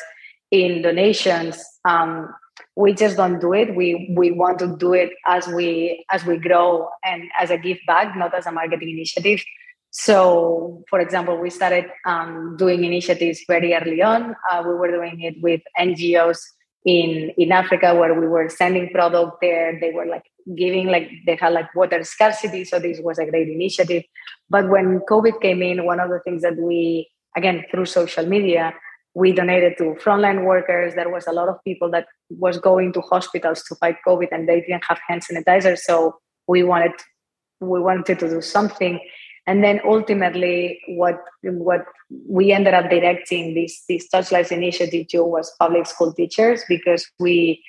in 0.50 0.82
donations 0.82 1.62
um, 1.84 2.32
we 2.76 2.92
just 2.92 3.16
don't 3.16 3.40
do 3.40 3.52
it 3.52 3.74
we 3.74 4.12
we 4.16 4.30
want 4.30 4.58
to 4.58 4.76
do 4.76 4.92
it 4.92 5.10
as 5.26 5.46
we 5.48 6.04
as 6.10 6.24
we 6.24 6.38
grow 6.38 6.88
and 7.04 7.24
as 7.38 7.50
a 7.50 7.58
give 7.58 7.78
back 7.86 8.16
not 8.16 8.34
as 8.34 8.46
a 8.46 8.52
marketing 8.52 8.90
initiative 8.90 9.42
so 9.90 10.82
for 10.88 11.00
example 11.00 11.36
we 11.38 11.50
started 11.50 11.86
um, 12.06 12.56
doing 12.56 12.84
initiatives 12.84 13.40
very 13.46 13.74
early 13.74 14.02
on 14.02 14.34
uh, 14.50 14.62
we 14.64 14.74
were 14.74 14.90
doing 14.90 15.20
it 15.20 15.34
with 15.42 15.60
ngos 15.78 16.38
in 16.84 17.30
in 17.36 17.52
africa 17.52 17.94
where 17.94 18.18
we 18.18 18.26
were 18.26 18.48
sending 18.48 18.88
product 18.90 19.38
there 19.40 19.78
they 19.80 19.90
were 19.90 20.06
like 20.06 20.24
giving 20.56 20.86
like 20.86 21.10
they 21.26 21.36
had 21.36 21.52
like 21.52 21.74
water 21.74 22.02
scarcity 22.04 22.64
so 22.64 22.78
this 22.78 23.00
was 23.00 23.18
a 23.18 23.26
great 23.26 23.48
initiative 23.48 24.02
but 24.48 24.68
when 24.68 25.00
covid 25.00 25.40
came 25.40 25.62
in 25.62 25.84
one 25.84 26.00
of 26.00 26.08
the 26.08 26.20
things 26.20 26.42
that 26.42 26.56
we 26.56 27.08
again 27.36 27.64
through 27.70 27.84
social 27.84 28.26
media 28.26 28.72
we 29.18 29.32
donated 29.32 29.76
to 29.78 29.96
frontline 30.04 30.44
workers. 30.44 30.94
There 30.94 31.08
was 31.08 31.26
a 31.26 31.32
lot 31.32 31.48
of 31.48 31.56
people 31.64 31.90
that 31.90 32.06
was 32.30 32.56
going 32.58 32.92
to 32.92 33.00
hospitals 33.00 33.64
to 33.64 33.74
fight 33.74 33.96
COVID 34.06 34.28
and 34.30 34.48
they 34.48 34.60
didn't 34.60 34.84
have 34.84 35.00
hand 35.08 35.22
sanitizer. 35.28 35.76
So 35.76 36.18
we 36.46 36.62
wanted 36.62 36.92
we 37.60 37.80
wanted 37.80 38.20
to 38.20 38.28
do 38.28 38.40
something. 38.40 39.00
And 39.48 39.64
then 39.64 39.80
ultimately 39.82 40.78
what 40.88 41.24
what 41.42 41.86
we 42.28 42.52
ended 42.52 42.74
up 42.74 42.90
directing 42.90 43.54
this 43.54 43.82
this 43.88 44.06
Touch 44.06 44.30
Lives 44.30 44.52
initiative 44.52 45.08
to 45.08 45.24
was 45.24 45.50
public 45.58 45.86
school 45.86 46.12
teachers 46.12 46.64
because 46.68 47.10
we 47.18 47.64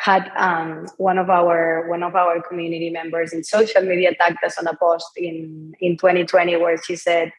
had 0.00 0.32
um, 0.36 0.86
one 0.96 1.18
of 1.18 1.28
our 1.28 1.86
one 1.90 2.02
of 2.02 2.16
our 2.16 2.40
community 2.40 2.88
members 2.88 3.34
in 3.34 3.44
social 3.44 3.82
media 3.82 4.14
tagged 4.14 4.42
us 4.42 4.56
on 4.56 4.66
a 4.66 4.74
post 4.76 5.10
in 5.16 5.74
in 5.80 5.98
2020 5.98 6.56
where 6.56 6.82
she 6.82 6.96
said 6.96 7.30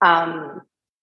um, 0.00 0.62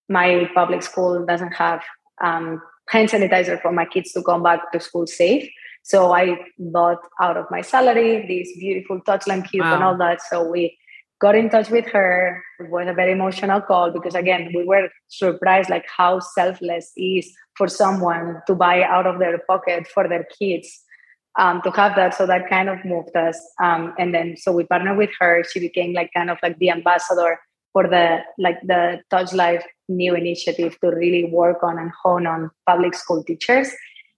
my 0.09 0.49
public 0.55 0.81
school 0.81 1.23
doesn't 1.27 1.53
have 1.53 1.83
um, 2.19 2.59
hand 2.89 3.09
sanitizer 3.09 3.61
for 3.61 3.71
my 3.71 3.85
kids 3.85 4.11
to 4.13 4.23
come 4.23 4.41
back 4.41 4.71
to 4.71 4.79
school 4.79 5.05
safe. 5.05 5.47
So 5.83 6.13
I 6.13 6.39
bought 6.57 7.01
out 7.21 7.37
of 7.37 7.45
my 7.51 7.61
salary 7.61 8.25
this 8.27 8.57
beautiful 8.57 9.01
Touchland 9.01 9.51
cube 9.51 9.65
wow. 9.65 9.75
and 9.75 9.83
all 9.83 9.97
that. 9.97 10.21
So 10.21 10.49
we 10.49 10.77
got 11.23 11.35
in 11.35 11.49
touch 11.49 11.69
with 11.69 11.87
her. 11.87 12.43
It 12.59 12.69
was 12.69 12.85
a 12.87 12.93
very 12.93 13.13
emotional 13.13 13.61
call 13.61 13.91
because 13.91 14.13
again, 14.13 14.51
we 14.53 14.65
were 14.65 14.89
surprised 15.07 15.69
like 15.69 15.85
how 15.87 16.19
selfless 16.19 16.91
is 16.97 17.31
for 17.57 17.69
someone 17.69 18.41
to 18.47 18.53
buy 18.53 18.83
out 18.83 19.07
of 19.07 19.19
their 19.19 19.37
pocket 19.47 19.87
for 19.87 20.07
their 20.09 20.25
kids 20.37 20.67
um, 21.39 21.61
to 21.61 21.71
have 21.71 21.95
that. 21.95 22.13
So 22.13 22.27
that 22.27 22.49
kind 22.49 22.67
of 22.67 22.83
moved 22.83 23.15
us. 23.15 23.39
Um, 23.61 23.93
and 23.97 24.13
then 24.13 24.35
so 24.35 24.51
we 24.51 24.65
partnered 24.65 24.97
with 24.97 25.11
her. 25.21 25.45
She 25.49 25.61
became 25.61 25.93
like 25.93 26.11
kind 26.13 26.29
of 26.29 26.37
like 26.43 26.59
the 26.59 26.71
ambassador 26.71 27.39
for 27.71 27.87
the 27.87 28.19
like 28.37 28.59
the 28.63 28.99
Touch 29.09 29.31
Lives 29.31 29.63
new 29.87 30.15
initiative 30.15 30.77
to 30.81 30.87
really 30.89 31.25
work 31.31 31.63
on 31.63 31.79
and 31.79 31.91
hone 32.03 32.27
on 32.27 32.51
public 32.67 32.95
school 32.95 33.23
teachers. 33.23 33.69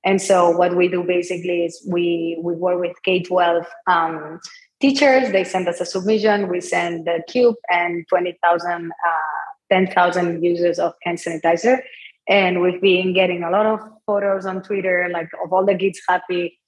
And 0.03 0.21
so 0.21 0.49
what 0.49 0.75
we 0.75 0.88
do 0.88 1.03
basically 1.03 1.65
is 1.65 1.88
we 1.88 2.39
we 2.41 2.53
work 2.53 2.79
with 2.79 2.95
K-12 3.03 3.65
um, 3.88 4.39
teachers. 4.86 5.31
They 5.31 5.43
send 5.43 5.67
us 5.67 5.81
a 5.81 5.86
submission. 5.86 6.49
We 6.49 6.61
send 6.61 7.05
the 7.05 7.23
cube 7.27 7.55
and 7.69 8.05
20,000, 8.09 8.91
uh, 8.91 9.71
10,000 9.71 10.43
users 10.43 10.79
of 10.79 10.93
hand 11.03 11.17
sanitizer. 11.17 11.79
And 12.27 12.61
we've 12.61 12.81
been 12.81 13.13
getting 13.13 13.43
a 13.43 13.49
lot 13.49 13.65
of 13.65 13.79
photos 14.05 14.45
on 14.45 14.61
Twitter, 14.61 15.09
like 15.11 15.29
of 15.43 15.53
all 15.53 15.65
the 15.65 15.75
kids 15.75 16.01
happy 16.07 16.59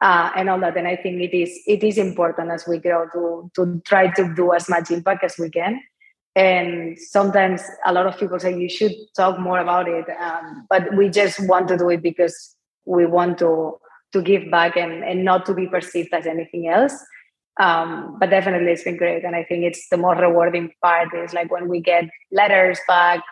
uh, 0.00 0.30
and 0.36 0.48
all 0.48 0.60
that. 0.60 0.76
And 0.76 0.88
I 0.88 0.96
think 0.96 1.20
it 1.20 1.36
is 1.36 1.50
it 1.66 1.82
is 1.84 1.98
important 1.98 2.50
as 2.50 2.66
we 2.66 2.78
grow 2.78 3.08
to 3.14 3.50
to 3.56 3.82
try 3.84 4.08
to 4.18 4.34
do 4.34 4.52
as 4.52 4.68
much 4.68 4.90
impact 4.90 5.24
as 5.24 5.36
we 5.38 5.50
can 5.50 5.80
and 6.36 6.96
sometimes 6.96 7.60
a 7.86 7.92
lot 7.92 8.06
of 8.06 8.16
people 8.16 8.38
say 8.38 8.56
you 8.56 8.68
should 8.68 8.92
talk 9.16 9.38
more 9.40 9.58
about 9.58 9.88
it 9.88 10.04
um, 10.20 10.64
but 10.70 10.94
we 10.96 11.08
just 11.08 11.40
want 11.48 11.66
to 11.66 11.76
do 11.76 11.90
it 11.90 12.02
because 12.02 12.54
we 12.84 13.04
want 13.04 13.36
to 13.36 13.76
to 14.12 14.22
give 14.22 14.48
back 14.50 14.76
and, 14.76 15.02
and 15.02 15.24
not 15.24 15.44
to 15.44 15.52
be 15.52 15.66
perceived 15.66 16.12
as 16.14 16.26
anything 16.26 16.68
else 16.68 16.94
um, 17.58 18.16
but 18.18 18.30
definitely 18.30 18.70
it's 18.70 18.84
been 18.84 18.96
great 18.96 19.24
and 19.24 19.34
i 19.34 19.44
think 19.44 19.64
it's 19.64 19.88
the 19.88 19.96
more 19.96 20.14
rewarding 20.14 20.72
part 20.82 21.08
is 21.14 21.32
like 21.32 21.50
when 21.50 21.68
we 21.68 21.80
get 21.80 22.04
letters 22.30 22.78
back 22.86 23.22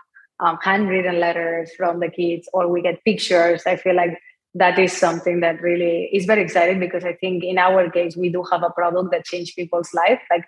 um, 0.41 0.59
handwritten 0.62 1.19
letters 1.21 1.71
from 1.77 2.01
the 2.01 2.09
kids 2.09 2.49
or 2.53 2.69
we 2.69 2.83
get 2.83 3.05
pictures 3.05 3.62
i 3.66 3.77
feel 3.77 3.95
like 3.95 4.19
that 4.55 4.79
is 4.79 4.97
something 4.97 5.41
that 5.41 5.61
really 5.61 6.09
is 6.12 6.25
very 6.25 6.43
exciting 6.43 6.81
because 6.81 7.05
i 7.05 7.12
think 7.14 7.45
in 7.45 7.59
our 7.59 7.91
case 7.91 8.16
we 8.16 8.29
do 8.29 8.43
have 8.51 8.62
a 8.62 8.71
product 8.71 9.11
that 9.11 9.25
changed 9.25 9.55
people's 9.57 9.93
life 9.95 10.21
like 10.31 10.45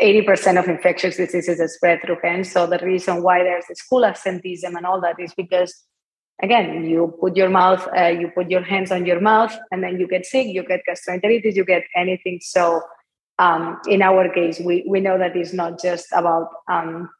80% 0.00 0.58
of 0.58 0.68
infectious 0.68 1.16
diseases 1.16 1.60
are 1.60 1.68
spread 1.68 2.00
through 2.02 2.18
hands. 2.22 2.52
So 2.52 2.66
the 2.66 2.78
reason 2.78 3.22
why 3.22 3.42
there's 3.42 3.64
school 3.78 4.04
absenteeism 4.04 4.76
and 4.76 4.86
all 4.86 5.00
that 5.00 5.18
is 5.18 5.34
because, 5.34 5.74
again, 6.40 6.84
you 6.84 7.16
put 7.20 7.36
your 7.36 7.50
mouth, 7.50 7.86
uh, 7.96 8.06
you 8.06 8.28
put 8.28 8.50
your 8.50 8.62
hands 8.62 8.90
on 8.90 9.06
your 9.06 9.20
mouth, 9.20 9.56
and 9.70 9.82
then 9.82 9.98
you 9.98 10.06
get 10.08 10.24
sick, 10.24 10.46
you 10.48 10.64
get 10.64 10.82
gastroenteritis, 10.88 11.54
you 11.54 11.64
get 11.64 11.84
anything. 11.96 12.40
So 12.42 12.82
um, 13.38 13.80
in 13.88 14.02
our 14.02 14.32
case, 14.32 14.60
we, 14.60 14.84
we 14.88 15.00
know 15.00 15.18
that 15.18 15.36
it's 15.36 15.52
not 15.52 15.80
just 15.80 16.06
about 16.12 16.48
um, 16.70 17.10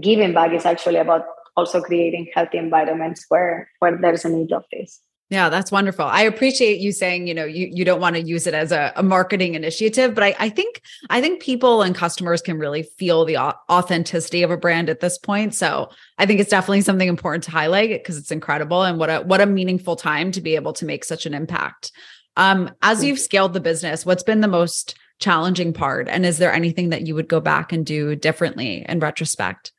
giving 0.00 0.32
back, 0.32 0.52
it's 0.52 0.66
actually 0.66 0.96
about 0.96 1.24
also 1.56 1.80
creating 1.80 2.28
healthy 2.34 2.58
environments 2.58 3.24
where, 3.28 3.70
where 3.78 3.96
there's 3.96 4.24
a 4.24 4.28
need 4.28 4.52
of 4.52 4.64
this. 4.72 5.00
Yeah, 5.30 5.48
that's 5.48 5.72
wonderful. 5.72 6.04
I 6.04 6.22
appreciate 6.22 6.80
you 6.80 6.92
saying, 6.92 7.26
you 7.26 7.34
know, 7.34 7.46
you, 7.46 7.68
you 7.72 7.84
don't 7.84 8.00
want 8.00 8.14
to 8.14 8.22
use 8.22 8.46
it 8.46 8.52
as 8.52 8.72
a, 8.72 8.92
a 8.94 9.02
marketing 9.02 9.54
initiative, 9.54 10.14
but 10.14 10.22
I, 10.22 10.36
I 10.38 10.48
think 10.50 10.82
I 11.08 11.22
think 11.22 11.40
people 11.40 11.80
and 11.80 11.94
customers 11.94 12.42
can 12.42 12.58
really 12.58 12.82
feel 12.82 13.24
the 13.24 13.38
authenticity 13.38 14.42
of 14.42 14.50
a 14.50 14.56
brand 14.58 14.90
at 14.90 15.00
this 15.00 15.16
point. 15.16 15.54
So 15.54 15.88
I 16.18 16.26
think 16.26 16.40
it's 16.40 16.50
definitely 16.50 16.82
something 16.82 17.08
important 17.08 17.42
to 17.44 17.50
highlight 17.50 17.90
because 17.90 18.18
it's 18.18 18.30
incredible 18.30 18.82
and 18.82 18.98
what 18.98 19.08
a 19.08 19.20
what 19.20 19.40
a 19.40 19.46
meaningful 19.46 19.96
time 19.96 20.30
to 20.32 20.42
be 20.42 20.56
able 20.56 20.74
to 20.74 20.84
make 20.84 21.04
such 21.04 21.24
an 21.24 21.32
impact. 21.32 21.90
Um, 22.36 22.70
as 22.82 23.02
you've 23.02 23.18
scaled 23.18 23.54
the 23.54 23.60
business, 23.60 24.04
what's 24.04 24.22
been 24.22 24.40
the 24.40 24.48
most 24.48 24.94
challenging 25.20 25.72
part? 25.72 26.06
And 26.08 26.26
is 26.26 26.38
there 26.38 26.52
anything 26.52 26.90
that 26.90 27.06
you 27.06 27.14
would 27.14 27.28
go 27.28 27.40
back 27.40 27.72
and 27.72 27.86
do 27.86 28.14
differently 28.14 28.84
in 28.88 29.00
retrospect? 29.00 29.72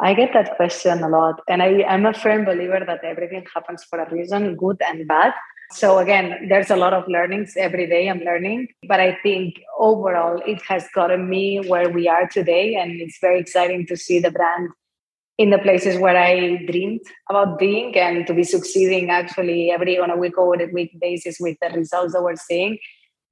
I 0.00 0.14
get 0.14 0.32
that 0.32 0.56
question 0.56 1.02
a 1.02 1.08
lot. 1.08 1.40
And 1.48 1.62
I, 1.62 1.84
am 1.86 2.06
a 2.06 2.12
firm 2.12 2.44
believer 2.44 2.82
that 2.86 3.04
everything 3.04 3.46
happens 3.52 3.84
for 3.84 4.00
a 4.00 4.12
reason, 4.12 4.56
good 4.56 4.80
and 4.86 5.06
bad. 5.06 5.32
So 5.72 5.98
again, 5.98 6.46
there's 6.48 6.70
a 6.70 6.76
lot 6.76 6.92
of 6.92 7.08
learnings 7.08 7.54
every 7.56 7.86
day 7.86 8.08
I'm 8.08 8.20
learning. 8.20 8.68
But 8.88 9.00
I 9.00 9.16
think 9.22 9.60
overall 9.78 10.40
it 10.44 10.60
has 10.62 10.86
gotten 10.94 11.28
me 11.28 11.66
where 11.68 11.88
we 11.88 12.08
are 12.08 12.28
today. 12.28 12.76
And 12.76 13.00
it's 13.00 13.18
very 13.20 13.40
exciting 13.40 13.86
to 13.86 13.96
see 13.96 14.18
the 14.18 14.30
brand 14.30 14.70
in 15.38 15.50
the 15.50 15.58
places 15.58 15.98
where 15.98 16.16
I 16.16 16.64
dreamed 16.66 17.00
about 17.28 17.58
being 17.58 17.96
and 17.96 18.26
to 18.26 18.34
be 18.34 18.44
succeeding 18.44 19.10
actually 19.10 19.70
every 19.70 19.98
on 19.98 20.10
a 20.10 20.16
week 20.16 20.38
over 20.38 20.54
a 20.54 20.66
week 20.66 20.98
basis 21.00 21.38
with 21.40 21.56
the 21.60 21.70
results 21.70 22.12
that 22.12 22.22
we're 22.22 22.36
seeing. 22.36 22.78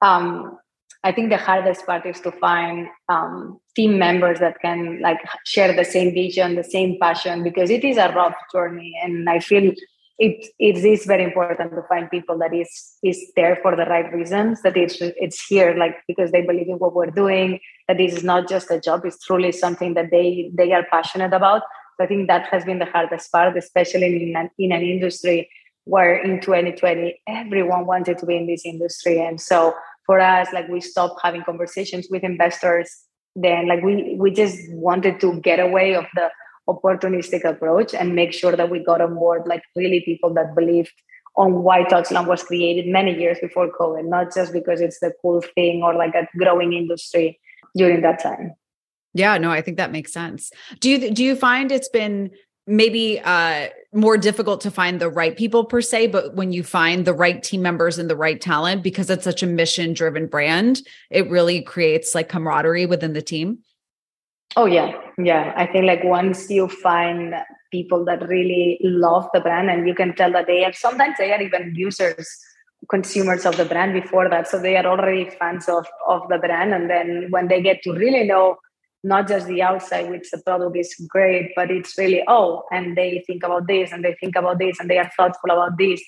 Um, 0.01 0.59
I 1.05 1.13
think 1.13 1.31
the 1.31 1.37
hardest 1.37 1.85
part 1.85 2.07
is 2.07 2.21
to 2.21 2.31
find 2.31 2.87
um, 3.09 3.59
team 3.75 3.99
members 3.99 4.39
that 4.39 4.61
can 4.61 5.01
like 5.01 5.19
share 5.45 5.75
the 5.75 5.85
same 5.85 6.15
vision, 6.15 6.55
the 6.55 6.65
same 6.65 6.97
passion, 7.01 7.43
because 7.43 7.71
it 7.71 7.85
is 7.85 7.97
a 7.97 8.13
rough 8.13 8.37
journey, 8.53 8.95
and 9.03 9.29
I 9.29 9.41
feel 9.41 9.73
it 10.19 10.47
it 10.61 10.77
is 10.77 11.05
very 11.05 11.25
important 11.25 11.73
to 11.73 11.83
find 11.89 12.09
people 12.09 12.39
that 12.39 12.55
is 12.55 12.71
is 13.03 13.33
there 13.35 13.59
for 13.63 13.75
the 13.75 13.87
right 13.87 14.13
reasons. 14.13 14.63
That 14.63 14.77
it's 14.77 14.99
it's 15.01 15.45
here 15.45 15.75
like 15.77 15.97
because 16.07 16.31
they 16.31 16.43
believe 16.43 16.69
in 16.69 16.79
what 16.79 16.95
we're 16.95 17.11
doing. 17.11 17.59
That 17.89 17.99
this 17.99 18.15
is 18.15 18.23
not 18.23 18.49
just 18.49 18.71
a 18.71 18.81
job; 18.81 19.05
it's 19.05 19.25
truly 19.25 19.51
something 19.51 19.95
that 19.95 20.11
they 20.13 20.53
they 20.55 20.73
are 20.73 20.87
passionate 20.89 21.33
about. 21.33 21.63
So 21.97 22.05
I 22.05 22.07
think 22.07 22.29
that 22.29 22.47
has 22.53 22.65
been 22.65 22.79
the 22.79 22.87
hardest 22.87 23.33
part, 23.33 23.57
especially 23.57 24.31
in 24.31 24.37
an, 24.37 24.51
in 24.59 24.73
an 24.73 24.83
industry 24.83 25.51
where 25.85 26.15
in 26.17 26.41
2020 26.41 27.21
everyone 27.27 27.87
wanted 27.87 28.17
to 28.19 28.27
be 28.27 28.37
in 28.37 28.47
this 28.47 28.65
industry, 28.65 29.19
and 29.21 29.41
so 29.41 29.75
for 30.13 30.21
us 30.21 30.53
like 30.53 30.69
we 30.69 30.81
stopped 30.81 31.21
having 31.27 31.43
conversations 31.51 32.09
with 32.11 32.23
investors 32.23 32.89
then 33.35 33.67
like 33.67 33.83
we 33.83 33.95
we 34.25 34.31
just 34.31 34.59
wanted 34.89 35.21
to 35.21 35.29
get 35.41 35.61
away 35.69 35.95
of 36.01 36.05
the 36.19 36.29
opportunistic 36.73 37.47
approach 37.53 37.95
and 37.95 38.15
make 38.15 38.35
sure 38.41 38.55
that 38.55 38.69
we 38.75 38.85
got 38.91 39.01
on 39.07 39.15
board 39.15 39.49
like 39.53 39.63
really 39.75 40.01
people 40.01 40.35
that 40.35 40.55
believed 40.55 40.93
on 41.37 41.63
why 41.63 41.83
Touchland 41.85 42.27
was 42.27 42.43
created 42.43 42.87
many 42.93 43.19
years 43.19 43.39
before 43.41 43.71
COVID, 43.81 44.05
not 44.05 44.35
just 44.35 44.53
because 44.53 44.83
it's 44.83 45.01
the 45.01 45.15
cool 45.23 45.41
thing 45.55 45.83
or 45.83 45.95
like 45.95 46.15
a 46.15 46.29
growing 46.37 46.75
industry 46.75 47.41
during 47.75 48.03
that 48.03 48.23
time. 48.23 48.53
Yeah, 49.15 49.39
no, 49.39 49.51
I 49.51 49.63
think 49.63 49.79
that 49.79 49.93
makes 49.93 50.13
sense. 50.13 50.53
Do 50.81 50.91
you 50.91 51.11
do 51.11 51.25
you 51.25 51.35
find 51.37 51.73
it's 51.73 51.89
been 51.89 52.33
maybe 52.67 53.21
uh 53.21 53.69
more 53.93 54.17
difficult 54.17 54.61
to 54.61 54.71
find 54.71 55.01
the 55.01 55.11
right 55.11 55.37
people 55.37 55.65
per 55.65 55.81
se 55.81 56.07
but 56.07 56.35
when 56.35 56.53
you 56.53 56.63
find 56.63 57.05
the 57.05 57.13
right 57.13 57.43
team 57.43 57.61
members 57.61 57.99
and 57.99 58.09
the 58.09 58.17
right 58.17 58.41
talent 58.41 58.83
because 58.83 59.11
it's 59.11 59.25
such 59.25 59.43
a 59.43 59.47
mission 59.47 59.93
driven 59.93 60.27
brand 60.27 60.81
it 61.11 61.29
really 61.29 61.61
creates 61.61 62.15
like 62.15 62.29
camaraderie 62.29 62.87
within 62.87 63.13
the 63.13 63.23
team. 63.23 63.59
Oh 64.57 64.67
yeah. 64.67 64.93
Yeah. 65.19 65.53
I 65.57 65.67
think 65.67 65.87
like 65.87 66.05
once 66.05 66.51
you 66.51 66.69
find 66.69 67.35
people 67.71 68.05
that 68.05 68.27
really 68.29 68.79
love 68.83 69.29
the 69.33 69.41
brand 69.41 69.71
and 69.71 69.89
you 69.89 69.95
can 69.95 70.15
tell 70.15 70.31
that 70.33 70.47
they 70.47 70.65
are 70.65 70.73
sometimes 70.73 71.17
they 71.19 71.33
are 71.33 71.43
even 71.43 71.73
users 71.75 72.29
consumers 72.91 73.47
of 73.47 73.57
the 73.57 73.65
brand 73.65 73.93
before 73.95 74.29
that 74.29 74.49
so 74.49 74.61
they 74.61 74.77
are 74.77 74.87
already 74.87 75.31
fans 75.39 75.69
of 75.69 75.87
of 76.09 76.29
the 76.29 76.39
brand 76.39 76.75
and 76.75 76.91
then 76.91 77.29
when 77.31 77.49
they 77.49 77.63
get 77.63 77.81
to 77.83 77.93
really 77.93 78.25
know 78.25 78.57
not 79.05 79.29
just 79.29 79.47
the 79.47 79.63
outside, 79.63 80.11
which 80.11 80.31
the 80.31 80.39
product 80.39 80.77
is 80.77 80.95
great, 81.09 81.53
but 81.57 81.71
it's 81.71 81.97
really, 81.99 82.23
oh, 82.29 82.65
and 82.71 82.97
they 82.97 83.23
think 83.27 83.43
about 83.43 83.67
this 83.67 83.93
and 83.93 84.05
they 84.05 84.15
think 84.21 84.37
about 84.37 84.59
this 84.59 84.79
and 84.79 84.89
they 84.89 84.99
are 84.99 85.11
thoughtful 85.17 85.51
about 85.51 85.77
this. 85.77 86.01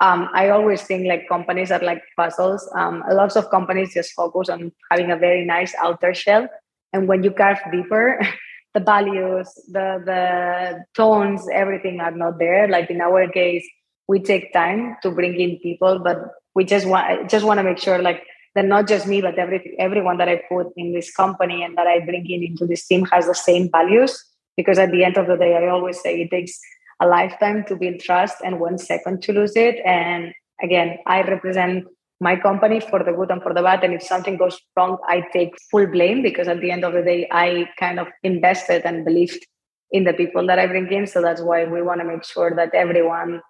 Um, 0.00 0.28
I 0.34 0.50
always 0.50 0.82
think 0.82 1.06
like 1.06 1.28
companies 1.28 1.70
are 1.70 1.80
like 1.80 2.02
puzzles. 2.16 2.70
Um, 2.76 3.02
lots 3.10 3.36
of 3.36 3.50
companies 3.50 3.94
just 3.94 4.12
focus 4.12 4.50
on 4.50 4.72
having 4.90 5.10
a 5.10 5.16
very 5.16 5.44
nice 5.46 5.74
outer 5.82 6.12
shell. 6.12 6.48
And 6.92 7.08
when 7.08 7.22
you 7.22 7.30
carve 7.30 7.58
deeper, 7.72 8.20
the 8.74 8.80
values, 8.80 9.48
the 9.68 10.02
the 10.04 10.84
tones, 10.94 11.48
everything 11.50 12.00
are 12.00 12.10
not 12.10 12.38
there. 12.38 12.68
Like 12.68 12.90
in 12.90 13.00
our 13.00 13.26
case, 13.28 13.66
we 14.06 14.20
take 14.20 14.52
time 14.52 14.96
to 15.02 15.10
bring 15.10 15.40
in 15.40 15.58
people, 15.60 15.98
but 15.98 16.18
we 16.54 16.64
just 16.64 16.86
want 16.86 17.30
just 17.30 17.46
want 17.46 17.58
to 17.58 17.64
make 17.64 17.78
sure 17.78 17.98
like 18.00 18.22
then 18.56 18.68
not 18.68 18.88
just 18.88 19.06
me, 19.06 19.20
but 19.20 19.38
every 19.38 19.76
everyone 19.78 20.16
that 20.18 20.28
I 20.28 20.42
put 20.48 20.68
in 20.76 20.92
this 20.92 21.12
company 21.12 21.62
and 21.62 21.76
that 21.76 21.86
I 21.86 22.00
bring 22.00 22.28
in 22.30 22.42
into 22.42 22.66
this 22.66 22.86
team 22.86 23.04
has 23.06 23.26
the 23.26 23.34
same 23.34 23.70
values. 23.70 24.24
Because 24.56 24.78
at 24.78 24.90
the 24.90 25.04
end 25.04 25.18
of 25.18 25.26
the 25.26 25.36
day, 25.36 25.54
I 25.54 25.68
always 25.68 26.00
say 26.00 26.22
it 26.22 26.30
takes 26.30 26.58
a 27.00 27.06
lifetime 27.06 27.64
to 27.68 27.76
build 27.76 28.00
trust 28.00 28.36
and 28.42 28.58
one 28.58 28.78
second 28.78 29.22
to 29.24 29.32
lose 29.32 29.54
it. 29.54 29.76
And 29.84 30.32
again, 30.62 30.98
I 31.06 31.20
represent 31.20 31.84
my 32.20 32.36
company 32.36 32.80
for 32.80 33.04
the 33.04 33.12
good 33.12 33.30
and 33.30 33.42
for 33.42 33.52
the 33.52 33.62
bad. 33.62 33.84
And 33.84 33.92
if 33.92 34.02
something 34.02 34.38
goes 34.38 34.58
wrong, 34.74 34.96
I 35.06 35.24
take 35.34 35.54
full 35.70 35.86
blame 35.86 36.22
because 36.22 36.48
at 36.48 36.60
the 36.60 36.70
end 36.70 36.84
of 36.84 36.94
the 36.94 37.02
day, 37.02 37.28
I 37.30 37.68
kind 37.78 38.00
of 38.00 38.06
invested 38.22 38.86
and 38.86 39.04
believed 39.04 39.46
in 39.90 40.04
the 40.04 40.14
people 40.14 40.46
that 40.46 40.58
I 40.58 40.66
bring 40.66 40.90
in. 40.90 41.06
So 41.06 41.20
that's 41.20 41.42
why 41.42 41.64
we 41.64 41.82
want 41.82 42.00
to 42.00 42.06
make 42.06 42.24
sure 42.24 42.54
that 42.56 42.74
everyone, 42.74 43.42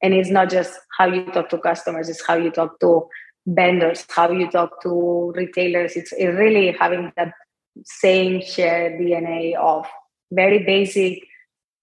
and 0.00 0.14
it's 0.14 0.30
not 0.30 0.48
just 0.50 0.72
how 0.96 1.06
you 1.06 1.24
talk 1.32 1.48
to 1.48 1.58
customers, 1.58 2.08
it's 2.08 2.24
how 2.24 2.34
you 2.34 2.52
talk 2.52 2.78
to 2.78 3.08
vendors, 3.46 4.04
how 4.14 4.30
you 4.30 4.50
talk 4.50 4.82
to 4.82 5.32
retailers. 5.36 5.96
It's, 5.96 6.12
really 6.12 6.76
having 6.78 7.12
that 7.16 7.32
same 7.84 8.42
shared 8.42 9.00
DNA 9.00 9.56
of 9.56 9.86
very 10.30 10.64
basic, 10.64 11.22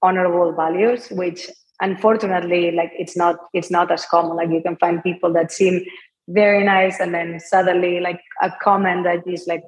honorable 0.01 0.53
values, 0.53 1.09
which 1.09 1.49
unfortunately, 1.81 2.71
like 2.71 2.91
it's 2.97 3.17
not 3.17 3.37
it's 3.53 3.71
not 3.71 3.91
as 3.91 4.05
common. 4.05 4.35
Like 4.35 4.49
you 4.49 4.61
can 4.61 4.77
find 4.77 5.03
people 5.03 5.33
that 5.33 5.51
seem 5.51 5.83
very 6.27 6.63
nice, 6.63 6.99
and 6.99 7.13
then 7.13 7.39
suddenly, 7.39 7.99
like 7.99 8.19
a 8.41 8.51
comment 8.61 9.03
that 9.05 9.27
is 9.27 9.47
like, 9.47 9.63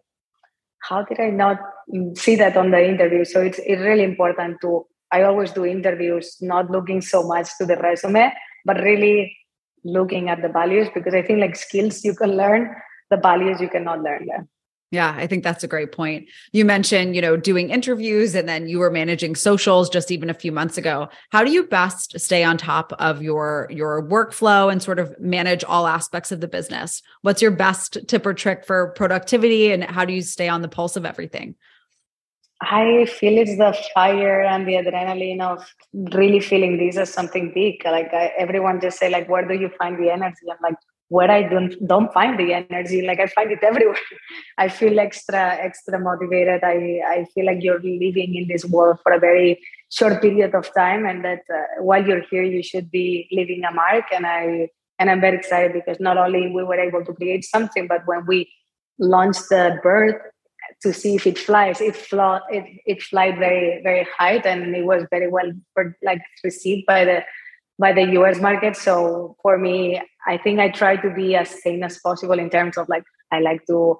"How 0.84 1.04
did 1.04 1.20
I 1.20 1.30
not 1.30 1.60
see 2.16 2.36
that 2.36 2.58
on 2.58 2.72
the 2.72 2.88
interview?" 2.88 3.26
So 3.26 3.42
it's 3.42 3.60
it's 3.66 3.82
really 3.82 4.04
important 4.04 4.62
to. 4.62 4.86
I 5.14 5.24
always 5.24 5.52
do 5.52 5.66
interviews 5.66 6.38
not 6.40 6.72
looking 6.72 7.02
so 7.02 7.28
much 7.28 7.50
to 7.58 7.66
the 7.66 7.76
resume, 7.76 8.32
but 8.64 8.78
really 8.78 9.36
looking 9.84 10.30
at 10.30 10.42
the 10.42 10.50
values 10.50 10.88
because 10.94 11.14
I 11.14 11.22
think 11.22 11.40
like 11.40 11.56
skills 11.56 12.04
you 12.04 12.16
can 12.16 12.36
learn, 12.38 12.76
the 13.10 13.18
values 13.18 13.60
you 13.60 13.70
cannot 13.70 14.02
learn 14.02 14.26
there. 14.26 14.48
Yeah, 14.92 15.16
I 15.18 15.26
think 15.26 15.46
that's 15.46 15.64
a 15.64 15.70
great 15.70 15.94
point. 15.94 16.28
You 16.52 16.66
mentioned, 16.66 17.16
you 17.16 17.22
know, 17.22 17.38
doing 17.38 17.70
interviews 17.70 18.36
and 18.36 18.48
then 18.48 18.68
you 18.68 18.78
were 18.78 18.92
managing 18.92 19.36
socials 19.36 19.90
just 19.90 20.12
even 20.12 20.30
a 20.30 20.34
few 20.34 20.52
months 20.52 20.78
ago. 20.78 21.08
How 21.32 21.46
do 21.46 21.52
you 21.52 21.64
best 21.64 22.20
stay 22.20 22.44
on 22.44 22.58
top 22.58 22.92
of 23.00 23.22
your 23.22 23.70
your 23.72 24.06
workflow 24.06 24.70
and 24.70 24.84
sort 24.84 25.00
of 25.00 25.18
manage 25.18 25.64
all 25.64 25.88
aspects 25.88 26.34
of 26.34 26.42
the 26.42 26.48
business? 26.50 27.02
What's 27.22 27.42
your 27.42 27.52
best 27.52 28.00
tip 28.10 28.26
or 28.26 28.34
trick 28.34 28.66
for 28.66 28.92
productivity 28.98 29.72
and 29.72 29.86
how 29.86 30.04
do 30.04 30.12
you 30.12 30.22
stay 30.22 30.50
on 30.50 30.62
the 30.62 30.68
pulse 30.68 30.98
of 30.98 31.06
everything? 31.06 31.56
I 32.62 33.06
feel 33.06 33.38
it's 33.40 33.58
the 33.58 33.76
fire 33.94 34.44
and 34.44 34.68
the 34.68 34.74
adrenaline 34.74 35.42
of 35.42 35.66
really 36.14 36.40
feeling 36.40 36.78
this 36.78 36.96
as 36.96 37.12
something 37.12 37.52
big. 37.56 37.84
Like 37.84 38.14
I, 38.14 38.32
everyone 38.38 38.80
just 38.80 39.00
say, 39.00 39.10
like, 39.10 39.28
where 39.28 39.48
do 39.48 39.56
you 39.56 39.70
find 39.80 39.98
the 39.98 40.12
energy? 40.12 40.46
I'm 40.50 40.58
like, 40.62 40.76
where 41.12 41.30
I 41.30 41.44
don't 41.44 41.76
don't 41.88 42.14
find 42.14 42.40
the 42.40 42.54
energy. 42.54 43.02
Like 43.06 43.20
I 43.20 43.28
find 43.28 43.52
it 43.52 43.64
everywhere. 43.70 43.98
I 44.58 44.70
feel 44.70 45.00
extra 45.00 45.58
extra 45.68 46.00
motivated. 46.00 46.64
I 46.64 47.02
I 47.16 47.26
feel 47.34 47.46
like 47.46 47.62
you're 47.62 47.82
living 47.84 48.36
in 48.36 48.48
this 48.48 48.64
world 48.64 49.00
for 49.04 49.12
a 49.12 49.20
very 49.20 49.60
short 49.90 50.22
period 50.22 50.56
of 50.56 50.74
time, 50.74 51.06
and 51.06 51.26
that 51.26 51.44
uh, 51.54 51.84
while 51.84 52.06
you're 52.08 52.24
here, 52.32 52.44
you 52.44 52.64
should 52.64 52.90
be 52.90 53.28
leaving 53.32 53.66
a 53.66 53.74
mark. 53.74 54.06
And 54.14 54.26
I 54.26 54.70
and 55.00 55.10
I'm 55.10 55.20
very 55.20 55.38
excited 55.38 55.74
because 55.74 56.00
not 56.00 56.18
only 56.18 56.48
we 56.48 56.64
were 56.64 56.80
able 56.80 57.04
to 57.04 57.14
create 57.14 57.44
something, 57.44 57.88
but 57.88 58.06
when 58.06 58.26
we 58.26 58.50
launched 58.98 59.50
the 59.50 59.80
bird 59.84 60.16
to 60.84 60.94
see 60.94 61.16
if 61.16 61.28
it 61.28 61.38
flies, 61.38 61.80
it 61.82 61.96
flew 61.96 62.38
it 62.50 62.66
it 62.86 63.02
flied 63.04 63.38
very 63.38 63.82
very 63.84 64.08
high, 64.18 64.38
and 64.38 64.76
it 64.76 64.86
was 64.86 65.06
very 65.10 65.30
well 65.30 65.52
like 66.04 66.22
received 66.44 66.86
by 66.86 67.06
the 67.06 67.24
by 67.80 67.94
the 67.94 68.06
US 68.20 68.40
market. 68.40 68.76
So 68.76 69.36
for 69.42 69.58
me, 69.58 70.02
I 70.28 70.38
think 70.38 70.60
I 70.60 70.70
try 70.70 70.96
to 70.98 71.10
be 71.14 71.36
as 71.36 71.50
sane 71.62 71.84
as 71.84 72.00
possible 72.00 72.40
in 72.40 72.50
terms 72.50 72.78
of 72.78 72.90
like 72.90 73.04
I 73.32 73.40
like 73.40 73.66
to 73.68 74.00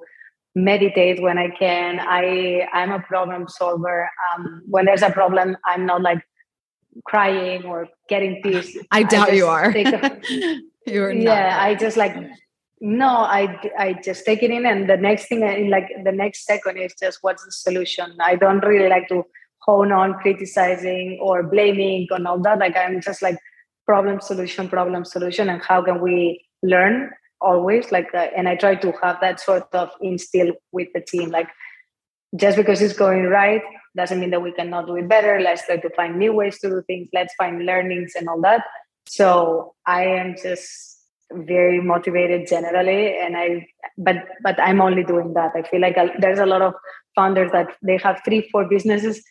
meditate 0.56 1.22
when 1.22 1.38
I 1.38 1.50
can. 1.50 2.00
I 2.00 2.68
I'm 2.74 2.92
a 2.92 3.00
problem 3.00 3.48
solver. 3.48 4.10
Um, 4.34 4.62
when 4.68 4.86
there's 4.86 5.02
a 5.02 5.12
problem, 5.12 5.58
I'm 5.66 5.86
not 5.86 6.02
like 6.02 6.22
crying 7.06 7.66
or 7.66 7.88
getting 8.10 8.42
pissed. 8.42 8.78
I 8.92 9.04
doubt 9.04 9.30
I 9.30 9.34
you 9.34 9.48
are. 9.48 9.72
You're 10.88 11.14
not 11.14 11.24
yeah. 11.24 11.58
I 11.62 11.76
just 11.76 11.96
like 11.96 12.16
no. 12.82 13.08
I 13.08 13.60
I 13.78 13.94
just 14.04 14.26
take 14.26 14.44
it 14.44 14.52
in, 14.52 14.66
and 14.66 14.90
the 14.90 14.98
next 14.98 15.28
thing, 15.28 15.44
in 15.44 15.70
like 15.70 15.90
the 16.04 16.12
next 16.12 16.46
second, 16.46 16.78
is 16.78 16.94
just 17.00 17.20
what's 17.22 17.46
the 17.46 17.52
solution. 17.52 18.18
I 18.20 18.36
don't 18.36 18.66
really 18.66 18.90
like 18.90 19.08
to 19.10 19.24
hone 19.60 19.92
on 19.92 20.16
criticizing 20.16 21.20
or 21.22 21.44
blaming 21.44 22.08
and 22.10 22.28
all 22.28 22.40
that. 22.40 22.60
Like 22.60 22.76
I'm 22.76 23.00
just 23.00 23.22
like 23.22 23.38
problem 23.86 24.22
solution 24.22 24.70
problem 24.70 25.04
solution 25.06 25.50
and 25.50 25.62
how 25.62 25.82
can 25.82 26.02
we 26.02 26.46
learn 26.64 27.12
always 27.42 27.92
like 27.92 28.08
uh, 28.14 28.28
and 28.38 28.48
i 28.48 28.56
try 28.56 28.76
to 28.76 28.94
have 29.02 29.18
that 29.22 29.40
sort 29.40 29.68
of 29.74 29.90
instill 30.02 30.52
with 30.72 30.88
the 30.94 31.02
team 31.02 31.30
like 31.32 31.50
just 32.36 32.56
because 32.56 32.82
it's 32.82 32.94
going 32.94 33.24
right 33.24 33.62
doesn't 33.98 34.20
mean 34.20 34.30
that 34.30 34.42
we 34.42 34.52
cannot 34.54 34.86
do 34.86 34.96
it 34.96 35.10
better 35.10 35.40
let's 35.42 35.66
try 35.66 35.78
to 35.78 35.90
find 35.96 36.18
new 36.18 36.32
ways 36.32 36.60
to 36.60 36.70
do 36.70 36.82
things 36.88 37.10
let's 37.14 37.34
find 37.36 37.66
learnings 37.66 38.14
and 38.16 38.30
all 38.30 38.40
that 38.40 38.64
so 39.08 39.74
i 39.88 40.04
am 40.06 40.36
just 40.42 40.91
very 41.34 41.82
motivated 41.82 42.48
generally 42.48 43.18
and 43.18 43.38
i 43.38 43.66
but 43.98 44.18
but 44.44 44.60
i'm 44.60 44.82
only 44.82 45.04
doing 45.04 45.34
that 45.34 45.52
i 45.56 45.62
feel 45.64 45.82
like 45.82 45.98
I, 45.98 46.12
there's 46.20 46.40
a 46.40 46.46
lot 46.46 46.62
of 46.62 46.74
founders 47.16 47.52
that 47.52 47.68
they 47.82 47.98
have 47.98 48.22
three 48.26 48.48
four 48.52 48.68
businesses 48.68 49.24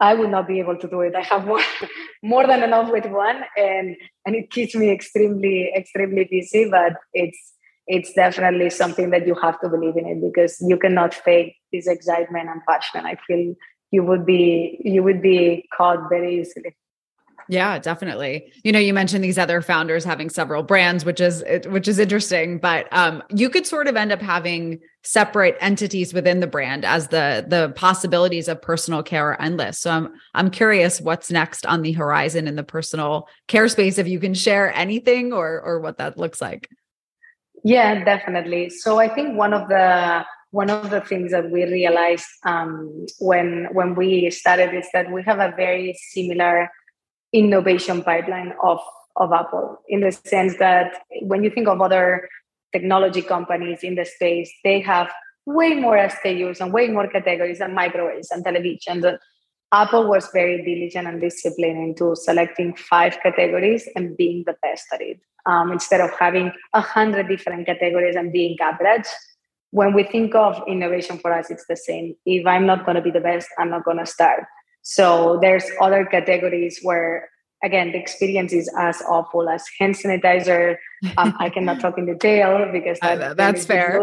I 0.00 0.14
would 0.14 0.30
not 0.30 0.46
be 0.46 0.60
able 0.60 0.76
to 0.76 0.88
do 0.88 1.00
it. 1.00 1.14
I 1.14 1.22
have 1.22 1.46
more 1.52 1.60
more 2.22 2.46
than 2.46 2.62
enough 2.62 2.90
with 2.90 3.06
one, 3.06 3.42
and 3.56 3.96
and 4.24 4.36
it 4.36 4.50
keeps 4.50 4.74
me 4.74 4.90
extremely 4.90 5.72
extremely 5.76 6.28
busy. 6.30 6.68
But 6.70 6.94
it's 7.12 7.54
it's 7.86 8.12
definitely 8.12 8.70
something 8.70 9.10
that 9.10 9.26
you 9.26 9.34
have 9.36 9.60
to 9.60 9.68
believe 9.68 9.96
in 9.96 10.06
it 10.06 10.20
because 10.20 10.56
you 10.60 10.76
cannot 10.76 11.14
fake 11.14 11.56
this 11.72 11.86
excitement 11.86 12.48
and 12.48 12.60
passion. 12.68 13.06
I 13.06 13.16
feel 13.26 13.54
you 13.90 14.04
would 14.04 14.26
be 14.26 14.80
you 14.84 15.02
would 15.02 15.22
be 15.22 15.68
caught 15.76 16.08
very 16.08 16.40
easily. 16.40 16.76
Yeah, 17.48 17.78
definitely. 17.78 18.52
You 18.62 18.72
know, 18.72 18.78
you 18.78 18.92
mentioned 18.92 19.24
these 19.24 19.38
other 19.38 19.62
founders 19.62 20.04
having 20.04 20.28
several 20.28 20.62
brands, 20.62 21.04
which 21.04 21.20
is 21.20 21.42
which 21.66 21.88
is 21.88 21.98
interesting, 21.98 22.58
but 22.58 22.86
um, 22.92 23.22
you 23.34 23.48
could 23.48 23.66
sort 23.66 23.88
of 23.88 23.96
end 23.96 24.12
up 24.12 24.20
having 24.20 24.80
separate 25.02 25.56
entities 25.60 26.12
within 26.12 26.40
the 26.40 26.46
brand 26.46 26.84
as 26.84 27.08
the 27.08 27.46
the 27.48 27.72
possibilities 27.74 28.48
of 28.48 28.60
personal 28.60 29.02
care 29.02 29.30
are 29.30 29.40
endless. 29.40 29.78
So 29.78 29.90
I'm 29.90 30.12
I'm 30.34 30.50
curious 30.50 31.00
what's 31.00 31.30
next 31.30 31.64
on 31.64 31.80
the 31.80 31.92
horizon 31.92 32.46
in 32.46 32.56
the 32.56 32.62
personal 32.62 33.26
care 33.46 33.68
space 33.68 33.96
if 33.96 34.06
you 34.06 34.20
can 34.20 34.34
share 34.34 34.74
anything 34.74 35.32
or 35.32 35.60
or 35.62 35.80
what 35.80 35.96
that 35.98 36.18
looks 36.18 36.42
like. 36.42 36.68
Yeah, 37.64 38.04
definitely. 38.04 38.68
So 38.68 38.98
I 38.98 39.08
think 39.08 39.38
one 39.38 39.54
of 39.54 39.68
the 39.68 40.24
one 40.50 40.68
of 40.68 40.90
the 40.90 41.00
things 41.00 41.32
that 41.32 41.50
we 41.50 41.64
realized 41.64 42.26
um, 42.44 43.06
when 43.20 43.68
when 43.72 43.94
we 43.94 44.30
started 44.30 44.74
is 44.74 44.86
that 44.92 45.10
we 45.10 45.22
have 45.22 45.38
a 45.38 45.54
very 45.56 45.94
similar 46.12 46.70
innovation 47.32 48.02
pipeline 48.02 48.52
of 48.62 48.80
of 49.18 49.32
Apple 49.32 49.78
in 49.88 50.00
the 50.00 50.12
sense 50.12 50.56
that 50.58 51.02
when 51.22 51.42
you 51.42 51.50
think 51.50 51.68
of 51.68 51.80
other 51.80 52.28
technology 52.72 53.22
companies 53.22 53.80
in 53.82 53.94
the 53.96 54.04
space, 54.04 54.50
they 54.64 54.80
have 54.80 55.10
way 55.46 55.74
more 55.74 55.96
SKUs 55.96 56.60
and 56.60 56.72
way 56.72 56.88
more 56.88 57.08
categories 57.08 57.60
and 57.60 57.74
microwaves 57.74 58.30
and 58.30 58.44
televisions. 58.44 59.04
And 59.04 59.18
Apple 59.72 60.08
was 60.08 60.28
very 60.32 60.62
diligent 60.62 61.08
and 61.08 61.20
disciplined 61.20 61.78
into 61.78 62.14
selecting 62.16 62.74
five 62.74 63.18
categories 63.22 63.88
and 63.96 64.16
being 64.16 64.44
the 64.46 64.56
best 64.62 64.86
at 64.92 65.00
it. 65.00 65.20
Um, 65.46 65.72
instead 65.72 66.00
of 66.00 66.10
having 66.18 66.52
a 66.74 66.80
hundred 66.80 67.28
different 67.28 67.66
categories 67.66 68.16
and 68.16 68.32
being 68.32 68.56
average, 68.60 69.06
when 69.70 69.94
we 69.94 70.04
think 70.04 70.34
of 70.34 70.62
innovation 70.66 71.18
for 71.18 71.32
us, 71.32 71.50
it's 71.50 71.66
the 71.68 71.76
same. 71.76 72.14
If 72.24 72.46
I'm 72.46 72.66
not 72.66 72.84
going 72.84 72.96
to 72.96 73.02
be 73.02 73.10
the 73.10 73.20
best, 73.20 73.48
I'm 73.58 73.70
not 73.70 73.84
going 73.84 73.98
to 73.98 74.06
start. 74.06 74.44
So 74.88 75.36
there's 75.42 75.66
other 75.82 76.06
categories 76.06 76.80
where 76.80 77.28
again 77.62 77.92
the 77.92 77.98
experience 77.98 78.54
is 78.54 78.72
as 78.78 79.02
awful 79.02 79.50
as 79.50 79.62
hand 79.78 79.96
sanitizer. 79.96 80.76
Um, 81.18 81.36
I 81.38 81.50
cannot 81.50 81.80
talk 81.80 81.98
in 81.98 82.06
detail 82.06 82.72
because 82.72 82.98
that, 83.02 83.36
that's 83.36 83.66
fair. 83.66 84.00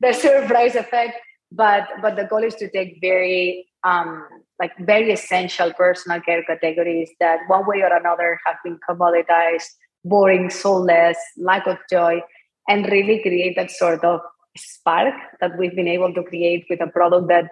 The 0.00 0.12
surprise 0.14 0.74
effect, 0.74 1.20
but 1.52 1.86
but 2.00 2.16
the 2.16 2.24
goal 2.24 2.42
is 2.44 2.54
to 2.56 2.70
take 2.70 2.96
very 3.02 3.68
um, 3.84 4.26
like 4.58 4.72
very 4.78 5.12
essential 5.12 5.70
personal 5.74 6.22
care 6.22 6.42
categories 6.44 7.10
that 7.20 7.40
one 7.48 7.66
way 7.66 7.82
or 7.82 7.94
another 7.94 8.40
have 8.46 8.56
been 8.64 8.78
commoditized, 8.88 9.68
boring, 10.02 10.48
soulless, 10.48 11.18
lack 11.36 11.66
of 11.66 11.76
joy, 11.90 12.22
and 12.68 12.86
really 12.86 13.20
create 13.20 13.54
that 13.56 13.70
sort 13.70 14.02
of 14.02 14.20
spark 14.56 15.14
that 15.42 15.58
we've 15.58 15.76
been 15.76 15.88
able 15.88 16.14
to 16.14 16.22
create 16.22 16.64
with 16.70 16.80
a 16.80 16.86
product 16.86 17.28
that 17.28 17.50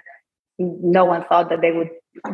no 0.58 1.04
one 1.04 1.24
thought 1.28 1.50
that 1.50 1.60
they 1.60 1.72
would 1.72 1.90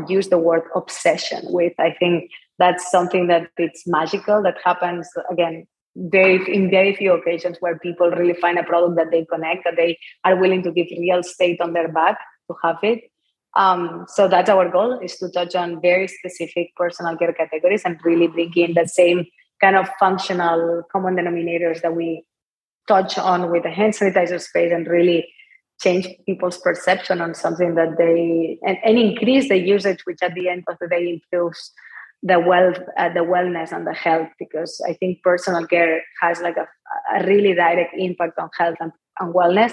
use 0.09 0.29
the 0.29 0.39
word 0.39 0.63
obsession 0.75 1.43
with. 1.45 1.73
I 1.79 1.93
think 1.99 2.31
that's 2.59 2.91
something 2.91 3.27
that 3.29 3.51
it's 3.59 3.87
magical 3.87 4.43
that 4.43 4.57
happens 4.65 5.09
again 5.31 5.67
very 5.97 6.55
in 6.55 6.71
very 6.71 6.95
few 6.95 7.13
occasions 7.13 7.57
where 7.61 7.79
people 7.79 8.11
really 8.11 8.35
find 8.35 8.59
a 8.59 8.63
product 8.63 8.97
that 8.97 9.11
they 9.11 9.25
connect 9.25 9.65
that 9.65 9.77
they 9.77 9.99
are 10.25 10.37
willing 10.37 10.63
to 10.63 10.71
give 10.71 10.87
real 10.99 11.23
state 11.23 11.61
on 11.61 11.73
their 11.73 11.89
back 11.89 12.19
to 12.51 12.57
have 12.63 12.77
it. 12.83 13.05
Um, 13.57 14.05
so 14.09 14.29
that's 14.29 14.51
our 14.51 14.69
goal 14.71 14.99
is 15.01 15.17
to 15.17 15.31
touch 15.31 15.55
on 15.55 15.81
very 15.81 16.09
specific 16.09 16.77
personal 16.77 17.17
care 17.17 17.33
categories 17.33 17.83
and 17.87 17.99
really 18.05 18.27
bring 18.27 18.53
in 18.55 18.75
the 18.75 18.87
same 18.87 19.25
kind 19.63 19.77
of 19.77 19.89
functional 19.99 20.83
common 20.93 21.17
denominators 21.17 21.81
that 21.81 21.97
we 21.97 22.27
touch 22.87 23.17
on 23.17 23.51
with 23.51 23.63
the 23.63 23.71
hand 23.71 23.95
sanitizer 23.95 24.41
space 24.41 24.73
and 24.73 24.87
really 24.87 25.27
change 25.87 26.09
people's 26.27 26.59
perception 26.59 27.21
on 27.21 27.35
something 27.35 27.75
that 27.77 27.97
they 27.99 28.59
and, 28.67 28.79
and 28.85 28.99
increase 28.99 29.49
the 29.49 29.59
usage 29.59 30.01
which 30.05 30.23
at 30.23 30.35
the 30.35 30.49
end 30.49 30.65
of 30.69 30.77
the 30.81 30.89
day 30.89 31.03
improves 31.15 31.73
the 32.23 32.39
wealth 32.41 32.79
uh, 32.99 33.13
the 33.19 33.27
wellness 33.33 33.73
and 33.73 33.87
the 33.87 33.93
health 33.93 34.29
because 34.39 34.81
i 34.89 34.93
think 34.95 35.23
personal 35.23 35.67
care 35.67 36.01
has 36.21 36.41
like 36.41 36.57
a, 36.57 36.67
a 37.17 37.27
really 37.27 37.55
direct 37.55 37.95
impact 37.97 38.39
on 38.39 38.49
health 38.59 38.77
and, 38.81 38.93
and 39.21 39.35
wellness. 39.35 39.73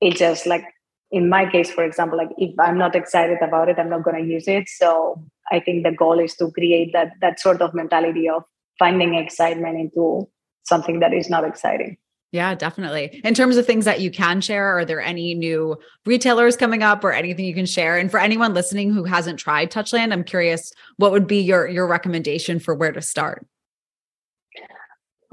It 0.00 0.16
just 0.16 0.46
like 0.46 0.64
in 1.10 1.28
my 1.28 1.48
case 1.50 1.70
for 1.70 1.84
example 1.84 2.18
like 2.18 2.30
if 2.38 2.58
i'm 2.58 2.78
not 2.78 2.96
excited 2.96 3.38
about 3.42 3.68
it 3.68 3.78
i'm 3.78 3.90
not 3.90 4.04
going 4.04 4.20
to 4.22 4.30
use 4.36 4.48
it. 4.48 4.68
So 4.68 5.22
i 5.52 5.60
think 5.60 5.84
the 5.84 5.92
goal 5.92 6.18
is 6.18 6.34
to 6.36 6.50
create 6.52 6.92
that 6.92 7.12
that 7.20 7.40
sort 7.40 7.60
of 7.62 7.74
mentality 7.74 8.28
of 8.28 8.44
finding 8.78 9.14
excitement 9.14 9.78
into 9.78 10.28
something 10.64 11.00
that 11.00 11.12
is 11.12 11.28
not 11.28 11.44
exciting 11.44 11.96
yeah, 12.34 12.52
definitely. 12.56 13.20
In 13.22 13.32
terms 13.32 13.56
of 13.56 13.64
things 13.64 13.84
that 13.84 14.00
you 14.00 14.10
can 14.10 14.40
share, 14.40 14.66
are 14.76 14.84
there 14.84 15.00
any 15.00 15.34
new 15.34 15.78
retailers 16.04 16.56
coming 16.56 16.82
up 16.82 17.04
or 17.04 17.12
anything 17.12 17.44
you 17.44 17.54
can 17.54 17.64
share? 17.64 17.96
And 17.96 18.10
for 18.10 18.18
anyone 18.18 18.52
listening 18.52 18.92
who 18.92 19.04
hasn't 19.04 19.38
tried 19.38 19.70
Touchland, 19.70 20.12
I'm 20.12 20.24
curious 20.24 20.72
what 20.96 21.12
would 21.12 21.28
be 21.28 21.40
your 21.40 21.68
your 21.68 21.86
recommendation 21.86 22.58
for 22.58 22.74
where 22.74 22.90
to 22.90 23.00
start? 23.00 23.46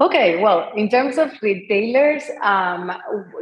Okay, 0.00 0.40
well, 0.40 0.70
in 0.76 0.88
terms 0.88 1.18
of 1.18 1.32
retailers, 1.42 2.22
um, 2.40 2.92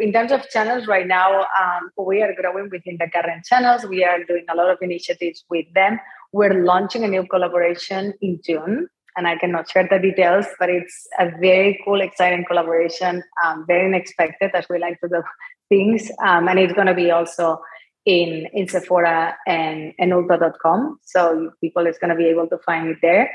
in 0.00 0.11
terms 0.11 0.32
of 0.32 0.48
channels 0.48 0.86
right 0.86 1.06
now, 1.06 1.40
um, 1.40 1.90
we 1.98 2.22
are 2.22 2.34
growing 2.40 2.70
within 2.70 2.96
the 2.98 3.11
current 3.11 3.44
channels. 3.44 3.84
We 3.84 4.04
are 4.04 4.24
doing 4.24 4.46
a 4.48 4.56
lot 4.56 4.70
of 4.70 4.78
initiatives 4.80 5.44
with 5.50 5.66
them. 5.74 6.00
We're 6.32 6.64
launching 6.64 7.04
a 7.04 7.08
new 7.08 7.26
collaboration 7.26 8.14
in 8.22 8.40
June 8.42 8.88
and 9.16 9.26
I 9.26 9.36
cannot 9.36 9.70
share 9.70 9.86
the 9.90 9.98
details, 9.98 10.46
but 10.58 10.68
it's 10.68 11.06
a 11.18 11.30
very 11.40 11.80
cool, 11.84 12.00
exciting 12.00 12.44
collaboration, 12.46 13.22
um, 13.44 13.64
very 13.66 13.86
unexpected 13.86 14.50
as 14.54 14.66
we 14.68 14.78
like 14.78 15.00
to 15.00 15.08
do 15.08 15.22
things. 15.68 16.11
Um, 16.24 16.48
and 16.48 16.58
it's 16.58 16.72
going 16.72 16.86
to 16.86 16.94
be 16.94 17.11
also 17.11 17.61
in, 18.04 18.46
in 18.52 18.68
Sephora 18.68 19.36
and, 19.46 19.92
and 19.98 20.12
Ulta.com. 20.12 20.98
So 21.04 21.52
people 21.61 21.86
is 21.86 21.98
going 21.98 22.11
to 22.11 22.16
be 22.16 22.26
able 22.26 22.48
to 22.48 22.58
find 22.58 22.88
it 22.88 22.98
there. 23.02 23.30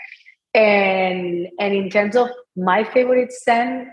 And, 0.53 1.47
and 1.59 1.73
in 1.73 1.89
terms 1.89 2.15
of 2.15 2.29
my 2.55 2.83
favorite 2.83 3.31
scent, 3.31 3.89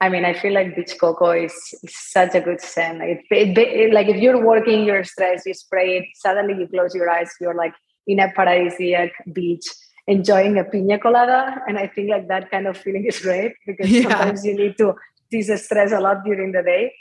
I 0.00 0.08
mean, 0.08 0.24
I 0.24 0.34
feel 0.34 0.52
like 0.52 0.74
beach 0.74 0.96
coco 1.00 1.30
is, 1.30 1.52
is 1.82 1.94
such 1.96 2.34
a 2.34 2.40
good 2.40 2.60
scent. 2.60 3.02
It, 3.02 3.20
it, 3.30 3.56
it, 3.56 3.94
like 3.94 4.08
if 4.08 4.16
you're 4.16 4.44
working, 4.44 4.84
you're 4.84 5.04
stressed, 5.04 5.46
you 5.46 5.54
spray 5.54 5.98
it, 5.98 6.04
suddenly 6.14 6.54
you 6.58 6.66
close 6.66 6.94
your 6.94 7.08
eyes, 7.08 7.30
you're 7.40 7.54
like 7.54 7.72
in 8.06 8.18
a 8.18 8.28
paradisiac 8.28 9.10
beach 9.32 9.64
enjoying 10.08 10.58
a 10.58 10.64
pina 10.64 10.98
colada 10.98 11.62
and 11.68 11.78
i 11.78 11.86
think 11.86 12.10
like 12.10 12.26
that 12.28 12.50
kind 12.50 12.66
of 12.66 12.76
feeling 12.76 13.04
is 13.06 13.20
great 13.20 13.52
because 13.66 13.88
yeah. 13.90 14.02
sometimes 14.02 14.44
you 14.44 14.56
need 14.56 14.76
to 14.76 14.94
de-stress 15.32 15.92
a 15.92 16.00
lot 16.00 16.24
during 16.24 16.52
the 16.52 16.62
day. 16.62 16.92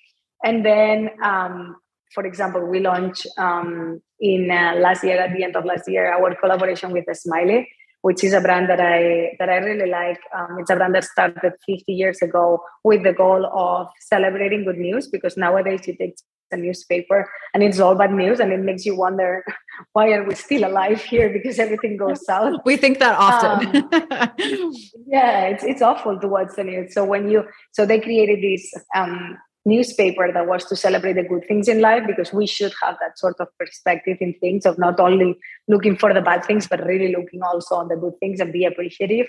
And 0.43 0.65
then, 0.65 1.09
um, 1.23 1.75
for 2.15 2.25
example, 2.25 2.65
we 2.65 2.79
launched 2.79 3.27
um, 3.37 4.01
in 4.19 4.49
uh, 4.49 4.75
last 4.77 5.03
year 5.03 5.19
at 5.19 5.35
the 5.35 5.43
end 5.43 5.55
of 5.55 5.65
last 5.65 5.87
year 5.87 6.11
our 6.11 6.35
collaboration 6.35 6.91
with 6.91 7.05
Smiley, 7.13 7.69
which 8.01 8.23
is 8.23 8.33
a 8.33 8.41
brand 8.41 8.69
that 8.69 8.81
I 8.81 9.35
that 9.39 9.49
I 9.49 9.57
really 9.57 9.89
like. 9.89 10.19
Um, 10.35 10.57
it's 10.59 10.71
a 10.71 10.75
brand 10.75 10.95
that 10.95 11.03
started 11.03 11.53
50 11.65 11.83
years 11.87 12.21
ago 12.21 12.63
with 12.83 13.03
the 13.03 13.13
goal 13.13 13.45
of 13.45 13.87
celebrating 13.99 14.65
good 14.65 14.77
news 14.77 15.07
because 15.07 15.37
nowadays 15.37 15.81
it 15.87 15.99
takes 15.99 16.23
a 16.51 16.57
newspaper 16.57 17.29
and 17.53 17.63
it's 17.63 17.79
all 17.79 17.95
bad 17.95 18.13
news 18.13 18.39
and 18.39 18.51
it 18.51 18.59
makes 18.59 18.85
you 18.85 18.95
wonder 18.95 19.43
why 19.93 20.11
are 20.11 20.23
we 20.23 20.35
still 20.35 20.65
alive 20.65 21.01
here? 21.03 21.29
Because 21.29 21.59
everything 21.59 21.97
goes 21.97 22.25
south. 22.31 22.61
We 22.65 22.77
think 22.77 22.99
that 22.99 23.15
often. 23.17 23.77
Um, 23.91 24.73
yeah 25.07 25.45
it's, 25.47 25.63
it's 25.63 25.81
awful 25.81 26.19
to 26.19 26.27
watch 26.27 26.49
the 26.55 26.63
news. 26.63 26.93
So 26.93 27.05
when 27.05 27.29
you 27.29 27.45
so 27.71 27.85
they 27.85 27.99
created 27.99 28.41
this 28.41 28.71
um, 28.95 29.37
newspaper 29.65 30.31
that 30.31 30.47
was 30.47 30.65
to 30.65 30.75
celebrate 30.75 31.13
the 31.13 31.23
good 31.23 31.45
things 31.47 31.67
in 31.67 31.81
life 31.81 32.03
because 32.07 32.33
we 32.33 32.47
should 32.47 32.73
have 32.81 32.97
that 32.99 33.17
sort 33.17 33.35
of 33.39 33.47
perspective 33.59 34.17
in 34.19 34.33
things 34.39 34.65
of 34.65 34.77
not 34.79 34.99
only 34.99 35.35
looking 35.67 35.95
for 35.95 36.13
the 36.13 36.21
bad 36.21 36.43
things 36.43 36.67
but 36.67 36.83
really 36.85 37.13
looking 37.15 37.41
also 37.43 37.75
on 37.75 37.87
the 37.87 37.95
good 37.95 38.13
things 38.19 38.39
and 38.39 38.51
be 38.51 38.65
appreciative. 38.65 39.27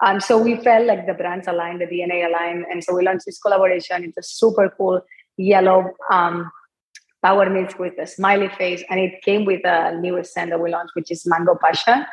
And 0.00 0.22
so 0.22 0.38
we 0.38 0.56
felt 0.56 0.86
like 0.86 1.06
the 1.06 1.14
brands 1.14 1.48
aligned 1.48 1.80
the 1.80 1.86
dna 1.86 2.26
aligned 2.26 2.66
and 2.70 2.82
so 2.82 2.94
we 2.94 3.04
launched 3.04 3.26
this 3.26 3.38
collaboration. 3.38 4.04
It's 4.04 4.18
a 4.18 4.22
super 4.22 4.72
cool 4.76 5.00
yellow 5.36 5.92
um, 6.10 6.50
power 7.22 7.48
mist 7.50 7.78
with 7.78 7.98
a 7.98 8.06
smiley 8.06 8.48
face 8.58 8.82
and 8.90 9.00
it 9.00 9.20
came 9.22 9.44
with 9.44 9.64
a 9.64 9.96
new 10.00 10.22
scent 10.22 10.50
that 10.50 10.60
we 10.60 10.70
launched 10.70 10.92
which 10.94 11.10
is 11.10 11.26
mango 11.26 11.56
passion 11.62 12.04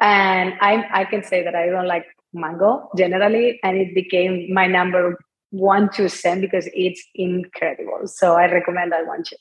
and 0.00 0.54
i 0.60 0.86
i 0.92 1.04
can 1.04 1.22
say 1.22 1.42
that 1.42 1.54
i 1.54 1.66
don't 1.66 1.86
like 1.86 2.06
mango 2.32 2.88
generally 2.96 3.58
and 3.62 3.76
it 3.76 3.94
became 3.94 4.52
my 4.52 4.66
number 4.66 5.16
one 5.54 5.88
to 5.90 6.08
send 6.08 6.40
because 6.40 6.68
it's 6.74 7.02
incredible. 7.14 8.06
So 8.06 8.34
I 8.34 8.50
recommend 8.50 8.92
that 8.92 9.06
one 9.06 9.22
too. 9.22 9.36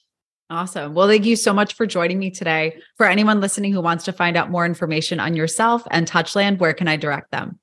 Awesome. 0.50 0.94
Well, 0.94 1.08
thank 1.08 1.26
you 1.26 1.36
so 1.36 1.52
much 1.54 1.74
for 1.74 1.88
joining 1.88 2.20
me 2.20 2.30
today. 2.30 2.80
For 2.98 3.08
anyone 3.08 3.42
listening 3.42 3.74
who 3.74 3.82
wants 3.82 4.04
to 4.06 4.14
find 4.14 4.38
out 4.38 4.52
more 4.52 4.66
information 4.66 5.20
on 5.20 5.36
yourself 5.36 5.84
and 5.90 6.08
Touchland, 6.08 6.60
where 6.60 6.74
can 6.74 6.88
I 6.88 6.96
direct 6.96 7.32
them? 7.32 7.60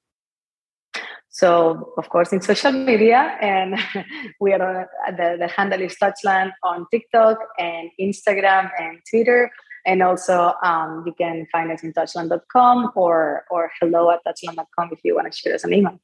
So, 1.41 1.95
of 1.97 2.11
course, 2.11 2.35
in 2.35 2.43
social 2.43 2.71
media, 2.71 3.35
and 3.41 3.75
we 4.41 4.53
are 4.53 4.83
uh, 5.09 5.11
the, 5.11 5.37
the 5.39 5.49
handle 5.49 5.81
is 5.81 5.97
Touchland 5.97 6.53
on 6.63 6.87
TikTok 6.91 7.39
and 7.59 7.89
Instagram 7.99 8.71
and 8.79 8.99
Twitter. 9.09 9.51
And 9.87 10.03
also, 10.03 10.53
um, 10.63 11.03
you 11.07 11.15
can 11.15 11.47
find 11.51 11.73
us 11.73 11.83
in 11.83 11.95
touchland.com 11.95 12.93
or, 12.95 13.47
or 13.51 13.71
hello 13.81 14.11
at 14.11 14.21
touchland.com 14.27 14.91
if 14.93 14.99
you 15.03 15.15
want 15.15 15.33
to 15.33 15.39
shoot 15.39 15.55
us 15.55 15.65
an 15.65 15.73
email. 15.73 15.99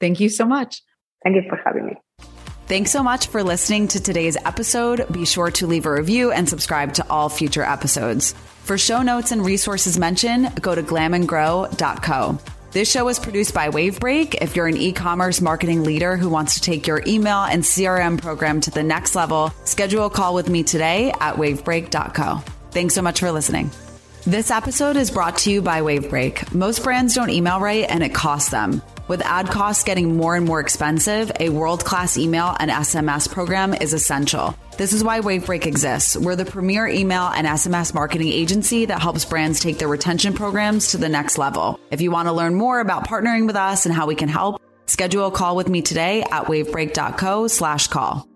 Thank 0.00 0.20
you 0.20 0.30
so 0.30 0.46
much. 0.46 0.80
Thank 1.22 1.36
you 1.36 1.42
for 1.50 1.60
having 1.62 1.84
me. 1.84 1.96
Thanks 2.66 2.90
so 2.90 3.02
much 3.02 3.26
for 3.26 3.42
listening 3.42 3.88
to 3.88 4.00
today's 4.00 4.38
episode. 4.38 5.06
Be 5.12 5.26
sure 5.26 5.50
to 5.50 5.66
leave 5.66 5.84
a 5.84 5.92
review 5.92 6.32
and 6.32 6.48
subscribe 6.48 6.94
to 6.94 7.06
all 7.10 7.28
future 7.28 7.62
episodes. 7.62 8.32
For 8.64 8.78
show 8.78 9.02
notes 9.02 9.32
and 9.32 9.44
resources 9.44 9.98
mentioned, 9.98 10.62
go 10.62 10.74
to 10.74 10.82
glamandgrow.co. 10.82 12.38
This 12.70 12.90
show 12.90 13.08
is 13.08 13.18
produced 13.18 13.54
by 13.54 13.70
Wavebreak. 13.70 14.34
If 14.42 14.54
you're 14.54 14.66
an 14.66 14.76
e 14.76 14.92
commerce 14.92 15.40
marketing 15.40 15.84
leader 15.84 16.18
who 16.18 16.28
wants 16.28 16.54
to 16.54 16.60
take 16.60 16.86
your 16.86 17.02
email 17.06 17.44
and 17.44 17.62
CRM 17.62 18.20
program 18.20 18.60
to 18.60 18.70
the 18.70 18.82
next 18.82 19.14
level, 19.14 19.54
schedule 19.64 20.04
a 20.04 20.10
call 20.10 20.34
with 20.34 20.50
me 20.50 20.62
today 20.62 21.10
at 21.18 21.36
wavebreak.co. 21.36 22.42
Thanks 22.70 22.94
so 22.94 23.00
much 23.00 23.20
for 23.20 23.32
listening. 23.32 23.70
This 24.26 24.50
episode 24.50 24.96
is 24.96 25.10
brought 25.10 25.38
to 25.38 25.50
you 25.50 25.62
by 25.62 25.80
Wavebreak. 25.80 26.52
Most 26.52 26.84
brands 26.84 27.14
don't 27.14 27.30
email 27.30 27.58
right 27.58 27.86
and 27.88 28.02
it 28.02 28.12
costs 28.12 28.50
them. 28.50 28.82
With 29.08 29.24
ad 29.24 29.48
costs 29.48 29.84
getting 29.84 30.18
more 30.18 30.36
and 30.36 30.44
more 30.44 30.60
expensive, 30.60 31.32
a 31.40 31.48
world 31.48 31.82
class 31.82 32.18
email 32.18 32.54
and 32.60 32.70
SMS 32.70 33.32
program 33.32 33.72
is 33.72 33.94
essential. 33.94 34.54
This 34.76 34.92
is 34.92 35.02
why 35.02 35.20
Wavebreak 35.20 35.64
exists. 35.64 36.14
We're 36.14 36.36
the 36.36 36.44
premier 36.44 36.86
email 36.86 37.28
and 37.28 37.46
SMS 37.46 37.94
marketing 37.94 38.28
agency 38.28 38.84
that 38.84 39.00
helps 39.00 39.24
brands 39.24 39.60
take 39.60 39.78
their 39.78 39.88
retention 39.88 40.34
programs 40.34 40.90
to 40.90 40.98
the 40.98 41.08
next 41.08 41.38
level. 41.38 41.80
If 41.90 42.02
you 42.02 42.10
want 42.10 42.28
to 42.28 42.32
learn 42.32 42.54
more 42.54 42.80
about 42.80 43.08
partnering 43.08 43.46
with 43.46 43.56
us 43.56 43.86
and 43.86 43.94
how 43.94 44.06
we 44.06 44.14
can 44.14 44.28
help, 44.28 44.60
schedule 44.84 45.28
a 45.28 45.30
call 45.30 45.56
with 45.56 45.70
me 45.70 45.80
today 45.80 46.20
at 46.20 46.44
wavebreak.co 46.44 47.48
slash 47.48 47.86
call. 47.86 48.27